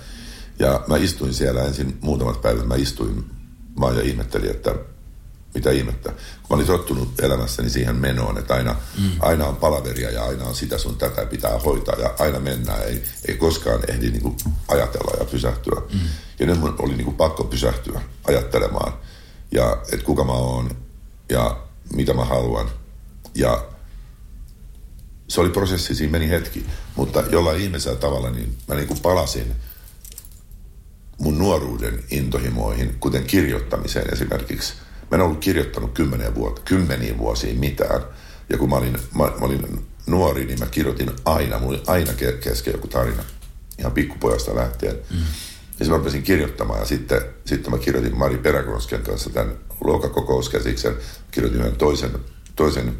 Ja 0.58 0.84
mä 0.86 0.96
istuin 0.96 1.34
siellä 1.34 1.62
ensin 1.62 1.98
muutamat 2.00 2.42
päivät, 2.42 2.66
mä 2.66 2.74
istuin 2.74 3.24
vaan 3.80 3.96
ja 3.96 4.02
ihmettelin, 4.02 4.50
että 4.50 4.74
mitä 5.56 5.70
ihmettä. 5.70 6.12
Kun 6.42 6.56
olin 6.56 6.66
tottunut 6.66 7.20
elämässäni 7.20 7.70
siihen 7.70 7.96
menoon, 7.96 8.38
että 8.38 8.54
aina, 8.54 8.76
mm. 8.98 9.10
aina 9.20 9.46
on 9.46 9.56
palaveria 9.56 10.10
ja 10.10 10.24
aina 10.24 10.44
on 10.44 10.54
sitä 10.54 10.78
sun 10.78 10.96
tätä 10.96 11.26
pitää 11.26 11.58
hoitaa 11.58 11.94
ja 11.94 12.14
aina 12.18 12.40
mennään. 12.40 12.82
Ei, 12.82 13.04
ei 13.28 13.36
koskaan 13.36 13.80
ehdi 13.88 14.10
niin 14.10 14.22
kuin 14.22 14.36
ajatella 14.68 15.16
ja 15.18 15.24
pysähtyä. 15.24 15.82
Mm. 15.92 16.00
Ja 16.38 16.46
nyt 16.46 16.60
mun 16.60 16.76
oli 16.78 16.94
niin 16.94 17.04
kuin 17.04 17.16
pakko 17.16 17.44
pysähtyä 17.44 18.00
ajattelemaan. 18.28 18.92
Ja 19.52 19.82
että 19.92 20.06
kuka 20.06 20.24
mä 20.24 20.32
oon 20.32 20.70
ja 21.28 21.60
mitä 21.94 22.14
mä 22.14 22.24
haluan. 22.24 22.70
Ja 23.34 23.64
se 25.28 25.40
oli 25.40 25.50
prosessi, 25.50 25.94
siinä 25.94 26.12
meni 26.12 26.28
hetki. 26.28 26.66
Mutta 26.96 27.24
jollain 27.30 27.60
ihmeisellä 27.60 27.98
tavalla 27.98 28.30
niin 28.30 28.58
mä 28.68 28.74
niin 28.74 28.88
kuin 28.88 29.00
palasin 29.00 29.56
mun 31.18 31.38
nuoruuden 31.38 32.04
intohimoihin, 32.10 32.96
kuten 33.00 33.24
kirjoittamiseen 33.24 34.12
esimerkiksi– 34.12 34.74
Mä 35.10 35.14
en 35.14 35.20
ollut 35.20 35.38
kirjoittanut 35.38 35.92
kymmeniä, 35.92 36.34
vuotta, 36.34 36.62
kymmeniä 36.64 37.18
vuosia 37.18 37.54
mitään. 37.54 38.00
Ja 38.48 38.58
kun 38.58 38.68
mä 38.68 38.76
olin, 38.76 38.92
mä, 38.92 39.24
mä 39.24 39.46
olin 39.46 39.86
nuori, 40.06 40.44
niin 40.44 40.58
mä 40.58 40.66
kirjoitin 40.66 41.10
aina, 41.24 41.58
mulla 41.58 41.78
oli 41.78 41.82
aina 41.86 42.12
kesken 42.40 42.72
joku 42.72 42.88
tarina. 42.88 43.24
Ihan 43.78 43.92
pikkupojasta 43.92 44.54
lähtien. 44.54 44.94
Mm. 44.94 45.18
Ja 45.18 45.24
sitten 45.84 45.90
mä 45.90 45.96
rupesin 45.96 46.22
kirjoittamaan 46.22 46.80
ja 46.80 46.86
sitten, 46.86 47.22
sitten 47.44 47.70
mä 47.72 47.78
kirjoitin 47.78 48.18
Mari 48.18 48.38
Peräkosken 48.38 49.02
kanssa 49.02 49.30
tämän 49.30 49.56
luokkakokouskäsiksen. 49.84 50.96
Kirjoitin 51.30 51.60
yhden 51.60 51.76
toisen, 51.76 52.10
toisen 52.56 52.98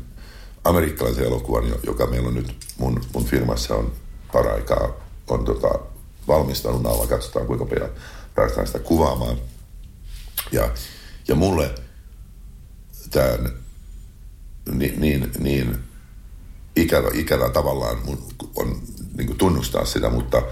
amerikkalaisen 0.64 1.24
elokuvan, 1.24 1.64
joka 1.86 2.06
meillä 2.06 2.28
on 2.28 2.34
nyt 2.34 2.56
mun, 2.78 3.00
mun 3.14 3.24
firmassa 3.24 3.74
on 3.74 3.92
paraikaa 4.32 5.06
on 5.28 5.44
tota, 5.44 5.68
valmistanut 6.28 6.86
alla. 6.86 7.06
Katsotaan 7.06 7.46
kuinka 7.46 7.64
pian 7.64 7.90
päästään 8.34 8.66
sitä 8.66 8.78
kuvaamaan. 8.78 9.36
Ja, 10.52 10.70
ja 11.28 11.34
mulle 11.34 11.74
tämän 13.10 13.52
niin, 14.72 15.00
niin, 15.00 15.32
niin 15.38 15.78
ikävä, 16.76 17.08
ikävä 17.12 17.50
tavallaan 17.50 17.98
on 18.56 18.82
niin 19.16 19.26
kuin 19.26 19.38
tunnustaa 19.38 19.84
sitä, 19.84 20.10
mutta 20.10 20.42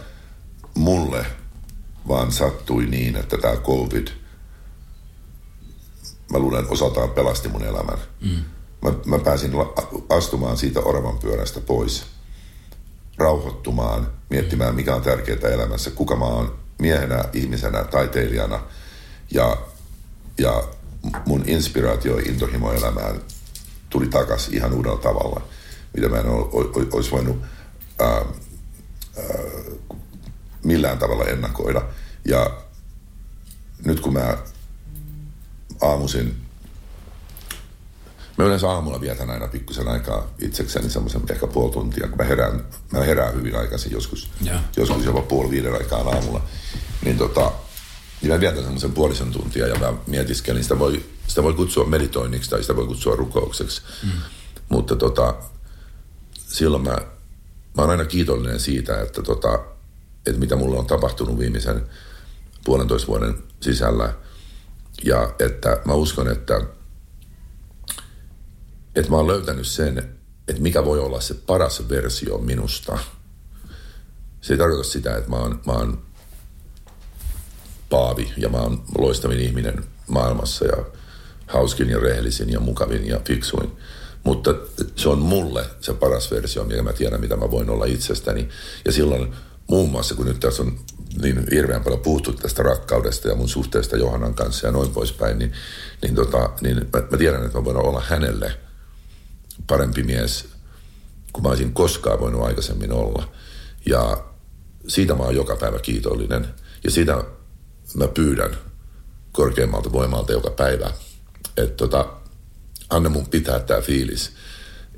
mulle 0.75 1.27
vaan 2.09 2.33
sattui 2.33 2.87
niin, 2.87 3.17
että 3.17 3.39
tämä 3.39 3.57
COVID, 3.57 4.09
mä 6.33 6.39
luulen, 6.39 6.69
osaltaan 6.69 7.11
pelasti 7.11 7.49
mun 7.49 7.65
elämän. 7.65 7.99
Mm. 8.21 8.45
Mä, 8.83 8.93
mä 9.07 9.19
pääsin 9.19 9.53
astumaan 10.09 10.57
siitä 10.57 10.81
oravan 10.81 11.19
pyörästä 11.19 11.61
pois, 11.61 12.07
rauhoittumaan, 13.17 14.13
miettimään, 14.31 14.75
mikä 14.75 14.95
on 14.95 15.03
tärkeää 15.03 15.51
elämässä, 15.55 15.91
kuka 15.91 16.17
mä 16.17 16.25
oon 16.25 16.59
miehenä, 16.79 17.25
ihmisenä, 17.33 17.85
taiteilijana 17.85 18.61
ja, 19.31 19.57
ja 20.39 20.65
mun 21.27 21.45
inspiraatio 21.47 22.19
ja 22.19 22.31
intohimo 22.31 22.73
elämään 22.73 23.21
tuli 23.91 24.07
takaisin 24.07 24.55
ihan 24.55 24.73
uudella 24.73 24.99
tavalla, 24.99 25.43
mitä 25.97 26.09
mä 26.09 26.17
en 26.17 26.27
olisi 26.93 27.11
voinut 27.11 27.37
ää, 27.99 28.09
ää, 28.09 28.25
millään 30.65 30.99
tavalla 30.99 31.25
ennakoida. 31.25 31.83
Ja 32.25 32.59
nyt 33.85 34.01
kun 34.01 34.13
mä 34.13 34.39
aamuisin, 35.81 36.37
mä 38.37 38.45
yleensä 38.45 38.71
aamulla 38.71 39.01
vietän 39.01 39.31
aina 39.31 39.49
pikkusen 39.49 39.89
aikaa 39.89 40.27
itsekseni 40.39 40.91
semmoisen 40.91 41.23
ehkä 41.31 41.47
puoli 41.47 41.73
tuntia, 41.73 42.09
kun 42.09 42.19
mä 42.19 42.25
herään, 42.25 42.65
mä 42.93 43.01
herään 43.01 43.35
hyvin 43.35 43.57
aikaisin 43.57 43.93
joskus, 43.93 44.31
yeah. 44.47 44.63
joskus 44.77 45.05
jopa 45.05 45.23
puoli 45.23 45.51
viiden 45.51 45.75
aikaan 45.75 46.15
aamulla. 46.15 46.43
Niin 47.05 47.19
tota, 47.19 47.53
niin 48.25 48.35
mä 48.35 48.41
vietän 48.41 48.63
semmoisen 48.63 48.93
puolisen 48.93 49.33
tuntia 49.33 49.67
ja 49.67 49.79
mä 49.79 49.93
mietiskelin, 50.07 50.63
sitä 50.63 50.79
voi, 50.79 51.05
sitä 51.27 51.43
voi 51.43 51.55
kutsua 51.55 51.85
meditoinniksi 51.85 52.51
tai 52.51 52.63
sitä 52.63 52.77
voi 52.77 52.87
kutsua 52.87 53.17
rukoukseksi. 53.17 53.83
Mm. 54.03 54.11
Mutta 54.69 54.97
tota, 54.97 55.35
silloin 56.47 56.83
mä, 56.83 56.97
mä 57.77 57.83
oon 57.83 57.91
aina 57.91 58.05
kiitollinen 58.05 58.61
siitä, 58.61 59.01
että, 59.01 59.23
tota, 59.23 59.65
että 60.27 60.41
mitä 60.41 60.57
mulle 60.57 60.79
on 60.79 60.87
tapahtunut 60.87 61.39
viimeisen 61.39 61.87
puolentoista 62.65 63.09
vuoden 63.09 63.35
sisällä. 63.61 64.15
Ja 65.05 65.35
että 65.39 65.81
mä 65.85 65.95
uskon, 65.95 66.29
että, 66.29 66.61
että 68.95 69.11
mä 69.11 69.17
oon 69.17 69.27
löytänyt 69.27 69.67
sen, 69.67 69.99
että 70.49 70.63
mikä 70.63 70.85
voi 70.85 70.99
olla 70.99 71.21
se 71.21 71.35
paras 71.35 71.89
versio 71.89 72.39
minusta 72.39 72.99
Se 74.41 74.55
ei 74.55 74.59
tarkoita 74.59 74.85
sitä, 74.85 75.17
että 75.17 75.31
mä 75.31 75.37
oon, 75.37 75.61
mä 75.67 75.73
oon 75.73 76.03
paavi 77.95 78.33
ja 78.37 78.49
mä 78.49 78.59
oon 78.59 78.83
loistavin 78.99 79.41
ihminen 79.41 79.85
maailmassa 80.09 80.65
ja 80.65 80.85
hauskin 81.47 81.89
ja 81.89 81.99
rehellisin 81.99 82.53
ja 82.53 82.61
mukavin 82.61 83.07
ja 83.07 83.21
fiksuin. 83.25 83.73
Mutta 84.25 84.55
se 84.97 85.09
on 85.09 85.19
mulle 85.19 85.65
se 85.81 85.95
paras 85.95 86.31
versio, 86.31 86.65
mikä 86.65 86.83
mä 86.83 86.93
tiedän, 86.93 87.21
mitä 87.21 87.37
mä 87.37 87.51
voin 87.51 87.71
olla 87.71 87.85
itsestäni. 87.85 88.49
Ja 88.85 88.93
silloin 88.93 89.35
muun 89.67 89.91
muassa, 89.91 90.15
kun 90.15 90.27
nyt 90.27 90.41
tässä 90.41 90.63
on 90.63 90.79
niin 91.23 91.47
hirveän 91.51 91.85
paljon 91.85 92.01
puhuttu 92.01 92.33
tästä 92.33 92.63
rakkaudesta 92.63 93.29
ja 93.29 93.35
mun 93.35 93.49
suhteesta 93.49 93.97
Johannan 93.97 94.35
kanssa 94.35 94.67
ja 94.67 94.73
noin 94.73 94.91
poispäin, 94.91 95.39
niin, 95.39 95.53
niin, 96.03 96.15
tota, 96.15 96.51
niin 96.61 96.77
mä, 96.77 97.03
mä 97.11 97.19
tiedän, 97.19 97.45
että 97.45 97.59
mä 97.59 97.65
voin 97.65 97.77
olla 97.77 98.03
hänelle 98.07 98.53
parempi 99.67 100.03
mies 100.03 100.49
kuin 101.33 101.43
mä 101.43 101.49
olisin 101.49 101.73
koskaan 101.73 102.21
voinut 102.21 102.43
aikaisemmin 102.43 102.93
olla. 102.93 103.29
Ja 103.87 104.25
siitä 104.89 105.15
mä 105.15 105.23
oon 105.23 105.37
joka 105.37 105.57
päivä 105.57 105.79
kiitollinen. 105.79 106.47
Ja 106.85 106.91
sitä 106.91 107.25
mä 107.95 108.09
pyydän 108.09 108.57
korkeammalta 109.33 109.93
voimalta 109.93 110.33
joka 110.33 110.51
päivä, 110.51 110.91
että 111.57 111.77
tota, 111.77 112.07
anna 112.91 113.09
mun 113.09 113.27
pitää 113.27 113.61
tämä 113.61 113.81
fiilis. 113.81 114.33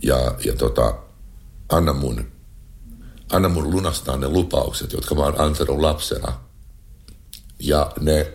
Ja, 0.02 0.34
ja 0.44 0.52
tota, 0.56 0.94
anna 1.68 1.92
mun, 1.92 2.32
anna 3.32 3.48
mun 3.48 3.70
lunastaa 3.70 4.16
ne 4.16 4.28
lupaukset, 4.28 4.92
jotka 4.92 5.14
mä 5.14 5.22
oon 5.22 5.40
antanut 5.40 5.80
lapsena. 5.80 6.32
Ja 7.58 7.92
ne, 8.00 8.32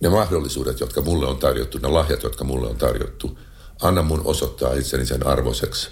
ne 0.00 0.08
mahdollisuudet, 0.08 0.80
jotka 0.80 1.00
mulle 1.00 1.26
on 1.26 1.36
tarjottu, 1.36 1.78
ne 1.78 1.88
lahjat, 1.88 2.22
jotka 2.22 2.44
mulle 2.44 2.68
on 2.68 2.76
tarjottu. 2.76 3.38
Anna 3.82 4.02
mun 4.02 4.22
osoittaa 4.24 4.72
itseni 4.72 5.06
sen 5.06 5.26
arvoiseksi, 5.26 5.88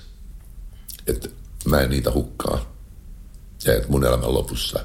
että 1.07 1.29
mä 1.65 1.81
en 1.81 1.91
niitä 1.91 2.13
hukkaa. 2.13 2.77
Ja 3.65 3.75
että 3.75 3.89
mun 3.89 4.05
elämän 4.05 4.35
lopussa 4.35 4.81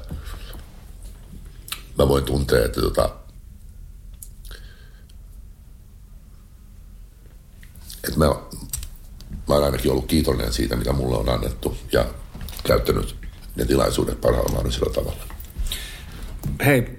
mä 1.98 2.08
voin 2.08 2.24
tuntea, 2.24 2.64
että 2.64 2.80
tota, 2.80 3.10
että 8.04 8.18
mä, 8.18 8.24
mä 9.48 9.54
oon 9.54 9.64
ainakin 9.64 9.90
ollut 9.90 10.06
kiitollinen 10.06 10.52
siitä, 10.52 10.76
mitä 10.76 10.92
mulle 10.92 11.16
on 11.16 11.28
annettu 11.28 11.76
ja 11.92 12.04
käyttänyt 12.66 13.16
ne 13.56 13.64
tilaisuudet 13.64 14.20
parhaalla 14.20 14.52
mahdollisella 14.52 14.92
tavalla. 14.92 15.22
Hei, 16.64 16.98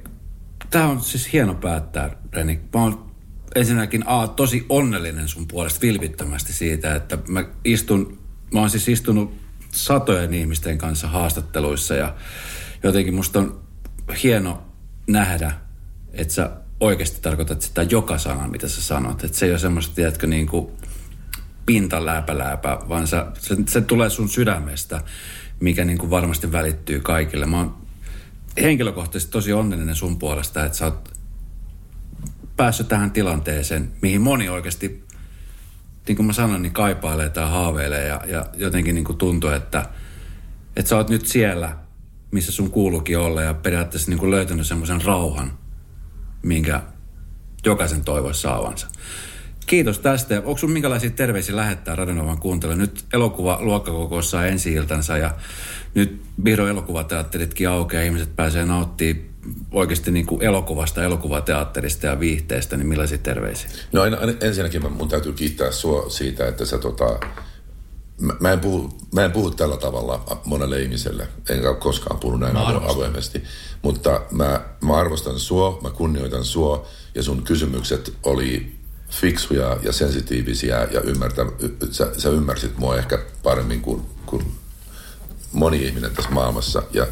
tämä 0.70 0.88
on 0.88 1.02
siis 1.02 1.34
hieno 1.34 1.56
päättää, 1.56 2.16
Reni. 2.34 2.62
Mä 2.74 2.82
oon 2.82 3.12
ensinnäkin 3.56 4.08
A, 4.08 4.28
tosi 4.28 4.66
onnellinen 4.70 5.28
sun 5.28 5.48
puolesta 5.48 5.82
vilpittömästi 5.82 6.54
siitä, 6.54 6.96
että 6.96 7.18
mä 7.28 7.46
istun, 7.66 8.20
mä 8.54 8.60
oon 8.60 8.70
siis 8.70 8.88
istunut 8.88 9.34
satojen 9.72 10.34
ihmisten 10.34 10.78
kanssa 10.78 11.08
haastatteluissa 11.08 11.96
ja 11.96 12.16
jotenkin 12.84 13.14
musta 13.14 13.40
on 13.40 13.62
hieno 14.24 14.64
nähdä, 15.08 15.52
että 16.14 16.34
sä 16.34 16.50
oikeasti 16.80 17.22
tarkoitat 17.22 17.62
sitä 17.62 17.84
joka 17.84 18.18
sana, 18.18 18.48
mitä 18.48 18.68
sä 18.68 18.82
sanot. 18.82 19.24
Että 19.24 19.38
se 19.38 19.46
ei 19.46 19.52
ole 19.52 19.60
semmoista, 19.60 19.96
tiedätkö, 19.96 20.28
niin 20.28 20.48
kuin 20.48 20.68
pintaläpälääpä, 21.66 22.80
vaan 22.90 23.08
sä, 23.08 23.26
se, 23.40 23.56
se, 23.68 23.82
tulee 23.82 24.10
sun 24.10 24.30
sydämestä, 24.30 25.02
mikä 25.60 25.86
niin 25.86 25.98
kuin 25.98 26.10
varmasti 26.10 26.52
välittyy 26.52 27.00
kaikille. 27.00 27.46
Mä 27.46 27.58
oon 27.58 27.78
henkilökohtaisesti 28.62 29.32
tosi 29.32 29.54
onnellinen 29.54 29.96
sun 29.96 30.20
puolesta, 30.20 30.66
että 30.66 30.78
sä 30.78 30.86
oot 30.86 31.14
päässyt 32.58 32.88
tähän 32.88 33.12
tilanteeseen, 33.12 33.92
mihin 34.02 34.22
moni 34.22 34.50
oikeasti, 34.50 35.04
niin 36.08 36.16
kuin 36.16 36.26
mä 36.26 36.34
sanoin, 36.34 36.62
niin 36.62 36.74
kaipailee 36.74 37.30
tai 37.30 37.50
haaveilee 37.50 38.08
ja, 38.08 38.22
ja 38.28 38.46
jotenkin 38.54 38.96
niin 38.96 39.06
kuin 39.06 39.18
tuntuu, 39.18 39.50
että, 39.50 39.90
että 40.76 40.90
sä 40.90 40.98
oot 40.98 41.10
nyt 41.10 41.28
siellä, 41.28 41.78
missä 42.34 42.52
sun 42.52 42.72
kuuluukin 42.72 43.18
olla 43.18 43.42
ja 43.42 43.54
periaatteessa 43.54 44.10
niin 44.10 44.20
kuin 44.20 44.32
löytänyt 44.32 44.68
semmoisen 44.68 45.02
rauhan, 45.02 45.58
minkä 46.44 46.82
jokaisen 47.66 48.04
toivoisi 48.04 48.42
saavansa. 48.42 48.88
Kiitos 49.66 50.00
tästä. 50.00 50.36
Onko 50.36 50.58
sun 50.58 50.72
minkälaisia 50.72 51.10
terveisiä 51.10 51.56
lähettää 51.56 51.96
Radionovan 51.96 52.38
kuuntele? 52.38 52.76
Nyt 52.76 53.06
elokuva 53.14 53.58
luokkakokous 53.62 54.32
saa 54.32 54.46
ensi 54.46 54.74
iltansa 54.74 55.18
ja 55.18 55.32
nyt 55.96 56.22
vihdoin 56.46 56.70
elokuvateatteritkin 56.70 57.70
aukeaa 57.70 58.04
ihmiset 58.04 58.36
pääsee 58.36 58.66
nauttimaan 58.66 59.34
oikeasti 59.72 60.12
niin 60.12 60.26
kuin 60.26 60.42
elokuvasta, 60.42 61.04
elokuvateatterista 61.04 62.06
ja 62.06 62.20
viihteestä, 62.20 62.78
niin 62.78 62.88
millaisia 62.88 63.18
terveisiä? 63.18 63.70
No 63.92 64.02
aina, 64.02 64.18
ensinnäkin 64.42 64.94
mun 64.94 65.10
täytyy 65.10 65.34
kiittää 65.34 65.72
sua 65.72 66.10
siitä, 66.10 66.48
että 66.48 66.66
sä 66.66 66.78
tota, 66.78 67.20
mä, 68.22 68.34
mä, 68.40 68.52
en 68.52 68.60
puhu, 68.60 68.98
mä 69.12 69.26
en 69.26 69.32
puhu 69.32 69.52
tällä 69.52 69.78
tavalla 69.78 70.42
monelle 70.46 70.82
ihmiselle, 70.82 71.28
enkä 71.50 71.70
ole 71.70 71.78
koskaan 71.78 72.20
puhunut 72.20 72.54
näin 72.54 72.58
avoimesti, 72.58 73.44
mutta 73.82 74.22
mä, 74.32 74.62
mä 74.82 74.98
arvostan 74.98 75.40
sua, 75.40 75.80
mä 75.82 75.90
kunnioitan 75.90 76.46
sua 76.46 76.88
ja 77.16 77.24
sun 77.24 77.44
kysymykset 77.44 78.14
oli 78.24 78.76
fiksuja 79.10 79.78
ja 79.84 79.94
sensitiivisiä 79.94 80.88
ja 80.92 81.02
ymmärtä, 81.02 81.46
sä, 81.92 82.12
sä 82.18 82.30
ymmärsit 82.30 82.78
mua 82.78 82.98
ehkä 82.98 83.20
paremmin 83.44 83.82
kuin, 83.82 84.02
kuin 84.26 84.46
moni 85.52 85.84
ihminen 85.84 86.12
tässä 86.16 86.32
maailmassa. 86.32 86.84
Ja 86.92 87.08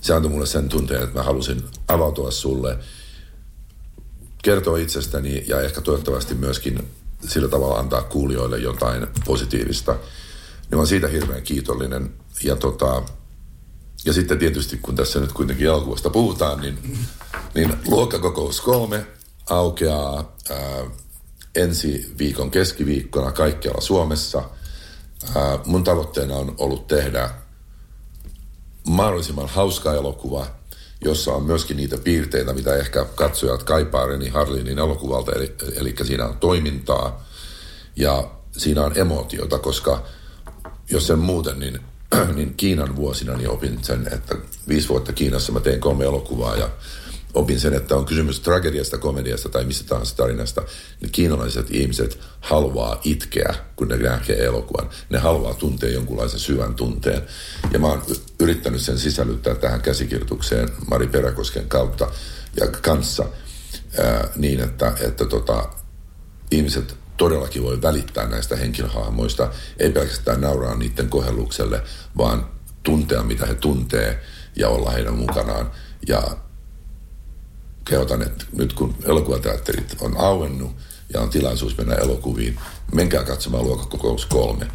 se 0.00 0.14
antoi 0.14 0.30
mulle 0.30 0.46
sen 0.46 0.68
tunteen, 0.68 1.02
että 1.02 1.18
mä 1.18 1.22
halusin 1.22 1.62
avautua 1.88 2.30
sulle, 2.30 2.78
kertoa 4.42 4.78
itsestäni 4.78 5.44
ja 5.46 5.60
ehkä 5.60 5.80
toivottavasti 5.80 6.34
myöskin 6.34 6.88
sillä 7.26 7.48
tavalla 7.48 7.78
antaa 7.78 8.02
kuulijoille 8.02 8.58
jotain 8.58 9.06
positiivista. 9.24 9.96
Niin 10.70 10.78
mä 10.78 10.86
siitä 10.86 11.08
hirveän 11.08 11.42
kiitollinen. 11.42 12.14
Ja, 12.44 12.56
tota, 12.56 13.02
ja 14.04 14.12
sitten 14.12 14.38
tietysti, 14.38 14.78
kun 14.82 14.96
tässä 14.96 15.20
nyt 15.20 15.32
kuitenkin 15.32 15.66
elokuvasta 15.66 16.10
puhutaan, 16.10 16.60
niin, 16.60 16.98
niin 17.54 17.74
luokkakokous 17.86 18.60
kolme 18.60 19.06
aukeaa 19.50 20.36
ää, 20.50 20.84
ensi 21.54 22.14
viikon 22.18 22.50
keskiviikkona 22.50 23.32
kaikkialla 23.32 23.80
Suomessa. 23.80 24.42
Ää, 25.36 25.58
mun 25.66 25.84
tavoitteena 25.84 26.36
on 26.36 26.54
ollut 26.58 26.86
tehdä 26.86 27.30
mahdollisimman 28.88 29.48
hauska 29.48 29.94
elokuva, 29.94 30.46
jossa 31.04 31.32
on 31.32 31.42
myöskin 31.42 31.76
niitä 31.76 31.98
piirteitä, 31.98 32.52
mitä 32.52 32.76
ehkä 32.76 33.06
katsojat 33.14 33.62
kaipaa 33.62 34.06
Reni 34.06 34.28
Harlinin 34.28 34.78
elokuvalta, 34.78 35.32
eli, 35.32 35.54
eli 35.74 35.94
siinä 36.02 36.24
on 36.24 36.36
toimintaa 36.36 37.24
ja 37.96 38.30
siinä 38.56 38.84
on 38.84 38.98
emotiota, 38.98 39.58
koska 39.58 40.02
jos 40.90 41.06
sen 41.06 41.18
muuten, 41.18 41.58
niin, 41.58 41.80
niin 42.36 42.54
Kiinan 42.54 42.96
vuosina 42.96 43.36
niin 43.36 43.50
opin 43.50 43.84
sen, 43.84 44.08
että 44.12 44.34
viisi 44.68 44.88
vuotta 44.88 45.12
Kiinassa 45.12 45.52
mä 45.52 45.60
tein 45.60 45.80
kolme 45.80 46.04
elokuvaa 46.04 46.56
ja 46.56 46.68
opin 47.38 47.60
sen, 47.60 47.74
että 47.74 47.96
on 47.96 48.04
kysymys 48.04 48.40
tragediasta, 48.40 48.98
komediasta 48.98 49.48
tai 49.48 49.64
missä 49.64 49.84
tahansa 49.84 50.16
tarinasta, 50.16 50.62
niin 51.00 51.12
kiinalaiset 51.12 51.66
ihmiset 51.70 52.18
haluaa 52.40 53.00
itkeä, 53.04 53.54
kun 53.76 53.88
ne 53.88 53.96
näkee 53.96 54.44
elokuvan. 54.44 54.90
Ne 55.10 55.18
haluaa 55.18 55.54
tuntea 55.54 55.90
jonkunlaisen 55.90 56.40
syvän 56.40 56.74
tunteen. 56.74 57.22
Ja 57.72 57.78
mä 57.78 57.86
oon 57.86 58.02
yrittänyt 58.40 58.80
sen 58.80 58.98
sisällyttää 58.98 59.54
tähän 59.54 59.80
käsikirjoitukseen 59.80 60.68
Mari 60.90 61.06
Peräkosken 61.06 61.68
kautta 61.68 62.10
ja 62.60 62.66
kanssa 62.66 63.24
ää, 63.98 64.28
niin, 64.36 64.60
että, 64.60 64.92
että 65.00 65.24
tota, 65.26 65.68
ihmiset 66.50 66.96
todellakin 67.16 67.62
voi 67.62 67.82
välittää 67.82 68.26
näistä 68.26 68.56
henkilöhahmoista, 68.56 69.50
ei 69.78 69.92
pelkästään 69.92 70.40
nauraa 70.40 70.74
niiden 70.74 71.08
kohellukselle, 71.08 71.82
vaan 72.16 72.48
tuntea, 72.82 73.22
mitä 73.22 73.46
he 73.46 73.54
tuntee 73.54 74.22
ja 74.56 74.68
olla 74.68 74.90
heidän 74.90 75.14
mukanaan. 75.14 75.70
Ja 76.08 76.22
kehotan, 77.88 78.22
että 78.22 78.44
nyt 78.56 78.72
kun 78.72 78.94
elokuvateatterit 79.04 79.96
on 80.00 80.16
auennut 80.16 80.76
ja 81.14 81.20
on 81.20 81.30
tilaisuus 81.30 81.76
mennä 81.76 81.94
elokuviin, 81.94 82.58
menkää 82.94 83.24
katsomaan 83.24 83.64
luokkakokous 83.64 84.26
kolme. 84.26 84.66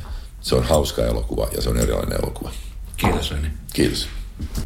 Se 0.42 0.56
on 0.56 0.64
hauska 0.64 1.06
elokuva 1.06 1.48
ja 1.56 1.62
se 1.62 1.70
on 1.70 1.78
erilainen 1.78 2.20
elokuva. 2.24 2.52
Kiitos 2.98 3.32
Reni. 3.32 3.48
Kiitos. 3.74 4.08